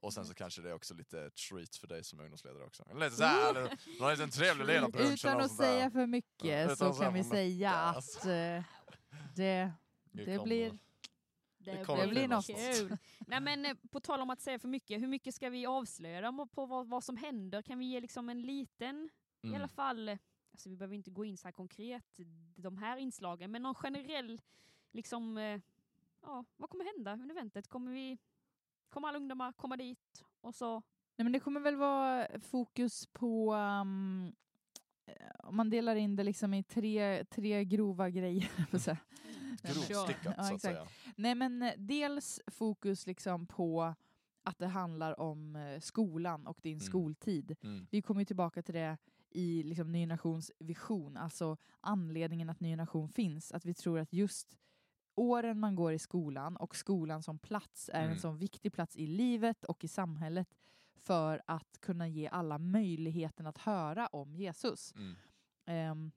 Och 0.00 0.12
sen 0.12 0.24
så 0.24 0.34
kanske 0.34 0.62
det 0.62 0.68
är 0.68 0.74
också 0.74 0.94
lite 0.94 1.30
treat 1.30 1.76
för 1.76 1.86
dig 1.86 2.04
som 2.04 2.20
ungdomsledare 2.20 2.64
också. 2.64 2.84
Lite 2.94 3.10
såhär, 3.16 3.50
eller 3.50 3.78
någon 4.00 4.10
liten 4.10 4.30
trevlig 4.40 4.66
ledarpunkt. 4.66 4.98
eller 5.00 5.12
Utan 5.12 5.40
att 5.40 5.56
säga 5.56 5.90
för 5.90 6.06
mycket 6.06 6.44
Ja, 6.48 6.64
utan 6.72 6.94
så 6.94 7.02
kan 7.02 7.14
vi 7.14 7.24
säga 7.24 7.72
att 7.72 8.24
eh, 8.26 8.62
det, 9.34 9.72
det 10.12 10.42
blir... 10.44 10.78
Det, 11.60 11.84
kommer 11.84 12.04
bli 12.06 12.14
blir 12.14 12.28
något. 12.28 12.46
kul. 12.46 12.96
Nej, 13.26 13.40
men 13.40 13.64
eh, 13.66 13.74
på 13.90 14.00
tal 14.00 14.20
om 14.20 14.30
att 14.30 14.40
säga 14.40 14.58
för 14.58 14.68
mycket, 14.68 15.00
hur 15.02 15.08
mycket 15.08 15.34
ska 15.34 15.50
vi 15.50 15.66
avslöja 15.66 16.20
dem 16.20 16.48
på 16.52 16.66
vad, 16.66 16.88
vad 16.88 17.04
som 17.04 17.16
händer? 17.16 17.62
Kan 17.62 17.78
vi 17.78 17.84
ge 17.84 18.00
liksom 18.00 18.28
en 18.28 18.42
liten, 18.42 19.10
i 19.42 19.46
Mm. 19.46 19.56
alla 19.56 19.68
fall, 19.68 20.08
eh, 20.08 20.18
alltså 20.58 20.68
vi 20.68 20.76
behöver 20.76 20.94
inte 20.94 21.10
gå 21.10 21.24
in 21.24 21.36
så 21.36 21.46
här 21.48 21.52
konkret, 21.52 22.20
de 22.56 22.78
här 22.78 22.96
inslagen, 22.96 23.50
men 23.50 23.62
någon 23.62 23.74
generell, 23.74 24.40
liksom, 24.92 25.38
eh, 25.38 25.60
ja, 26.22 26.44
vad 26.56 26.70
kommer 26.70 26.84
hända 26.84 27.12
under 27.12 27.30
eventet? 27.34 27.68
Kommer 27.68 27.92
vi, 27.92 28.18
kommer 28.88 29.08
alla 29.08 29.18
ungdomar 29.18 29.52
komma 29.52 29.76
dit 29.76 30.24
och 30.40 30.54
så, 30.54 30.82
Nej, 31.16 31.24
men 31.24 31.32
det 31.32 31.40
kommer 31.40 31.60
väl 31.60 31.76
vara 31.76 32.40
fokus 32.40 33.06
på... 33.06 33.54
Um, 33.54 34.26
eh, 35.06 35.12
om 35.38 35.56
man 35.56 35.70
delar 35.70 35.96
in 35.96 36.16
det 36.16 36.22
liksom 36.24 36.54
i 36.54 36.62
tre, 36.62 37.24
tre 37.24 37.64
grova 37.64 38.10
grejer. 38.10 38.78
säga. 38.78 38.98
Grovstickat 39.62 40.34
Ja, 40.36 40.44
så 40.44 40.54
att 40.54 40.60
säga. 40.60 40.86
Nej 41.16 41.34
men 41.34 41.62
eh, 41.62 41.72
dels 41.76 42.40
fokus 42.46 43.06
liksom 43.06 43.46
på 43.46 43.94
att 44.42 44.58
det 44.58 44.66
handlar 44.66 45.20
om 45.20 45.78
skolan 45.80 46.46
och 46.46 46.58
din 46.62 46.72
Mm. 46.72 46.80
skoltid. 46.80 47.56
Mm. 47.62 47.86
Vi 47.90 48.02
kommer 48.02 48.24
tillbaka 48.24 48.62
till 48.62 48.74
det 48.74 48.98
i 49.30 49.62
liksom 49.62 49.92
Ny 49.92 50.06
Nations 50.06 50.50
vision, 50.58 51.16
alltså 51.16 51.56
anledningen 51.80 52.50
att 52.50 52.60
Ny 52.60 52.76
Nation 52.76 53.08
finns. 53.08 53.52
Att 53.52 53.64
vi 53.64 53.74
tror 53.74 53.98
att 53.98 54.12
just 54.12 54.58
åren 55.14 55.60
man 55.60 55.76
går 55.76 55.92
i 55.92 55.98
skolan 55.98 56.56
och 56.56 56.76
skolan 56.76 57.22
som 57.22 57.38
plats 57.38 57.90
är 57.92 58.00
Mm. 58.00 58.10
en 58.12 58.18
sån 58.18 58.38
viktig 58.38 58.72
plats 58.72 58.96
i 58.96 59.06
livet 59.06 59.64
och 59.64 59.84
i 59.84 59.88
samhället 59.88 60.54
för 60.96 61.42
att 61.46 61.78
kunna 61.80 62.08
ge 62.08 62.28
alla 62.28 62.58
möjligheten 62.58 63.46
att 63.46 63.58
höra 63.58 64.06
om 64.06 64.34
Jesus. 64.36 64.92
Mm. 64.96 65.14
Ehm, 65.66 66.10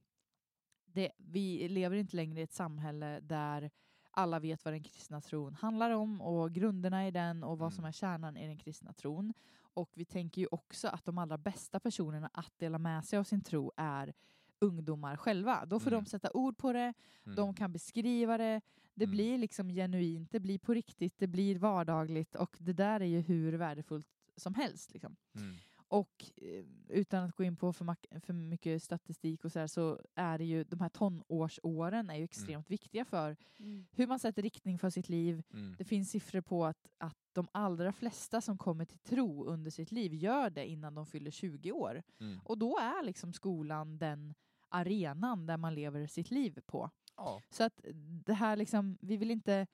det, 0.86 1.12
vi 1.18 1.68
lever 1.70 1.96
inte 1.96 2.16
längre 2.16 2.40
i 2.40 2.44
ett 2.44 2.52
samhälle 2.54 3.20
där 3.20 3.72
alla 4.12 4.40
vet 4.40 4.66
vad 4.66 4.74
den 4.74 4.84
kristna 4.84 5.22
tron 5.22 5.54
handlar 5.56 5.92
om 5.92 6.22
och 6.22 6.52
grunderna 6.52 7.08
i 7.08 7.12
den 7.12 7.44
och 7.44 7.58
vad 7.58 7.74
som 7.74 7.82
Mm. 7.84 7.88
är 7.88 7.92
kärnan 7.92 8.38
i 8.38 8.48
den 8.48 8.58
kristna 8.58 8.94
tron. 8.94 9.34
Och 9.74 9.90
vi 9.96 10.06
tänker 10.06 10.42
ju 10.42 10.48
också 10.52 10.88
att 10.88 11.06
de 11.06 11.18
allra 11.18 11.38
bästa 11.38 11.80
personerna 11.80 12.30
att 12.34 12.60
dela 12.60 12.78
med 12.78 13.06
sig 13.06 13.20
av 13.20 13.24
sin 13.24 13.42
tro 13.42 13.72
är 13.78 14.14
ungdomar 14.60 15.18
själva. 15.18 15.66
Då 15.66 15.80
får 15.80 15.92
Mm. 15.92 16.04
de 16.04 16.10
sätta 16.10 16.32
ord 16.34 16.58
på 16.58 16.74
det, 16.74 16.94
Mm. 17.24 17.36
de 17.36 17.54
kan 17.56 17.72
beskriva 17.74 18.38
det, 18.38 18.62
det 18.94 19.04
Mm. 19.06 19.12
blir 19.12 19.38
liksom 19.38 19.70
genuint, 19.70 20.32
det 20.32 20.40
blir 20.40 20.60
på 20.60 20.74
riktigt, 20.74 21.14
det 21.18 21.28
blir 21.28 21.60
vardagligt 21.60 22.36
och 22.36 22.56
det 22.60 22.74
där 22.74 23.00
är 23.00 23.06
ju 23.06 23.20
hur 23.20 23.54
värdefullt 23.54 24.08
som 24.36 24.54
helst. 24.54 24.92
Liksom. 24.94 25.16
Mm. 25.92 26.00
Och 26.00 26.32
eh, 26.36 26.66
utan 26.88 27.24
att 27.24 27.36
gå 27.36 27.44
in 27.44 27.56
på 27.56 27.74
för, 27.74 27.96
för 28.20 28.34
mycket 28.34 28.84
statistik 28.84 29.46
och 29.46 29.52
så 29.52 29.60
här, 29.60 29.68
så 29.68 30.02
är 30.16 30.38
det 30.38 30.46
ju 30.46 30.64
de 30.64 30.80
här 30.80 30.90
tonårsåren 30.90 32.10
är 32.10 32.16
ju 32.16 32.24
extremt 32.24 32.70
viktiga 32.70 33.06
för 33.06 33.38
hur 33.92 34.08
man 34.08 34.20
sätter 34.20 34.42
riktning 34.42 34.80
för 34.80 34.90
sitt 34.90 35.10
liv. 35.10 35.44
Mm. 35.54 35.76
Det 35.78 35.84
finns 35.84 36.12
siffror 36.12 36.42
på 36.42 36.66
att, 36.66 36.88
att 36.98 37.18
de 37.34 37.48
allra 37.52 37.94
flesta 37.94 38.42
som 38.42 38.58
kommer 38.58 38.86
till 38.86 39.00
tro 39.00 39.46
under 39.46 39.72
sitt 39.72 39.92
liv 39.92 40.14
gör 40.14 40.50
det 40.50 40.68
innan 40.68 40.96
de 40.96 41.06
fyller 41.06 41.32
20 41.32 41.72
år. 41.72 42.04
Mm. 42.20 42.40
Och 42.44 42.58
då 42.58 42.78
är 42.78 43.04
liksom 43.04 43.34
skolan 43.34 43.98
den 43.98 44.34
arenan 44.70 45.46
där 45.46 45.58
man 45.58 45.76
lever 45.76 46.08
sitt 46.08 46.32
liv 46.32 46.60
på. 46.66 46.90
Ja. 47.18 47.42
Så 47.50 47.64
att 47.64 47.82
det 48.26 48.34
här 48.34 48.56
liksom, 48.56 48.98
vi 49.02 49.18
vill 49.18 49.32
inte... 49.32 49.68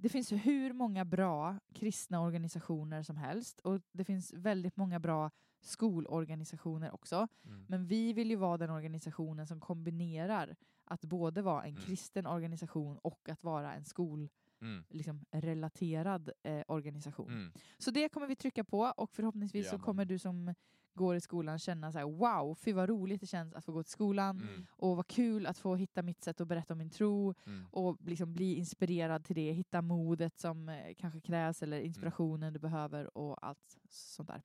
Det 0.00 0.08
finns 0.08 0.32
hur 0.32 0.72
många 0.72 1.04
bra 1.04 1.58
kristna 1.74 2.20
organisationer 2.20 3.02
som 3.02 3.16
helst 3.16 3.60
och 3.60 3.80
det 3.92 4.04
finns 4.04 4.32
väldigt 4.32 4.76
många 4.76 5.00
bra 5.00 5.30
skolorganisationer 5.60 6.94
också. 6.94 7.28
Mm. 7.44 7.64
Men 7.68 7.86
vi 7.86 8.12
vill 8.12 8.30
ju 8.30 8.36
vara 8.36 8.56
den 8.58 8.70
organisationen 8.70 9.46
som 9.46 9.60
kombinerar 9.60 10.56
att 10.84 11.04
både 11.04 11.42
vara 11.42 11.62
en 11.64 11.70
Mm. 11.70 11.82
kristen 11.82 12.26
organisation 12.26 12.98
och 13.02 13.28
att 13.28 13.44
vara 13.44 13.74
en 13.74 13.84
skolrelaterad 13.84 14.38
Mm. 14.60 14.84
liksom, 14.88 15.24
relaterad, 15.30 16.30
eh, 16.42 16.62
organisation. 16.68 17.28
Mm. 17.32 17.52
Så 17.78 17.90
det 17.90 18.08
kommer 18.08 18.26
vi 18.26 18.36
trycka 18.36 18.64
på 18.64 18.80
och 18.96 19.10
förhoppningsvis 19.14 19.64
så 19.66 19.68
Jajamän. 19.68 19.84
kommer 19.84 20.04
du 20.04 20.18
som 20.18 20.54
går 20.94 21.16
i 21.16 21.20
skolan 21.20 21.58
känna 21.58 21.92
så 21.92 21.98
här: 21.98 22.04
wow, 22.06 22.54
fy 22.54 22.72
vad 22.72 22.88
roligt 22.88 23.20
det 23.20 23.26
känns 23.26 23.54
att 23.54 23.64
få 23.64 23.72
gå 23.72 23.82
till 23.82 23.92
skolan 23.92 24.40
Mm. 24.40 24.66
och 24.70 24.96
vad 24.96 25.06
kul 25.06 25.46
att 25.46 25.58
få 25.58 25.76
hitta 25.76 26.02
mitt 26.02 26.22
sätt 26.24 26.40
att 26.40 26.48
berätta 26.48 26.74
om 26.74 26.78
min 26.78 26.90
tro 26.90 27.34
Mm. 27.46 27.66
och 27.70 27.96
liksom 28.04 28.32
bli 28.32 28.54
inspirerad 28.54 29.24
till 29.24 29.34
det, 29.36 29.52
hitta 29.52 29.82
modet 29.82 30.38
som 30.38 30.68
eh, 30.68 30.94
kanske 30.96 31.20
krävs 31.20 31.62
eller 31.62 31.80
inspirationen 31.80 32.52
du 32.52 32.58
behöver 32.58 33.18
och 33.18 33.46
allt 33.46 33.78
sånt 33.88 34.28
där. 34.28 34.42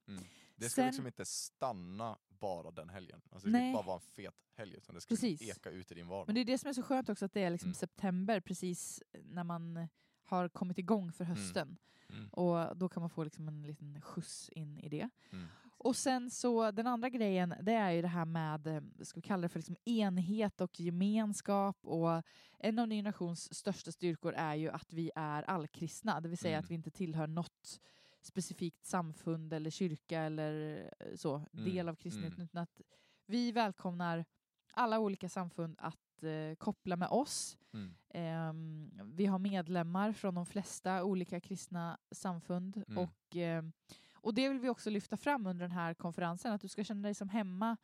Det 0.64 0.70
ska 0.70 0.82
Sen- 0.82 0.86
liksom 0.88 1.07
inte 1.07 1.26
stanna 1.26 2.18
bara 2.30 2.72
den 2.72 2.89
helgen. 2.89 3.22
Alltså 3.32 3.47
det 3.47 3.51
ska 3.51 3.59
Nej. 3.59 3.68
inte 3.68 3.76
bara 3.78 3.86
vara 3.86 3.95
en 3.95 4.01
fet 4.01 4.36
helg, 4.57 4.76
utan 4.78 4.95
det 4.95 5.01
ska 5.01 5.09
Precis. 5.09 5.41
eka 5.57 5.70
ut 5.70 5.91
i 5.91 5.95
din 5.95 6.07
vardag. 6.07 6.28
Men 6.28 6.36
det 6.36 6.41
är 6.41 6.45
det 6.45 6.57
som 6.57 6.70
är 6.70 6.74
så 6.74 6.84
skönt 6.84 7.09
också 7.09 7.26
att 7.26 7.34
det 7.34 7.43
är 7.43 7.49
liksom 7.49 7.68
Mm. 7.68 7.74
september 7.76 8.39
precis 8.39 9.03
när 9.24 9.43
man 9.43 9.88
har 10.24 10.49
kommit 10.49 10.78
igång 10.78 11.11
för 11.11 11.24
hösten. 11.26 11.78
Mm. 12.09 12.30
Och 12.30 12.78
då 12.78 12.89
kan 12.89 13.01
man 13.01 13.09
få 13.09 13.24
liksom 13.24 13.47
en 13.47 13.61
liten 13.64 14.01
skjuts 14.01 14.49
in 14.49 14.80
i 14.80 14.89
det. 14.89 15.09
Mm. 15.32 15.47
Och 15.78 15.95
sen 15.95 16.32
så 16.32 16.72
den 16.72 16.88
andra 16.88 17.09
grejen, 17.09 17.53
det 17.61 17.74
är 17.74 17.91
ju 17.91 18.01
det 18.01 18.07
här 18.07 18.26
med, 18.26 18.68
eh, 18.68 18.82
ska 19.01 19.16
vi 19.18 19.22
kalla 19.22 19.41
det 19.41 19.49
för 19.49 19.59
liksom 19.59 19.76
enhet 19.86 20.61
och 20.61 20.80
gemenskap. 20.80 21.78
Och 21.86 22.24
en 22.59 22.80
av 22.80 22.88
Ny 22.88 23.01
Nations 23.01 23.53
största 23.53 23.91
styrkor 23.91 24.34
är 24.34 24.55
ju 24.55 24.70
att 24.70 24.93
vi 24.93 25.11
är 25.16 25.43
allkristna, 25.43 26.22
det 26.22 26.30
vill 26.30 26.38
säga 26.38 26.53
Mm. 26.57 26.64
att 26.66 26.72
vi 26.72 26.76
inte 26.76 26.91
tillhör 26.91 27.28
något 27.28 27.80
specifikt 28.26 28.86
samfund 28.86 29.53
eller 29.53 29.69
kyrka 29.69 30.21
eller 30.21 30.84
eh, 30.99 31.15
så, 31.15 31.36
Mm, 31.53 31.65
del 31.65 31.89
av 31.89 31.95
kristenheten, 31.95 32.36
mm. 32.36 32.45
utan 32.45 32.63
att 32.63 32.82
vi 33.26 33.51
välkomnar 33.51 34.26
alla 34.74 34.99
olika 34.99 35.30
samfund 35.30 35.76
att 35.80 36.24
eh, 36.24 36.55
koppla 36.57 36.95
med 36.95 37.07
oss. 37.07 37.57
Mm. 37.74 37.95
Ehm, 38.09 38.91
vi 39.13 39.26
har 39.26 39.39
medlemmar 39.39 40.11
från 40.13 40.36
de 40.36 40.45
flesta 40.45 41.03
olika 41.03 41.39
kristna 41.39 41.97
samfund 42.11 42.84
Mm. 42.88 42.97
och, 42.97 43.36
ehm, 43.36 43.71
och 44.15 44.34
det 44.34 44.49
vill 44.49 44.59
vi 44.59 44.69
också 44.69 44.89
lyfta 44.89 45.17
fram 45.17 45.47
under 45.47 45.61
den 45.61 45.71
här 45.71 45.93
konferensen, 45.93 46.53
att 46.53 46.61
du 46.61 46.67
ska 46.67 46.84
känna 46.84 47.01
dig 47.01 47.13
som 47.13 47.30
hemma 47.30 47.78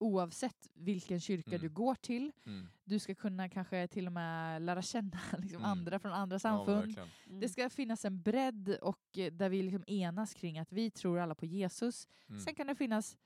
oavsett 0.00 0.68
vilken 0.74 1.20
kyrka 1.20 1.50
Mm. 1.50 1.60
du 1.60 1.68
går 1.68 1.94
till. 1.94 2.32
Mm. 2.46 2.68
Du 2.84 2.98
ska 2.98 3.14
kunna 3.14 3.48
kanske 3.48 3.86
till 3.88 4.06
och 4.06 4.12
med 4.12 4.62
lära 4.62 4.82
känna 4.82 5.18
liksom, 5.38 5.58
Mm. 5.64 5.70
andra 5.70 5.98
från 5.98 6.12
andra 6.12 6.34
Ja, 6.34 6.38
samfund. 6.38 6.78
verkligen. 6.86 7.08
Mm. 7.26 7.40
det 7.40 7.48
ska 7.48 7.70
finnas 7.70 8.04
en 8.04 8.22
bredd 8.22 8.68
och 8.82 9.18
eh, 9.18 9.32
där 9.32 9.48
vi 9.48 9.62
liksom 9.62 9.84
enas 9.86 10.34
kring 10.34 10.58
att 10.58 10.72
vi 10.72 10.90
tror 10.90 11.18
alla 11.18 11.34
på 11.34 11.46
Jesus. 11.46 12.08
Mm. 12.28 12.40
Sen 12.40 12.54
kan 12.54 12.66
det 12.66 12.74
finnas 12.74 13.16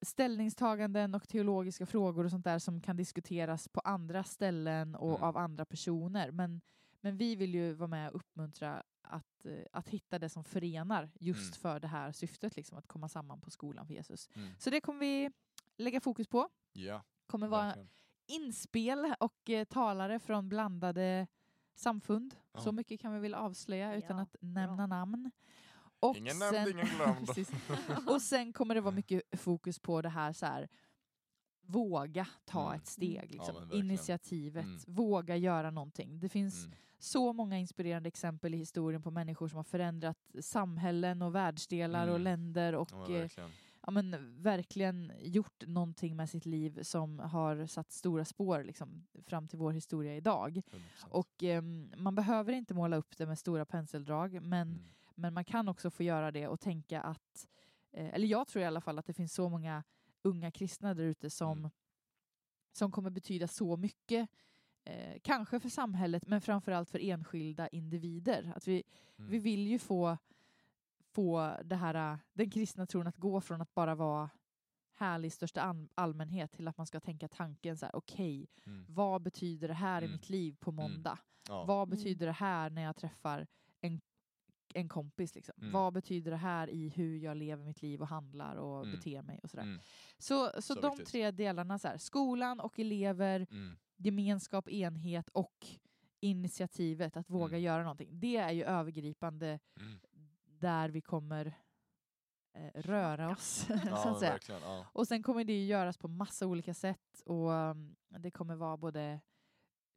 ställningstaganden 0.00 1.14
och 1.14 1.28
teologiska 1.28 1.86
frågor 1.86 2.24
och 2.24 2.30
sånt 2.30 2.44
där 2.44 2.58
som 2.58 2.80
kan 2.80 2.96
diskuteras 2.96 3.68
på 3.68 3.80
andra 3.80 4.24
ställen 4.24 4.94
och 4.94 5.10
Mm. 5.10 5.22
av 5.22 5.36
andra 5.36 5.64
personer. 5.64 6.30
Men, 6.30 6.60
men 7.00 7.16
vi 7.16 7.36
vill 7.36 7.54
ju 7.54 7.72
vara 7.74 7.88
med 7.88 8.08
och 8.10 8.16
uppmuntra 8.16 8.82
att, 9.02 9.46
eh, 9.46 9.52
att 9.72 9.88
hitta 9.88 10.18
det 10.18 10.28
som 10.28 10.44
förenar 10.44 11.10
just 11.20 11.40
Mm. 11.40 11.52
för 11.52 11.80
det 11.80 11.86
här 11.88 12.12
syftet, 12.12 12.56
liksom, 12.56 12.78
att 12.78 12.86
komma 12.86 13.08
samman 13.08 13.40
på 13.40 13.50
skolan 13.50 13.86
för 13.86 13.94
Jesus. 13.94 14.28
Mm. 14.36 14.48
Så 14.58 14.70
det 14.70 14.80
kommer 14.80 15.00
vi 15.00 15.30
lägga 15.78 16.00
fokus 16.00 16.26
på. 16.26 16.48
Ja, 16.72 17.02
kommer 17.26 17.48
vara 17.48 17.62
verkligen. 17.64 17.88
inspel 18.26 19.14
och 19.20 19.50
eh, 19.50 19.64
talare 19.64 20.18
från 20.20 20.48
blandade 20.48 21.26
samfund. 21.74 22.34
Ja. 22.52 22.60
Så 22.60 22.72
mycket 22.72 23.00
kan 23.00 23.12
vi 23.14 23.18
väl 23.20 23.34
avslöja 23.34 23.94
utan 23.94 24.16
Ja, 24.16 24.22
att 24.22 24.36
nämna 24.40 24.86
namn. 24.86 25.30
Och 26.00 26.16
Ingen 26.16 26.38
nämnd, 26.38 26.54
sen, 26.56 26.68
ingen 26.70 26.86
glömd. 26.86 28.08
Och 28.08 28.22
sen 28.22 28.52
kommer 28.52 28.74
det 28.74 28.80
vara 28.80 28.94
mycket 28.94 29.22
fokus 29.40 29.78
på 29.78 30.02
det 30.02 30.08
här 30.08 30.32
så 30.32 30.46
här 30.46 30.68
våga 31.62 32.26
ta 32.44 32.66
Mm. 32.68 32.80
ett 32.80 32.86
steg, 32.86 33.30
liksom. 33.32 33.68
Ja, 33.70 33.76
initiativet, 33.78 34.64
Mm. 34.64 34.78
våga 34.86 35.36
göra 35.36 35.70
någonting. 35.70 36.20
Det 36.20 36.28
finns 36.28 36.64
Mm. 36.64 36.76
så 36.98 37.32
många 37.32 37.58
inspirerande 37.58 38.08
exempel 38.08 38.54
i 38.54 38.56
historien 38.56 39.02
på 39.02 39.10
människor 39.10 39.48
som 39.48 39.56
har 39.56 39.64
förändrat 39.64 40.18
samhällen 40.40 41.22
och 41.22 41.34
världsdelar 41.34 42.06
och 42.08 42.14
Mm. 42.14 42.22
länder 42.24 42.74
och 42.74 42.88
Ja, 42.92 43.10
eh. 43.16 43.28
Ja, 43.88 43.92
men, 43.92 44.36
verkligen 44.42 45.12
gjort 45.20 45.66
någonting 45.66 46.16
med 46.16 46.30
sitt 46.30 46.46
liv 46.46 46.82
som 46.82 47.18
har 47.18 47.66
satt 47.66 47.92
stora 47.92 48.24
spår 48.24 48.64
liksom, 48.64 49.06
fram 49.26 49.48
till 49.48 49.58
vår 49.58 49.72
historia 49.72 50.16
idag. 50.16 50.62
100%. 50.70 51.10
Och 51.10 51.42
ehm, 51.42 51.92
man 51.96 52.14
behöver 52.14 52.52
inte 52.52 52.74
måla 52.74 52.96
upp 52.96 53.16
det 53.16 53.26
med 53.26 53.38
stora 53.38 53.64
penseldrag, 53.64 54.42
men, 54.42 54.68
Mm. 54.68 54.80
men 55.14 55.34
man 55.34 55.44
kan 55.44 55.68
också 55.68 55.90
få 55.90 56.02
göra 56.02 56.30
det 56.30 56.48
och 56.48 56.60
tänka 56.60 57.00
att, 57.00 57.48
eh, 57.92 58.14
eller 58.14 58.26
jag 58.26 58.46
tror 58.48 58.62
i 58.62 58.66
alla 58.66 58.80
fall 58.80 58.98
att 58.98 59.06
det 59.06 59.12
finns 59.12 59.34
så 59.34 59.48
många 59.48 59.84
unga 60.22 60.50
kristna 60.50 60.94
där 60.94 61.04
ute 61.04 61.30
som, 61.30 61.58
Mm. 61.58 61.70
som 62.72 62.90
kommer 62.90 63.10
betyda 63.10 63.48
så 63.48 63.76
mycket 63.76 64.28
Eh, 64.84 65.18
kanske 65.22 65.60
för 65.60 65.68
samhället, 65.68 66.26
men 66.26 66.40
framförallt 66.40 66.90
för 66.90 66.98
enskilda 66.98 67.68
individer. 67.68 68.52
Att 68.56 68.68
vi, 68.68 68.82
Mm. 69.18 69.30
vi 69.30 69.38
vill 69.38 69.66
ju 69.68 69.78
få, 69.78 70.18
få 71.18 71.56
det 71.64 71.76
här, 71.76 72.12
äh, 72.12 72.18
den 72.32 72.50
kristna 72.50 72.86
tron 72.86 73.06
att 73.06 73.16
gå 73.16 73.40
från 73.40 73.60
att 73.60 73.74
bara 73.74 73.94
vara 73.94 74.30
härlig 74.94 75.26
i 75.28 75.30
största 75.30 75.62
all- 75.62 75.88
allmänhet 75.94 76.52
till 76.52 76.68
att 76.68 76.76
man 76.76 76.86
ska 76.86 77.00
tänka 77.00 77.28
tanken 77.28 77.76
så 77.76 77.86
här, 77.86 77.96
okej, 77.96 78.48
Mm. 78.66 78.84
vad 78.88 79.22
betyder 79.22 79.68
det 79.68 79.74
här 79.74 80.02
i 80.02 80.04
Mm. 80.04 80.16
mitt 80.16 80.30
liv 80.30 80.56
på 80.60 80.72
måndag? 80.72 81.18
Ja. 81.48 81.64
Vad 81.64 81.88
Mm. 81.88 81.90
betyder 81.98 82.26
det 82.26 82.32
här 82.32 82.70
när 82.70 82.82
jag 82.82 82.96
träffar 82.96 83.46
en, 83.80 84.00
en 84.74 84.88
kompis? 84.88 85.34
Liksom? 85.34 85.54
Mm. 85.58 85.72
Vad 85.72 85.92
betyder 85.92 86.30
det 86.30 86.36
här 86.36 86.70
i 86.70 86.88
hur 86.88 87.18
jag 87.18 87.36
lever 87.36 87.64
mitt 87.64 87.82
liv 87.82 88.00
och 88.00 88.08
handlar 88.08 88.56
och 88.56 88.82
Mm. 88.86 88.96
beter 88.96 89.22
mig? 89.22 89.40
och 89.42 89.50
sådär. 89.50 89.62
Mm. 89.64 89.80
Så, 90.18 90.50
så, 90.54 90.62
Så 90.62 90.80
de 90.80 90.90
viktigt. 90.90 91.08
tre 91.08 91.30
delarna, 91.30 91.78
så 91.78 91.88
här, 91.88 91.98
skolan 91.98 92.60
och 92.60 92.78
elever, 92.78 93.46
Mm. 93.50 93.76
gemenskap, 93.96 94.68
enhet 94.68 95.28
och 95.28 95.66
initiativet 96.20 97.16
att 97.16 97.30
våga 97.30 97.56
Mm. 97.56 97.60
göra 97.62 97.82
någonting. 97.82 98.08
Det 98.20 98.36
är 98.36 98.52
ju 98.52 98.64
övergripande 98.64 99.58
Mm. 99.80 99.98
Där 100.60 100.88
vi 100.88 101.00
kommer 101.00 101.46
eh, 102.52 102.70
röra 102.82 103.30
oss. 103.30 103.46
så 103.66 103.72
Ja, 103.86 103.98
att 103.98 104.04
men 104.04 104.20
säga. 104.20 104.38
Ja. 104.48 104.86
Och 104.92 105.08
sen 105.08 105.22
kommer 105.22 105.44
det 105.44 105.52
ju 105.52 105.66
göras 105.66 105.96
på 105.96 106.08
massa 106.08 106.46
olika 106.46 106.74
sätt 106.74 107.22
och 107.26 107.50
um, 107.50 107.96
det 108.08 108.30
kommer 108.30 108.54
vara 108.56 108.76
både 108.76 109.20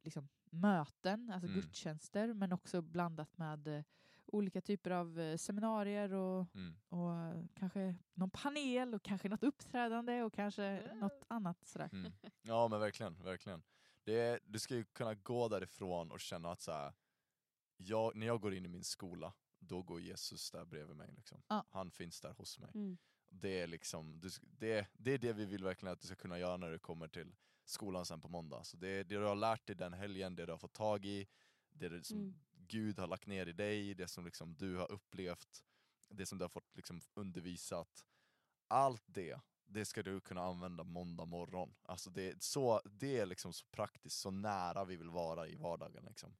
liksom, 0.02 0.28
möten, 0.50 1.30
alltså 1.30 1.48
Mm. 1.48 1.60
gudstjänster, 1.60 2.32
men 2.34 2.52
också 2.52 2.82
blandat 2.82 3.38
med 3.38 3.68
eh, 3.68 3.84
olika 4.26 4.60
typer 4.60 4.90
av 4.90 5.20
eh, 5.20 5.36
seminarier 5.36 6.12
och, 6.12 6.46
Mm. 6.54 6.74
och 6.88 7.14
eh, 7.14 7.44
kanske 7.54 7.96
någon 8.14 8.30
panel 8.30 8.94
och 8.94 9.02
kanske 9.02 9.28
något 9.28 9.42
uppträdande 9.42 10.22
och 10.22 10.32
kanske 10.32 10.82
något 10.94 11.24
annat 11.28 11.64
sådär. 11.66 11.88
Mm. 11.92 12.12
Ja 12.42 12.68
men 12.68 12.80
verkligen, 12.80 13.22
verkligen. 13.22 13.62
Det 14.04 14.40
du 14.44 14.58
ska 14.58 14.74
ju 14.74 14.84
kunna 14.84 15.14
gå 15.14 15.48
därifrån 15.48 16.10
och 16.10 16.20
känna 16.20 16.50
att 16.52 16.60
så 16.60 16.72
här, 16.72 16.92
jag, 17.76 18.16
när 18.16 18.26
jag 18.26 18.40
går 18.40 18.54
in 18.54 18.64
i 18.64 18.68
min 18.68 18.84
skola, 18.84 19.32
då 19.62 19.82
går 19.82 20.00
Jesus 20.00 20.50
där 20.50 20.64
bredvid 20.64 20.96
mig. 20.96 21.12
Liksom. 21.16 21.42
Ja. 21.48 21.64
Han 21.70 21.90
finns 21.90 22.20
där 22.20 22.32
hos 22.32 22.58
mig. 22.58 22.70
Mm. 22.74 22.98
Det 23.28 23.60
är, 23.60 23.66
liksom, 23.66 24.20
det, 24.42 24.88
det 24.92 25.12
är 25.12 25.18
det 25.18 25.32
vi 25.32 25.44
vill 25.44 25.64
verkligen 25.64 25.92
att 25.92 26.00
du 26.00 26.06
ska 26.06 26.16
kunna 26.16 26.38
göra 26.38 26.56
när 26.56 26.70
du 26.70 26.78
kommer 26.78 27.08
till 27.08 27.34
skolan 27.64 28.06
sen 28.06 28.20
på 28.20 28.28
måndag. 28.28 28.64
Så 28.64 28.76
det 28.76 28.88
det 28.88 29.02
du 29.02 29.24
har 29.24 29.34
lärt 29.34 29.66
dig 29.66 29.76
den 29.76 29.92
helgen, 29.92 30.34
det 30.34 30.46
du 30.46 30.52
har 30.52 30.58
fått 30.58 30.72
tag 30.72 31.04
i, 31.04 31.26
det 31.70 32.06
som 32.06 32.18
Mm. 32.18 32.34
Gud 32.68 32.98
har 32.98 33.06
lagt 33.06 33.26
ner 33.26 33.46
i 33.46 33.52
dig, 33.52 33.94
det 33.94 34.08
som 34.08 34.24
liksom 34.24 34.54
du 34.54 34.76
har 34.76 34.92
upplevt, 34.92 35.64
det 36.08 36.26
som 36.26 36.38
du 36.38 36.44
har 36.44 36.48
fått 36.48 36.76
liksom 36.76 37.00
undervisat. 37.14 38.06
Allt 38.68 39.02
det, 39.06 39.40
det 39.64 39.84
ska 39.84 40.02
du 40.02 40.20
kunna 40.20 40.42
använda 40.42 40.84
måndag 40.84 41.24
morgon. 41.24 41.74
Alltså 41.82 42.10
det, 42.10 42.22
är 42.22 42.36
så, 42.38 42.80
det 42.84 43.18
är 43.18 43.26
liksom 43.26 43.52
så 43.52 43.66
praktiskt, 43.70 44.18
så 44.18 44.30
nära 44.30 44.84
vi 44.84 44.96
vill 44.96 45.10
vara 45.10 45.48
i 45.48 45.56
vardagen. 45.56 46.04
Liksom. 46.04 46.36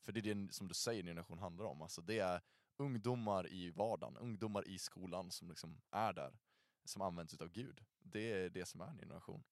För 0.00 0.12
det 0.12 0.20
är 0.20 0.34
det 0.34 0.52
som 0.52 0.68
du 0.68 0.74
säger 0.74 1.02
Generation 1.02 1.38
handlar 1.38 1.64
om. 1.64 1.82
Alltså 1.82 2.02
det 2.02 2.18
är 2.18 2.40
ungdomar 2.76 3.48
i 3.52 3.70
vardagen, 3.70 4.16
ungdomar 4.16 4.68
i 4.68 4.78
skolan 4.78 5.30
som 5.30 5.48
liksom 5.48 5.80
är 5.90 6.12
där, 6.12 6.38
som 6.84 7.02
används 7.02 7.34
utav 7.34 7.48
Gud. 7.48 7.84
Det 7.98 8.32
är 8.32 8.50
det 8.50 8.66
som 8.66 8.80
är 8.80 8.92
Ny 8.92 9.00
Generation. 9.00 9.44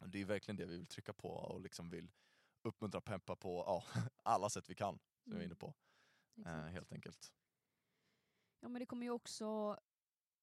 Och 0.00 0.08
Det 0.08 0.20
är 0.20 0.24
verkligen 0.24 0.56
det 0.56 0.66
vi 0.66 0.76
vill 0.76 0.86
trycka 0.86 1.12
på 1.12 1.28
och 1.30 1.60
liksom 1.60 1.90
vill 1.90 2.10
uppmuntra 2.62 3.00
peppa 3.00 3.36
på 3.36 3.64
ja, 3.66 3.84
alla 4.22 4.50
sätt 4.50 4.70
vi 4.70 4.74
kan, 4.74 4.98
som 5.22 5.32
jag 5.32 5.32
är 5.32 5.36
Mm. 5.36 5.46
inne 5.46 5.54
på. 5.56 5.74
Eh, 6.46 6.52
helt 6.72 6.92
enkelt. 6.92 7.32
Ja, 8.60 8.68
men 8.68 8.80
det 8.80 8.86
kommer 8.86 9.06
ju 9.06 9.10
också 9.12 9.78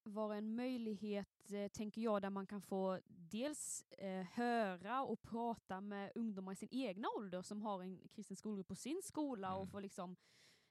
vara 0.02 0.36
en 0.36 0.54
möjlighet, 0.54 1.50
eh, 1.50 1.68
tänker 1.68 2.00
jag, 2.02 2.22
där 2.22 2.30
man 2.30 2.46
kan 2.46 2.62
få 2.62 3.00
dels 3.08 3.82
eh, 3.82 4.22
höra 4.26 5.02
och 5.02 5.22
prata 5.22 5.80
med 5.80 6.12
ungdomar 6.14 6.52
i 6.52 6.56
sin 6.56 6.68
egna 6.72 7.08
ålder 7.16 7.42
som 7.42 7.62
har 7.62 7.82
en 7.82 8.08
kristen 8.08 8.36
skolgrupp 8.36 8.68
på 8.68 8.74
sin 8.76 9.02
skola 9.04 9.48
Mm. 9.48 9.60
och 9.60 9.70
få 9.70 9.80
liksom, 9.80 10.16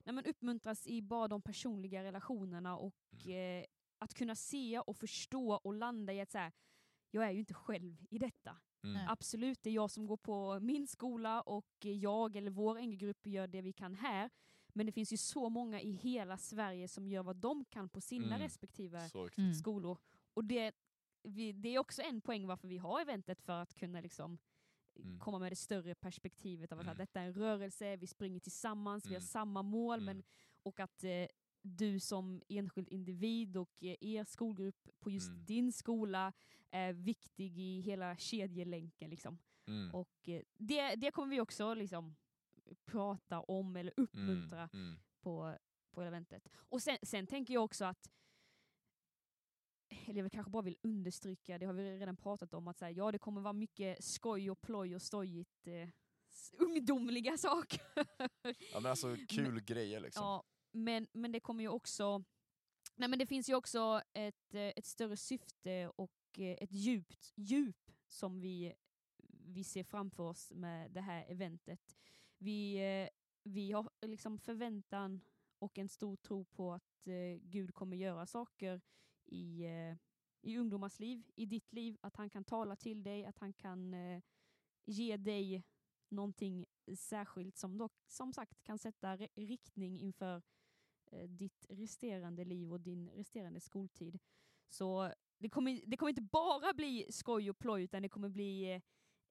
nej, 0.06 0.16
men 0.16 0.26
uppmuntras 0.26 0.88
i 0.88 1.01
bara 1.01 1.28
de 1.28 1.41
personliga 1.41 2.03
relationerna 2.03 2.78
och 2.78 2.95
Mm. 3.26 3.60
eh, 3.62 3.66
att 3.97 4.14
kunna 4.14 4.36
se 4.36 4.80
och 4.80 4.97
förstå 4.97 5.53
och 5.53 5.74
landa 5.74 6.14
i 6.14 6.22
att 6.22 6.32
så 6.32 6.38
här, 6.38 6.51
jag 7.12 7.24
är 7.26 7.32
ju 7.32 7.39
inte 7.39 7.53
själv 7.53 8.06
i 8.10 8.18
detta. 8.20 8.58
Mm. 8.84 9.08
Absolut, 9.10 9.64
det 9.64 9.70
är 9.70 9.74
jag 9.74 9.91
som 9.91 10.08
går 10.08 10.18
på 10.18 10.60
min 10.60 10.88
skola 10.88 11.41
och 11.41 11.68
jag 11.82 12.36
eller 12.36 12.51
vår 12.51 12.80
NG-grupp 12.80 13.28
gör 13.28 13.47
det 13.47 13.62
vi 13.62 13.74
kan 13.74 13.95
här. 13.95 14.30
Men 14.74 14.86
det 14.86 14.91
finns 14.91 15.14
ju 15.14 15.18
så 15.18 15.49
många 15.49 15.82
i 15.82 15.91
hela 15.91 16.38
Sverige 16.38 16.88
som 16.88 17.08
gör 17.08 17.24
vad 17.24 17.36
de 17.36 17.66
kan 17.66 17.89
på 17.89 18.01
sina 18.01 18.26
Mm. 18.26 18.39
respektive. 18.39 19.10
Mm. 19.38 19.53
skolor. 19.53 19.97
Och 20.34 20.45
det, 20.45 20.72
vi, 21.24 21.51
det 21.51 21.70
är 21.70 21.80
också 21.80 22.01
en 22.01 22.22
poäng 22.22 22.47
varför 22.47 22.68
vi 22.68 22.78
har 22.78 23.01
eventet, 23.01 23.41
för 23.41 23.62
att 23.62 23.74
kunna 23.74 24.01
liksom 24.01 24.38
Mm. 25.04 25.20
komma 25.20 25.39
med 25.39 25.52
det 25.52 25.56
större 25.56 25.96
perspektivet 25.96 26.72
av 26.72 26.80
att 26.80 26.86
Mm. 26.86 26.98
detta 26.98 27.22
är 27.22 27.26
en 27.28 27.34
rörelse, 27.34 27.96
vi 27.96 28.08
springer 28.08 28.39
tillsammans, 28.39 29.06
vi 29.06 29.10
har 29.10 29.16
Mm. 29.20 29.28
samma 29.28 29.62
mål, 29.62 30.00
Mm. 30.00 30.06
men, 30.16 30.24
och 30.64 30.80
att 30.80 31.04
eh, 31.04 31.28
du 31.62 32.00
som 32.00 32.41
enskild 32.50 32.89
individ 32.89 33.58
och 33.58 33.84
eh, 33.84 33.96
er 34.02 34.24
skolgrupp 34.24 34.89
på 35.00 35.10
just 35.10 35.30
Mm. 35.30 35.46
din 35.46 35.72
skola 35.72 36.34
är 36.72 36.93
viktig 36.93 37.58
i 37.60 37.82
hela 37.82 38.18
kedjelänken. 38.18 39.10
Liksom. 39.10 39.38
Mm. 39.68 39.96
Och 39.96 40.30
eh, 40.30 40.41
det, 40.58 40.96
det 40.96 41.12
kommer 41.12 41.30
vi 41.36 41.41
också 41.41 41.74
liksom 41.74 42.16
prata 42.86 43.39
om 43.41 43.76
eller 43.76 43.93
uppmuntra 43.98 44.70
Mm. 44.74 44.86
Mm. 44.86 45.00
på, 45.22 45.58
på 45.91 46.02
eventet. 46.02 46.48
Och 46.56 46.82
sen, 46.82 46.98
sen 47.04 47.28
tänker 47.28 47.54
jag 47.54 47.64
också 47.64 47.86
att 47.86 48.10
eller 50.10 50.22
jag 50.22 50.32
kanske 50.32 50.51
bara 50.51 50.62
vill 50.62 50.78
understryka, 50.82 51.58
det 51.58 51.66
har 51.66 51.74
vi 51.74 51.99
redan 51.99 52.18
pratat 52.18 52.53
om, 52.53 52.68
att 52.68 52.78
så 52.78 52.86
här, 52.86 52.91
ja 52.91 53.12
det 53.12 53.20
kommer 53.20 53.41
vara 53.41 53.53
mycket 53.53 54.03
skoj 54.03 54.51
och 54.51 54.62
ploj 54.62 54.95
och 54.95 55.01
stojigt, 55.01 55.68
eh, 55.68 55.89
ungdomliga 56.58 57.38
saker. 57.38 57.82
Ja 58.43 58.80
men 58.80 58.86
alltså 58.86 59.16
kul 59.30 59.62
grejer 59.62 59.99
liksom. 59.99 60.24
Ja, 60.24 60.43
men, 60.72 61.08
men 61.12 61.32
det 61.32 61.39
kommer 61.39 61.64
ju 61.64 61.70
också, 61.70 62.24
nej 62.95 63.10
men 63.10 63.20
det 63.20 63.26
finns 63.26 63.49
ju 63.49 63.56
också 63.56 64.01
ett, 64.14 64.53
eh, 64.53 64.62
ett 64.62 64.86
större 64.86 65.18
syfte 65.18 65.91
och 65.95 66.12
eh, 66.38 66.58
ett 66.62 66.72
djupt 66.72 67.34
djup 67.36 67.91
som 68.08 68.41
vi, 68.41 68.74
vi 69.28 69.64
ser 69.64 69.84
framför 69.84 70.24
oss 70.24 70.51
med 70.51 70.91
det 70.91 71.01
här 71.01 71.26
eventet. 71.28 71.97
Vi, 72.38 72.76
eh, 72.76 73.10
vi 73.43 73.72
har 73.72 73.89
liksom 74.01 74.39
förväntan 74.39 75.22
och 75.60 75.78
en 75.78 75.89
stor 75.89 76.16
tro 76.16 76.45
på 76.45 76.74
att 76.74 77.08
Gud 77.41 77.74
kommer 77.74 77.97
göra 77.97 78.26
saker 78.26 78.82
i, 79.26 79.66
eh, 79.66 79.98
i 80.42 80.58
ungdomars 80.58 81.00
liv, 81.00 81.24
i 81.36 81.46
ditt 81.46 81.74
liv, 81.74 81.98
att 82.02 82.16
han 82.16 82.30
kan 82.30 82.44
tala 82.44 82.76
till 82.76 83.04
dig, 83.04 83.26
att 83.26 83.40
han 83.40 83.54
kan 83.54 83.94
eh, 83.94 84.22
ge 84.86 85.18
dig 85.18 85.64
någonting 86.10 86.66
särskilt 86.98 87.58
som 87.58 87.78
dock 87.78 87.94
som 88.08 88.34
sagt 88.34 88.64
kan 88.64 88.78
sätta 88.78 89.16
riktning 89.36 90.00
inför 90.00 90.42
eh, 91.12 91.30
ditt 91.30 91.66
resterande 91.70 92.46
liv 92.46 92.74
och 92.74 92.82
din 92.82 93.10
resterande 93.10 93.60
skoltid. 93.60 94.20
Så 94.68 95.14
det 95.38 95.50
kommer, 95.50 95.82
det 95.86 95.98
kommer 95.98 96.10
inte 96.10 96.22
bara 96.22 96.74
bli 96.74 97.08
skoj 97.10 97.50
och 97.50 97.60
ploj 97.60 97.84
utan 97.84 98.02
det 98.02 98.10
kommer 98.10 98.30
bli 98.30 98.82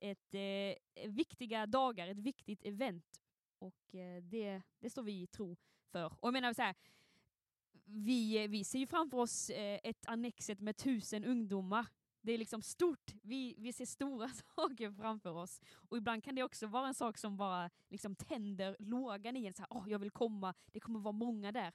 ett 0.01 0.35
eh, 0.35 1.11
viktiga 1.11 1.67
dagar, 1.67 2.09
ett 2.09 2.19
viktigt 2.19 2.65
event. 2.65 3.23
Och 3.59 3.95
eh, 3.95 4.23
det, 4.23 4.63
det 4.79 4.91
står 4.91 5.03
vi 5.03 5.23
i 5.23 5.27
tro 5.27 5.57
för. 5.93 6.07
Och 6.07 6.27
jag 6.27 6.33
menar 6.33 6.55
så 6.55 6.63
här, 6.63 6.75
vi, 7.85 8.47
vi 8.47 8.65
ser 8.65 8.79
ju 8.79 8.87
framför 8.87 9.19
oss 9.19 9.51
eh, 9.51 9.81
ett 9.83 10.07
annexet 10.07 10.61
med 10.61 10.77
tusen 10.77 11.25
ungdomar. 11.25 11.87
Det 12.23 12.33
är 12.33 12.39
liksom 12.39 12.63
stort. 12.63 13.13
Vi, 13.23 13.55
vi 13.59 13.73
ser 13.73 13.87
stora 13.87 14.29
saker 14.57 14.91
framför 14.93 15.31
oss. 15.31 15.61
Och 15.75 15.97
ibland 15.97 16.25
kan 16.25 16.35
det 16.35 16.43
också 16.43 16.67
vara 16.67 16.89
en 16.89 16.95
sak 16.95 17.19
som 17.19 17.37
bara 17.37 17.71
liksom 17.89 18.15
tänder 18.17 18.77
lågan 18.79 19.37
i 19.37 19.47
en. 19.47 19.55
Så 19.55 19.63
här, 19.63 19.69
Åh, 19.71 19.85
jag 19.89 19.99
vill 19.99 20.11
komma, 20.11 20.55
det 20.73 20.81
kommer 20.81 21.01
vara 21.01 21.13
många 21.13 21.53
där. 21.53 21.73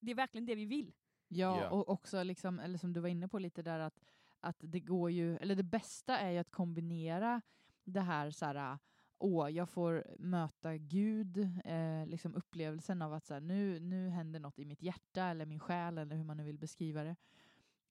Det 0.00 0.10
är 0.10 0.14
verkligen 0.14 0.46
det 0.46 0.54
vi 0.54 0.64
vill. 0.66 0.92
Ja, 1.28 1.60
Ja. 1.60 1.70
och 1.70 1.88
också 1.88 2.22
liksom, 2.22 2.58
eller 2.58 2.78
som 2.78 2.92
du 2.92 3.00
var 3.00 3.08
inne 3.08 3.28
på 3.28 3.38
lite 3.38 3.62
där 3.62 3.78
att, 3.78 4.00
att 4.40 4.56
det 4.58 4.80
går 4.80 5.10
ju, 5.10 5.36
eller 5.36 5.54
det 5.54 5.62
bästa 5.62 6.18
är 6.18 6.30
ju 6.30 6.38
att 6.38 6.50
kombinera 6.50 7.42
det 7.84 8.00
här 8.00 8.30
så 8.30 8.46
här, 8.46 8.78
åh, 9.18 9.50
jag 9.50 9.68
får 9.68 10.04
möta 10.18 10.76
Gud, 10.76 11.36
eh, 11.64 12.06
liksom 12.06 12.34
upplevelsen 12.34 13.02
av 13.02 13.12
att 13.12 13.26
så 13.26 13.34
här, 13.34 13.40
nu, 13.40 13.80
nu 13.80 14.08
händer 14.08 14.40
något 14.40 14.58
i 14.58 14.64
mitt 14.64 14.82
hjärta 14.82 15.24
eller 15.24 15.46
min 15.46 15.60
själ 15.60 15.98
eller 15.98 16.16
hur 16.16 16.24
man 16.24 16.36
nu 16.36 16.44
vill 16.44 16.58
beskriva 16.58 17.04
det. 17.04 17.16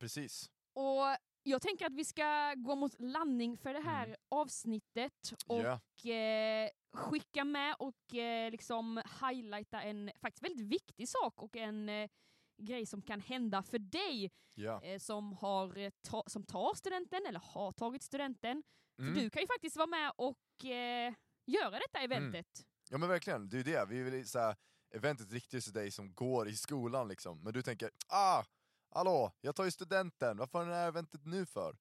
Precis. 0.00 0.50
Och 0.74 1.16
jag 1.42 1.62
tänker 1.62 1.86
att 1.86 1.94
vi 1.94 2.04
ska 2.04 2.54
gå 2.56 2.74
mot 2.74 3.00
landning 3.00 3.56
för 3.56 3.74
det 3.74 3.80
här 3.80 4.06
Mm. 4.06 4.16
avsnittet 4.28 5.32
och 5.46 5.62
Ja. 6.04 6.12
eh, 6.14 6.70
skicka 6.92 7.44
med 7.44 7.76
och 7.78 8.14
eh, 8.14 8.50
liksom 8.50 9.02
highlighta 9.20 9.82
en 9.82 10.10
faktiskt 10.20 10.42
väldigt 10.44 10.66
viktig 10.66 11.08
sak 11.08 11.42
och 11.42 11.56
en 11.56 11.88
eh, 11.88 12.08
grej 12.62 12.86
som 12.86 13.02
kan 13.02 13.20
hända 13.20 13.62
för 13.62 13.78
dig 13.78 14.30
eh, 14.82 14.98
som, 14.98 15.32
har, 15.32 15.78
eh, 15.78 15.90
ta, 16.08 16.24
som 16.26 16.42
tar 16.46 16.74
studenten 16.74 17.26
eller 17.26 17.40
har 17.40 17.72
tagit 17.72 18.02
studenten. 18.02 18.62
Mm. 18.98 19.14
För 19.14 19.20
du 19.20 19.30
kan 19.30 19.42
ju 19.42 19.46
faktiskt 19.46 19.76
vara 19.76 19.86
med 19.86 20.12
och 20.16 20.64
eh, 20.64 21.14
göra 21.46 21.70
detta 21.78 21.98
eventet. 21.98 22.66
Ja 22.90 22.98
men 22.98 23.08
verkligen, 23.08 23.48
det 23.48 23.56
är 23.56 23.58
ju 23.58 23.72
det. 23.72 23.86
Vi 23.88 24.02
vill 24.02 24.28
såhär, 24.28 24.56
eventet 24.94 25.32
riktar 25.32 25.50
sig 25.60 25.72
till 25.72 25.80
dig 25.82 25.90
som 25.90 26.14
går 26.14 26.48
i 26.48 26.56
skolan 26.56 27.08
liksom. 27.08 27.42
Men 27.42 27.52
du 27.52 27.62
tänker, 27.62 27.90
ah, 28.08 28.44
hallå, 28.90 29.32
jag 29.40 29.56
tar 29.56 29.64
ju 29.64 29.70
studenten, 29.70 30.36
varför 30.36 30.62
är 30.62 30.66
det 30.66 30.74
här 30.74 30.88
eventet 30.88 31.24
nu 31.26 31.46
för? 31.46 31.76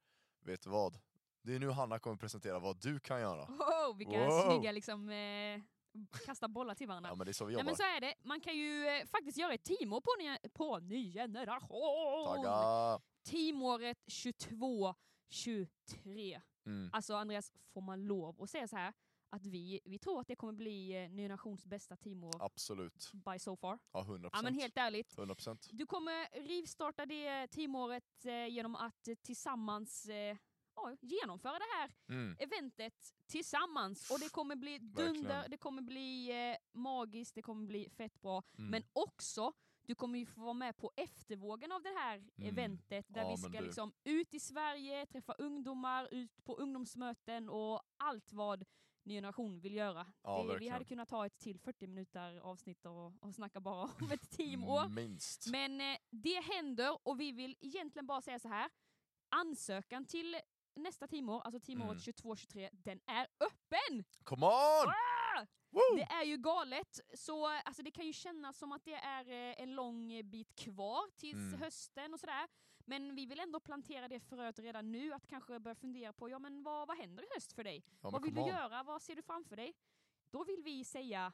Vet 0.45 0.62
du 0.62 0.70
vad? 0.70 0.99
Det 1.41 1.55
är 1.55 1.60
nu 1.60 1.70
Hanna 1.70 1.99
kommer 1.99 2.18
presentera 2.18 2.60
vad 2.60 2.82
du 2.82 2.99
kan 2.99 3.22
göra. 3.22 3.45
Wow, 3.45 3.97
vilka 3.97 4.28
Wow. 4.28 4.41
snygga 4.41 4.72
liksom, 4.72 5.10
eh, 5.10 5.62
kasta 6.26 6.47
bollar 6.47 6.76
till 6.76 6.88
varandra. 6.88 7.10
Ja 7.10 7.16
men 7.16 7.26
det 7.26 7.32
är 7.32 7.34
så 7.34 7.45
vi 7.45 7.53
jobbar. 7.53 7.66
men 7.66 7.76
så 7.76 7.84
är 7.84 8.01
det, 8.01 8.14
man 8.24 8.41
kan 8.41 8.57
ju 8.57 8.88
eh, 8.88 9.05
faktiskt 9.05 9.38
göra 9.38 9.53
ett 9.53 9.64
teamår 9.64 10.01
på, 10.01 10.12
på 10.53 10.80
ny 10.80 11.14
generation! 11.14 12.26
Tagga! 12.36 12.99
Teamåret 13.24 13.97
22-23. 14.07 16.41
Mm. 16.66 16.89
Alltså 16.93 17.16
Andreas, 17.16 17.51
får 17.74 17.82
man 17.82 18.05
lov 18.05 18.41
att 18.43 18.49
säga 18.49 18.68
så 18.68 18.76
här 18.76 18.93
att 19.30 19.45
vi, 19.45 19.80
vi 19.86 19.99
tror 19.99 20.21
att 20.21 20.27
det 20.27 20.36
kommer 20.36 20.53
bli 20.53 21.03
eh, 21.03 21.09
ny 21.09 21.21
generations 21.23 21.65
bästa 21.65 21.95
teamår 21.95 22.34
Absolut. 22.39 23.11
by 23.13 23.39
so 23.39 23.55
far. 23.55 23.80
Ja, 23.93 24.03
100%. 24.03 24.30
Ja 24.34 24.41
men 24.41 24.53
helt 24.53 24.77
ärligt. 24.77 25.15
100%. 25.17 25.67
Du 25.71 25.86
kommer 25.86 26.41
rivstarta 26.47 27.05
det 27.05 27.47
teamåret 27.47 28.25
eh, 28.25 28.47
genom 28.47 28.75
att 28.75 29.07
tillsammans 29.21 30.05
eh, 30.05 30.38
ja, 30.75 30.95
genomföra 31.01 31.59
det 31.59 31.77
här 31.77 31.91
Mm. 32.09 32.36
eventet 32.39 33.13
tillsammans. 33.27 34.11
Och 34.11 34.19
det 34.19 34.30
kommer 34.32 34.55
bli 34.55 34.77
dunder, 34.80 35.13
Verkligen. 35.13 35.51
det 35.51 35.57
kommer 35.57 35.82
bli 35.82 36.30
eh, 36.51 36.57
magiskt, 36.80 37.36
det 37.36 37.41
kommer 37.41 37.67
bli 37.67 37.89
fett 37.89 38.21
bra. 38.21 38.43
Mm. 38.57 38.69
Men 38.71 38.84
också, 38.93 39.53
du 39.86 39.95
kommer 39.95 40.19
ju 40.19 40.25
få 40.25 40.41
vara 40.41 40.53
med 40.53 40.77
på 40.77 40.91
eftervågen 40.95 41.71
av 41.71 41.82
det 41.84 41.89
här 41.99 42.17
Mm. 42.17 42.49
eventet 42.49 43.05
där 43.09 43.21
Ja, 43.21 43.30
vi 43.32 43.38
ska 43.38 43.49
du. 43.59 43.65
liksom 43.65 43.91
ut 44.03 44.34
i 44.34 44.39
Sverige, 44.39 45.05
träffa 45.05 45.34
ungdomar, 45.34 46.07
ut 46.11 46.43
på 46.43 46.55
ungdomsmöten 46.55 47.49
och 47.49 47.82
allt 47.97 48.34
vad 48.34 48.65
Ny 49.10 49.16
Generation 49.16 49.60
vill 49.60 49.76
göra. 49.76 50.07
Ja, 50.24 50.43
det, 50.43 50.57
vi 50.57 50.68
hade 50.70 50.86
kunnat 50.86 51.10
ta 51.10 51.26
ett 51.26 51.38
till 51.38 51.60
40 51.60 51.88
minuter 51.88 52.39
avsnitt 52.39 52.86
och, 52.86 53.14
och 53.24 53.36
snacka 53.36 53.60
bara 53.60 53.84
om 54.01 54.12
ett 54.12 54.30
teamår. 54.32 54.88
Minst. 54.89 55.47
Men 55.51 55.82
eh, 55.82 55.97
det 56.10 56.43
händer 56.43 57.07
och 57.07 57.20
vi 57.20 57.32
vill 57.32 57.55
egentligen 57.60 58.05
bara 58.05 58.22
säga 58.22 58.39
så 58.39 58.47
här. 58.47 58.70
Ansökan 59.30 60.05
till 60.05 60.36
nästa 60.76 61.07
teamår, 61.07 61.41
alltså 61.41 61.60
teamåret 61.60 62.07
Mm. 62.07 62.36
22-23, 62.36 62.70
den 62.72 62.99
är 63.05 63.28
öppen! 63.39 64.03
Come 64.24 64.45
on! 64.45 64.88
Ah! 64.88 65.45
Det 65.95 66.03
är 66.03 66.24
ju 66.24 66.38
galet, 66.38 66.99
så 67.14 67.45
alltså, 67.47 67.84
det 67.84 67.91
kan 67.91 68.05
ju 68.05 68.14
kännas 68.14 68.57
som 68.57 68.72
att 68.72 68.86
det 68.86 68.93
är 68.93 69.30
eh, 69.30 69.64
en 69.64 69.76
lång 69.76 70.30
bit 70.30 70.55
kvar 70.55 71.01
tills 71.18 71.34
Mm. 71.53 71.60
hösten 71.62 72.14
och 72.14 72.20
sådär. 72.20 72.47
Men 72.90 73.16
vi 73.16 73.26
vill 73.26 73.40
ändå 73.40 73.60
plantera 73.60 74.08
det 74.08 74.20
fröet 74.20 74.60
redan 74.60 74.92
nu, 74.92 75.14
att 75.14 75.28
kanske 75.28 75.60
börja 75.60 75.76
fundera 75.76 76.14
på 76.14 76.30
ja, 76.30 76.40
men 76.40 76.64
vad, 76.64 76.88
vad 76.88 76.98
händer 76.98 77.24
i 77.24 77.28
höst 77.36 77.54
för 77.54 77.64
dig? 77.64 77.84
Ja, 78.02 78.10
vad 78.10 78.24
vill 78.24 78.34
du 78.36 78.42
göra? 78.42 78.84
Vad 78.84 79.02
ser 79.02 79.16
du 79.16 79.22
framför 79.22 79.56
dig? 79.56 79.74
Då 80.32 80.44
vill 80.44 80.62
vi 80.64 80.84
säga 80.84 81.34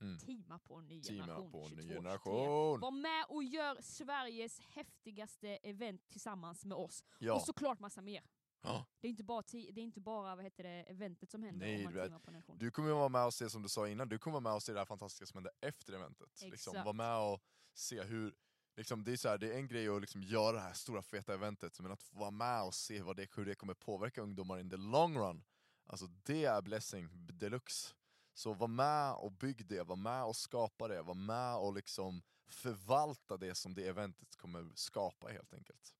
Mm. 0.00 0.18
teama 0.18 0.58
på 0.58 0.80
ny 0.80 1.02
Teama 1.02 1.26
generation. 1.26 1.52
på 1.52 1.68
22, 1.68 1.76
ny 1.76 1.82
23. 1.82 1.94
generation. 1.96 2.80
Var 2.80 2.90
med 2.90 3.24
och 3.28 3.44
gör 3.44 3.76
Sveriges 3.80 4.60
häftigaste 4.60 5.48
event 5.48 6.08
tillsammans 6.08 6.64
med 6.64 6.76
oss. 6.76 7.04
Ja. 7.18 7.34
Och 7.34 7.42
såklart 7.42 7.80
massa 7.80 8.02
mer. 8.02 8.22
Ja. 8.62 8.86
Det 9.00 9.08
är 9.08 9.10
inte 9.10 9.24
bara, 9.24 9.42
det 9.52 9.80
är 9.80 9.84
inte 9.84 10.00
bara 10.00 10.36
vad 10.36 10.44
heter 10.44 10.62
det, 10.62 10.70
eventet 10.70 11.30
som 11.30 11.42
händer 11.42 11.66
Nej, 11.66 11.86
du 11.86 12.02
en. 12.02 12.58
Du 12.58 12.70
kommer 12.70 12.92
vara 12.92 13.08
med 13.08 13.24
och 13.26 13.34
se, 13.34 13.50
som 13.50 13.62
du 13.62 13.68
sa 13.68 13.88
innan, 13.88 14.08
du 14.08 14.18
kommer 14.18 14.32
vara 14.32 14.40
med 14.40 14.52
och 14.54 14.62
se 14.62 14.72
det 14.72 14.78
här 14.78 14.86
fantastiska 14.86 15.26
som 15.26 15.36
händer 15.36 15.52
efter 15.60 15.92
eventet. 15.92 16.42
Liksom, 16.42 16.74
vara 16.74 16.92
med 16.92 17.18
och 17.32 17.42
se 17.74 18.02
hur, 18.02 18.34
liksom, 18.78 19.04
det, 19.04 19.12
är 19.12 19.16
så 19.16 19.28
här, 19.28 19.38
det 19.38 19.52
är 19.52 19.56
en 19.56 19.68
grej 19.68 19.88
att 19.88 20.00
liksom 20.00 20.22
göra 20.22 20.52
det 20.52 20.60
här 20.60 20.72
stora 20.72 21.02
feta 21.02 21.34
eventet, 21.34 21.80
men 21.80 21.92
att 21.92 22.02
få 22.02 22.18
vara 22.18 22.30
med 22.30 22.62
och 22.62 22.74
se 22.74 23.02
vad 23.02 23.16
det, 23.16 23.36
hur 23.36 23.44
det 23.44 23.54
kommer 23.54 23.74
påverka 23.74 24.22
ungdomar 24.22 24.58
in 24.58 24.70
the 24.70 24.76
long 24.76 25.18
run, 25.18 25.44
alltså 25.86 26.06
det 26.06 26.44
är 26.44 26.62
blessing 26.62 27.08
deluxe. 27.12 27.94
Så 28.34 28.54
var 28.54 28.68
med 28.68 29.12
och 29.12 29.32
bygg 29.32 29.66
det, 29.66 29.82
var 29.82 29.96
med 29.96 30.24
och 30.24 30.36
skapa 30.36 30.88
det, 30.88 31.02
var 31.02 31.14
med 31.14 31.56
och 31.56 31.74
liksom 31.74 32.22
förvalta 32.46 33.36
det 33.36 33.54
som 33.54 33.74
det 33.74 33.88
eventet 33.88 34.36
kommer 34.36 34.70
skapa 34.74 35.28
helt 35.28 35.54
enkelt. 35.54 35.94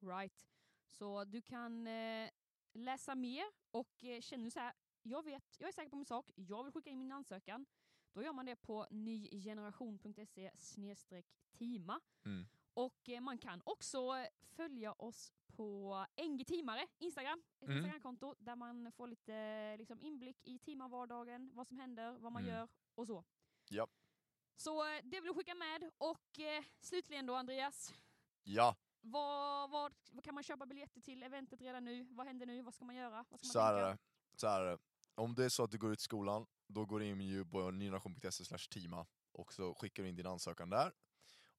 Right. 0.00 0.46
Så 0.88 1.24
du 1.24 1.42
kan 1.42 1.86
eh, 1.86 2.30
läsa 2.72 3.14
mer 3.14 3.44
och 3.70 4.04
eh, 4.04 4.20
känner 4.20 4.44
du 4.44 4.50
så 4.50 4.60
här, 4.60 4.72
jag 5.02 5.24
vet, 5.24 5.44
jag 5.58 5.68
är 5.68 5.72
säker 5.72 5.90
på 5.90 5.96
min 5.96 6.06
sak, 6.06 6.30
jag 6.34 6.64
vill 6.64 6.72
skicka 6.72 6.90
in 6.90 6.98
min 6.98 7.12
ansökan. 7.12 7.66
Då 8.12 8.22
gör 8.22 8.32
man 8.32 8.46
det 8.46 8.56
på 8.56 8.86
nygeneration.se 8.90 10.50
teama. 11.58 12.00
Mm. 12.24 12.46
Och 12.74 13.08
eh, 13.08 13.20
man 13.20 13.38
kan 13.38 13.62
också 13.64 14.26
följa 14.56 14.92
oss 14.92 15.32
på 15.46 16.06
NG 16.28 16.44
Teamare, 16.46 16.86
Instagram, 16.98 17.42
ett 17.60 17.62
Mm. 17.68 17.76
Instagramkonto 17.76 18.34
där 18.38 18.56
man 18.56 18.92
får 18.92 19.06
lite 19.06 19.34
eh, 19.34 19.78
liksom, 19.78 20.00
inblick 20.00 20.36
i 20.44 20.58
teamarvardagen, 20.58 21.50
vad 21.54 21.66
som 21.66 21.78
händer, 21.78 22.18
vad 22.18 22.32
man 22.32 22.42
Mm. 22.42 22.54
gör 22.54 22.68
och 22.94 23.06
så. 23.06 23.24
Ja. 23.68 23.86
Så 24.56 24.84
eh, 24.88 25.00
det 25.04 25.20
vill 25.20 25.26
jag 25.26 25.36
skicka 25.36 25.54
med. 25.54 25.90
Och 25.98 26.38
eh, 26.40 26.64
slutligen 26.80 27.26
då 27.26 27.34
Andreas, 27.34 27.94
Ja, 28.42 28.76
vad, 29.00 29.70
vad, 29.70 29.94
vad 30.10 30.24
kan 30.24 30.34
man 30.34 30.42
köpa 30.44 30.66
biljetter 30.66 31.00
till 31.00 31.22
eventet 31.22 31.60
redan 31.60 31.84
nu? 31.84 32.04
Vad 32.10 32.26
händer 32.26 32.46
nu? 32.46 32.62
Vad 32.62 32.74
ska 32.74 32.84
man 32.84 32.96
göra? 32.96 33.24
Vad 33.28 33.40
ska 33.40 33.46
man 33.46 33.52
Så 33.52 33.60
här 33.60 33.74
är 33.74 33.90
det. 33.90 33.98
Så 34.36 34.46
här 34.48 34.60
är 34.60 34.70
det. 34.70 34.78
Om 35.14 35.34
det 35.34 35.44
är 35.44 35.48
så 35.48 35.64
att 35.64 35.70
du 35.70 35.78
går 35.78 35.92
ut 35.92 36.00
skolan, 36.00 36.46
då 36.72 36.84
går 36.84 37.00
du 37.00 37.06
in 37.06 37.20
ju 37.20 37.44
på 37.44 37.70
nynation.se 37.70 38.44
slash 38.44 38.58
teama 38.58 39.06
och 39.32 39.52
så 39.52 39.74
skickar 39.74 40.02
du 40.02 40.08
in 40.08 40.16
din 40.16 40.26
ansökan 40.26 40.70
där. 40.70 40.92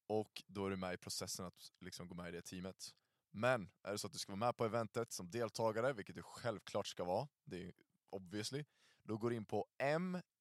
Och 0.07 0.43
då 0.47 0.65
är 0.65 0.69
du 0.69 0.77
med 0.77 0.93
i 0.93 0.97
processen 0.97 1.45
att 1.45 1.71
liksom 1.79 2.07
gå 2.07 2.15
med 2.15 2.29
i 2.29 2.31
det 2.31 2.41
teamet. 2.41 2.93
Men 3.31 3.69
är 3.83 3.91
det 3.91 3.97
så 3.97 4.07
att 4.07 4.13
du 4.13 4.19
ska 4.19 4.31
vara 4.31 4.47
med 4.47 4.57
på 4.57 4.65
eventet 4.65 5.11
som 5.11 5.31
deltagare, 5.31 5.93
vilket 5.93 6.15
du 6.15 6.23
självklart 6.23 6.87
ska 6.87 7.03
vara, 7.03 7.27
det 7.43 7.63
är 7.63 7.73
obviously, 8.09 8.65
då 9.03 9.17
går 9.17 9.29
du 9.29 9.35
in 9.35 9.45
på 9.45 9.67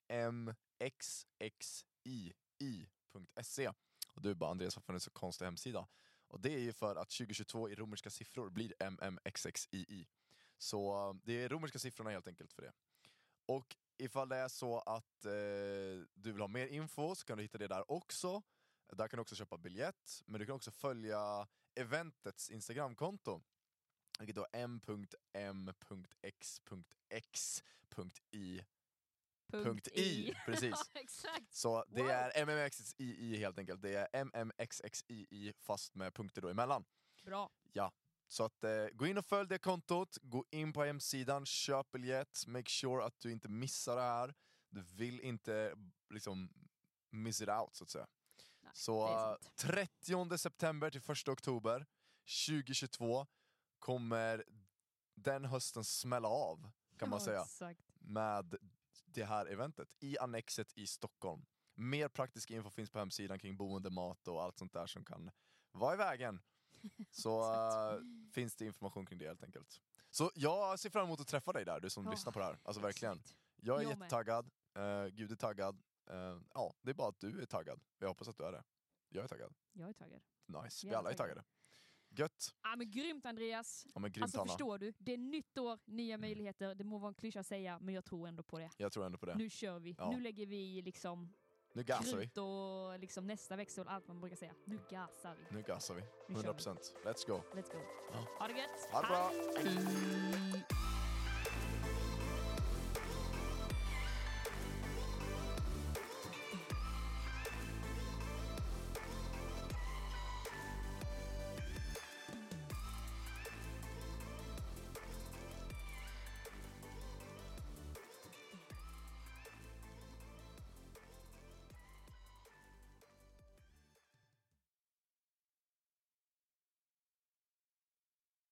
mmxxii.se. 0.09 1.33
Och 4.09 4.23
du 4.23 4.35
bara 4.35 4.51
Andreas, 4.51 4.77
varför 4.77 4.93
är 4.93 4.95
det 4.95 4.97
en 4.97 5.01
så 5.01 5.11
konstig 5.11 5.45
hemsida? 5.45 5.89
Och 6.29 6.41
det 6.41 6.55
är 6.55 6.59
ju 6.59 6.73
för 6.73 6.97
att 6.97 7.11
2022 7.11 7.69
i 7.71 7.75
romerska 7.75 8.11
siffror 8.11 8.51
blir 8.51 8.75
mmxxii. 8.81 10.09
Så 10.59 11.09
eh, 11.09 11.15
det 11.25 11.45
är 11.45 11.49
romerska 11.49 11.79
siffrorna 11.79 12.11
helt 12.11 12.27
enkelt 12.27 12.53
för 12.53 12.63
det. 12.63 12.73
Och 13.47 13.77
ifall 14.01 14.29
det 14.29 14.37
är 14.37 14.49
så 14.49 14.79
att 14.79 15.25
eh, 15.25 15.31
du 16.15 16.33
vill 16.33 16.41
ha 16.41 16.49
mer 16.49 16.67
info 16.67 17.15
så 17.15 17.27
kan 17.27 17.37
du 17.39 17.43
hitta 17.45 17.59
det 17.59 17.69
där 17.69 17.91
också. 17.91 18.43
Där 18.93 19.09
kan 19.09 19.17
du 19.17 19.21
också 19.21 19.35
köpa 19.35 19.59
biljett, 19.59 20.23
men 20.27 20.41
du 20.41 20.47
kan 20.47 20.55
också 20.57 20.71
följa 20.71 21.49
eventets 21.75 22.51
Instagramkonto. 22.51 23.43
Vilket 24.19 24.37
då 24.37 24.47
är 24.53 24.63
m.m.x.x.i. 27.11 28.61
Punkt 29.51 29.89
i, 29.89 30.35
precis. 30.47 30.71
Ja, 30.95 31.01
exakt. 31.01 31.55
Så 31.55 31.85
det 31.89 32.03
Wow. 32.03 32.11
är 32.11 32.47
mmxxii 32.47 33.37
helt 33.37 33.59
enkelt. 33.59 33.83
Det 33.83 34.09
är 34.13 34.25
mmxxii 34.45 35.53
fast 35.59 35.95
med 35.95 36.15
punkter 36.15 36.43
då 36.43 36.49
emellan. 36.49 36.85
Bra. 37.25 37.51
Så 38.33 38.45
att, 38.45 38.65
eh, 38.65 38.87
gå 38.93 39.07
in 39.07 39.19
och 39.19 39.27
följ 39.27 39.49
det 39.49 39.59
kontot, 39.59 40.19
gå 40.23 40.45
in 40.51 40.73
på 40.73 40.85
hemsidan, 40.85 41.47
köp 41.47 41.91
biljett, 41.93 42.47
make 42.47 42.71
sure 42.71 43.05
att 43.05 43.21
du 43.21 43.33
inte 43.33 43.49
missar 43.49 43.97
det 43.97 44.03
här. 44.03 44.35
Du 44.69 44.83
vill 44.83 45.21
inte 45.21 45.75
liksom 46.11 46.53
miss 47.11 47.41
it 47.41 47.49
out 47.49 47.77
så 47.77 47.85
att 47.85 47.91
säga. 47.91 48.07
Nej, 48.61 48.73
Så 48.75 49.07
det 49.07 49.13
är 49.13 49.31
eh, 49.31 49.37
sant. 49.39 49.57
30 49.57 50.39
september 50.39 50.91
till 50.91 51.01
1 51.11 51.29
oktober 51.29 51.87
2022 52.47 53.27
kommer 53.79 54.45
den 55.15 55.45
hösten 55.45 55.85
smälla 55.85 56.29
av 56.29 56.71
kan 56.99 57.09
man 57.11 57.19
Ja, 57.21 57.25
säga 57.25 57.43
Exakt. 57.43 57.81
med 58.01 58.57
det 59.05 59.25
här 59.25 59.47
eventet 59.47 59.89
i 60.01 60.19
Annexet 60.19 60.73
i 60.77 60.87
Stockholm. 60.87 61.47
Mer 61.75 62.09
praktisk 62.09 62.51
info 62.51 62.71
finns 62.71 62.91
på 62.91 62.99
hemsidan 62.99 63.39
kring 63.39 63.57
boende, 63.57 63.91
mat 63.91 64.29
och 64.29 64.43
allt 64.43 64.59
sånt 64.59 64.73
där 64.73 64.87
som 64.87 65.05
kan 65.05 65.31
vara 65.73 65.95
i 65.95 65.97
vägen. 65.97 66.43
Så 67.11 67.53
äh, 67.95 68.01
finns 68.35 68.57
det 68.57 68.65
information 68.67 69.07
kring 69.07 69.19
det 69.19 69.27
helt 69.27 69.43
enkelt. 69.45 69.81
Så 70.11 70.31
jag 70.35 70.79
ser 70.79 70.91
fram 70.91 71.05
emot 71.07 71.21
att 71.21 71.29
träffa 71.29 71.53
dig 71.53 71.65
där, 71.65 71.81
du 71.81 71.91
som 71.91 72.05
Ja, 72.05 72.11
lyssnar 72.11 72.33
på 72.33 72.39
det 72.39 72.45
här. 72.45 72.59
Alltså 72.63 72.83
verkligen. 72.83 73.23
Jag 73.57 73.79
är 73.79 73.83
Jag 73.83 73.91
jättetaggad, 73.91 74.51
uh, 74.79 75.07
Gud 75.07 75.33
är 75.33 75.37
taggad. 75.37 75.83
Eh, 76.11 76.39
ja, 76.55 76.75
det 76.83 76.91
är 76.91 76.95
bara 76.95 77.09
att 77.09 77.21
du 77.21 77.43
är 77.43 77.47
taggad. 77.47 77.81
Jag 77.99 78.09
hoppas 78.09 78.29
att 78.29 78.37
du 78.37 78.45
är 78.45 78.53
det. 78.53 78.65
Jag 79.09 79.25
är 79.25 79.29
taggad. 79.29 79.55
Jag 79.73 79.89
är 79.89 79.93
taggad. 79.93 80.21
Nice, 80.47 80.87
vi 80.87 80.95
alla 80.95 81.11
är 81.11 81.15
taggad. 81.15 81.37
taggade. 81.37 81.45
Gött. 82.11 82.55
Ja, 82.63 82.77
men 82.77 82.91
grymt 82.91 83.27
Andreas. 83.27 83.87
Ja 83.95 84.01
men 84.01 84.13
grymt 84.13 84.23
alltså 84.23 84.39
Hanna. 84.39 84.49
förstår 84.49 84.79
du, 84.79 84.93
det 84.99 85.13
är 85.13 85.19
nytt 85.19 85.59
år, 85.59 85.79
nya 85.85 86.15
Mm. 86.15 86.21
möjligheter. 86.29 86.75
Det 86.75 86.85
må 86.85 86.99
vara 86.99 87.09
en 87.09 87.15
klyscha 87.15 87.41
att 87.41 87.47
säga, 87.47 87.79
men 87.81 87.95
jag 87.95 88.05
tror 88.05 88.29
ändå 88.29 88.43
på 88.43 88.59
det. 88.59 88.71
Jag 88.77 88.93
tror 88.93 89.07
ändå 89.07 89.19
på 89.19 89.27
det. 89.27 89.35
Nu 89.35 89.51
kör 89.51 89.79
vi. 89.79 89.95
Ja. 89.99 90.11
Nu 90.11 90.21
lägger 90.21 90.47
vi 90.47 90.83
liksom 90.83 91.33
Nu 91.73 91.83
gasar 91.83 92.17
vi. 92.17 92.41
och 92.41 92.99
liksom 92.99 93.27
nästa 93.27 93.57
växel, 93.57 93.89
allt 93.89 94.09
man 94.09 94.21
brukar 94.21 94.37
säga. 94.37 94.53
Nu 94.65 94.79
gasar 94.91 95.35
vi. 95.35 95.57
Nu 95.57 95.63
gasar 95.63 95.95
vi. 95.95 96.03
Nu 96.29 96.43
kör 96.43 96.53
vi. 96.53 96.59
100%. 96.59 96.77
Let's 97.05 97.27
go. 97.27 97.43
Let's 97.55 97.73
go. 97.73 97.81
Ja. 98.13 98.19
Ha 98.39 98.49
det 98.49 98.55
gött. 98.55 98.91
Ha 98.93 99.01
det 99.01 99.09
bra. 99.09 99.33
Hej. 99.57 100.80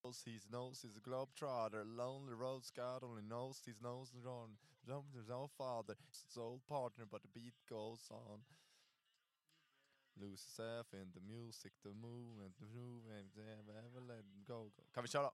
Knows 0.08 0.22
his 0.24 0.46
nose 0.50 0.84
is 0.88 0.96
a 0.96 1.04
globetrotter. 1.04 1.84
Lonely 1.84 2.32
roads, 2.32 2.72
God 2.74 3.02
only 3.04 3.20
knows 3.28 3.60
his 3.66 3.82
nose 3.82 4.08
is 4.16 4.24
wrong. 4.24 4.56
There's 4.86 5.28
no 5.28 5.50
father, 5.58 5.96
soul 6.32 6.62
partner, 6.66 7.04
but 7.10 7.20
the 7.20 7.28
beat 7.28 7.52
goes 7.68 8.08
on. 8.10 8.40
Lose 10.18 10.42
yourself 10.48 10.86
in 10.94 11.12
the 11.12 11.20
music, 11.20 11.72
the 11.84 11.90
movement, 11.90 12.54
the 12.58 12.64
and 12.64 13.28
never 13.68 14.00
let 14.00 14.24
go. 14.46 14.72
go. 14.74 14.82
Kan 14.94 15.02
vi 15.02 15.08
köra? 15.08 15.30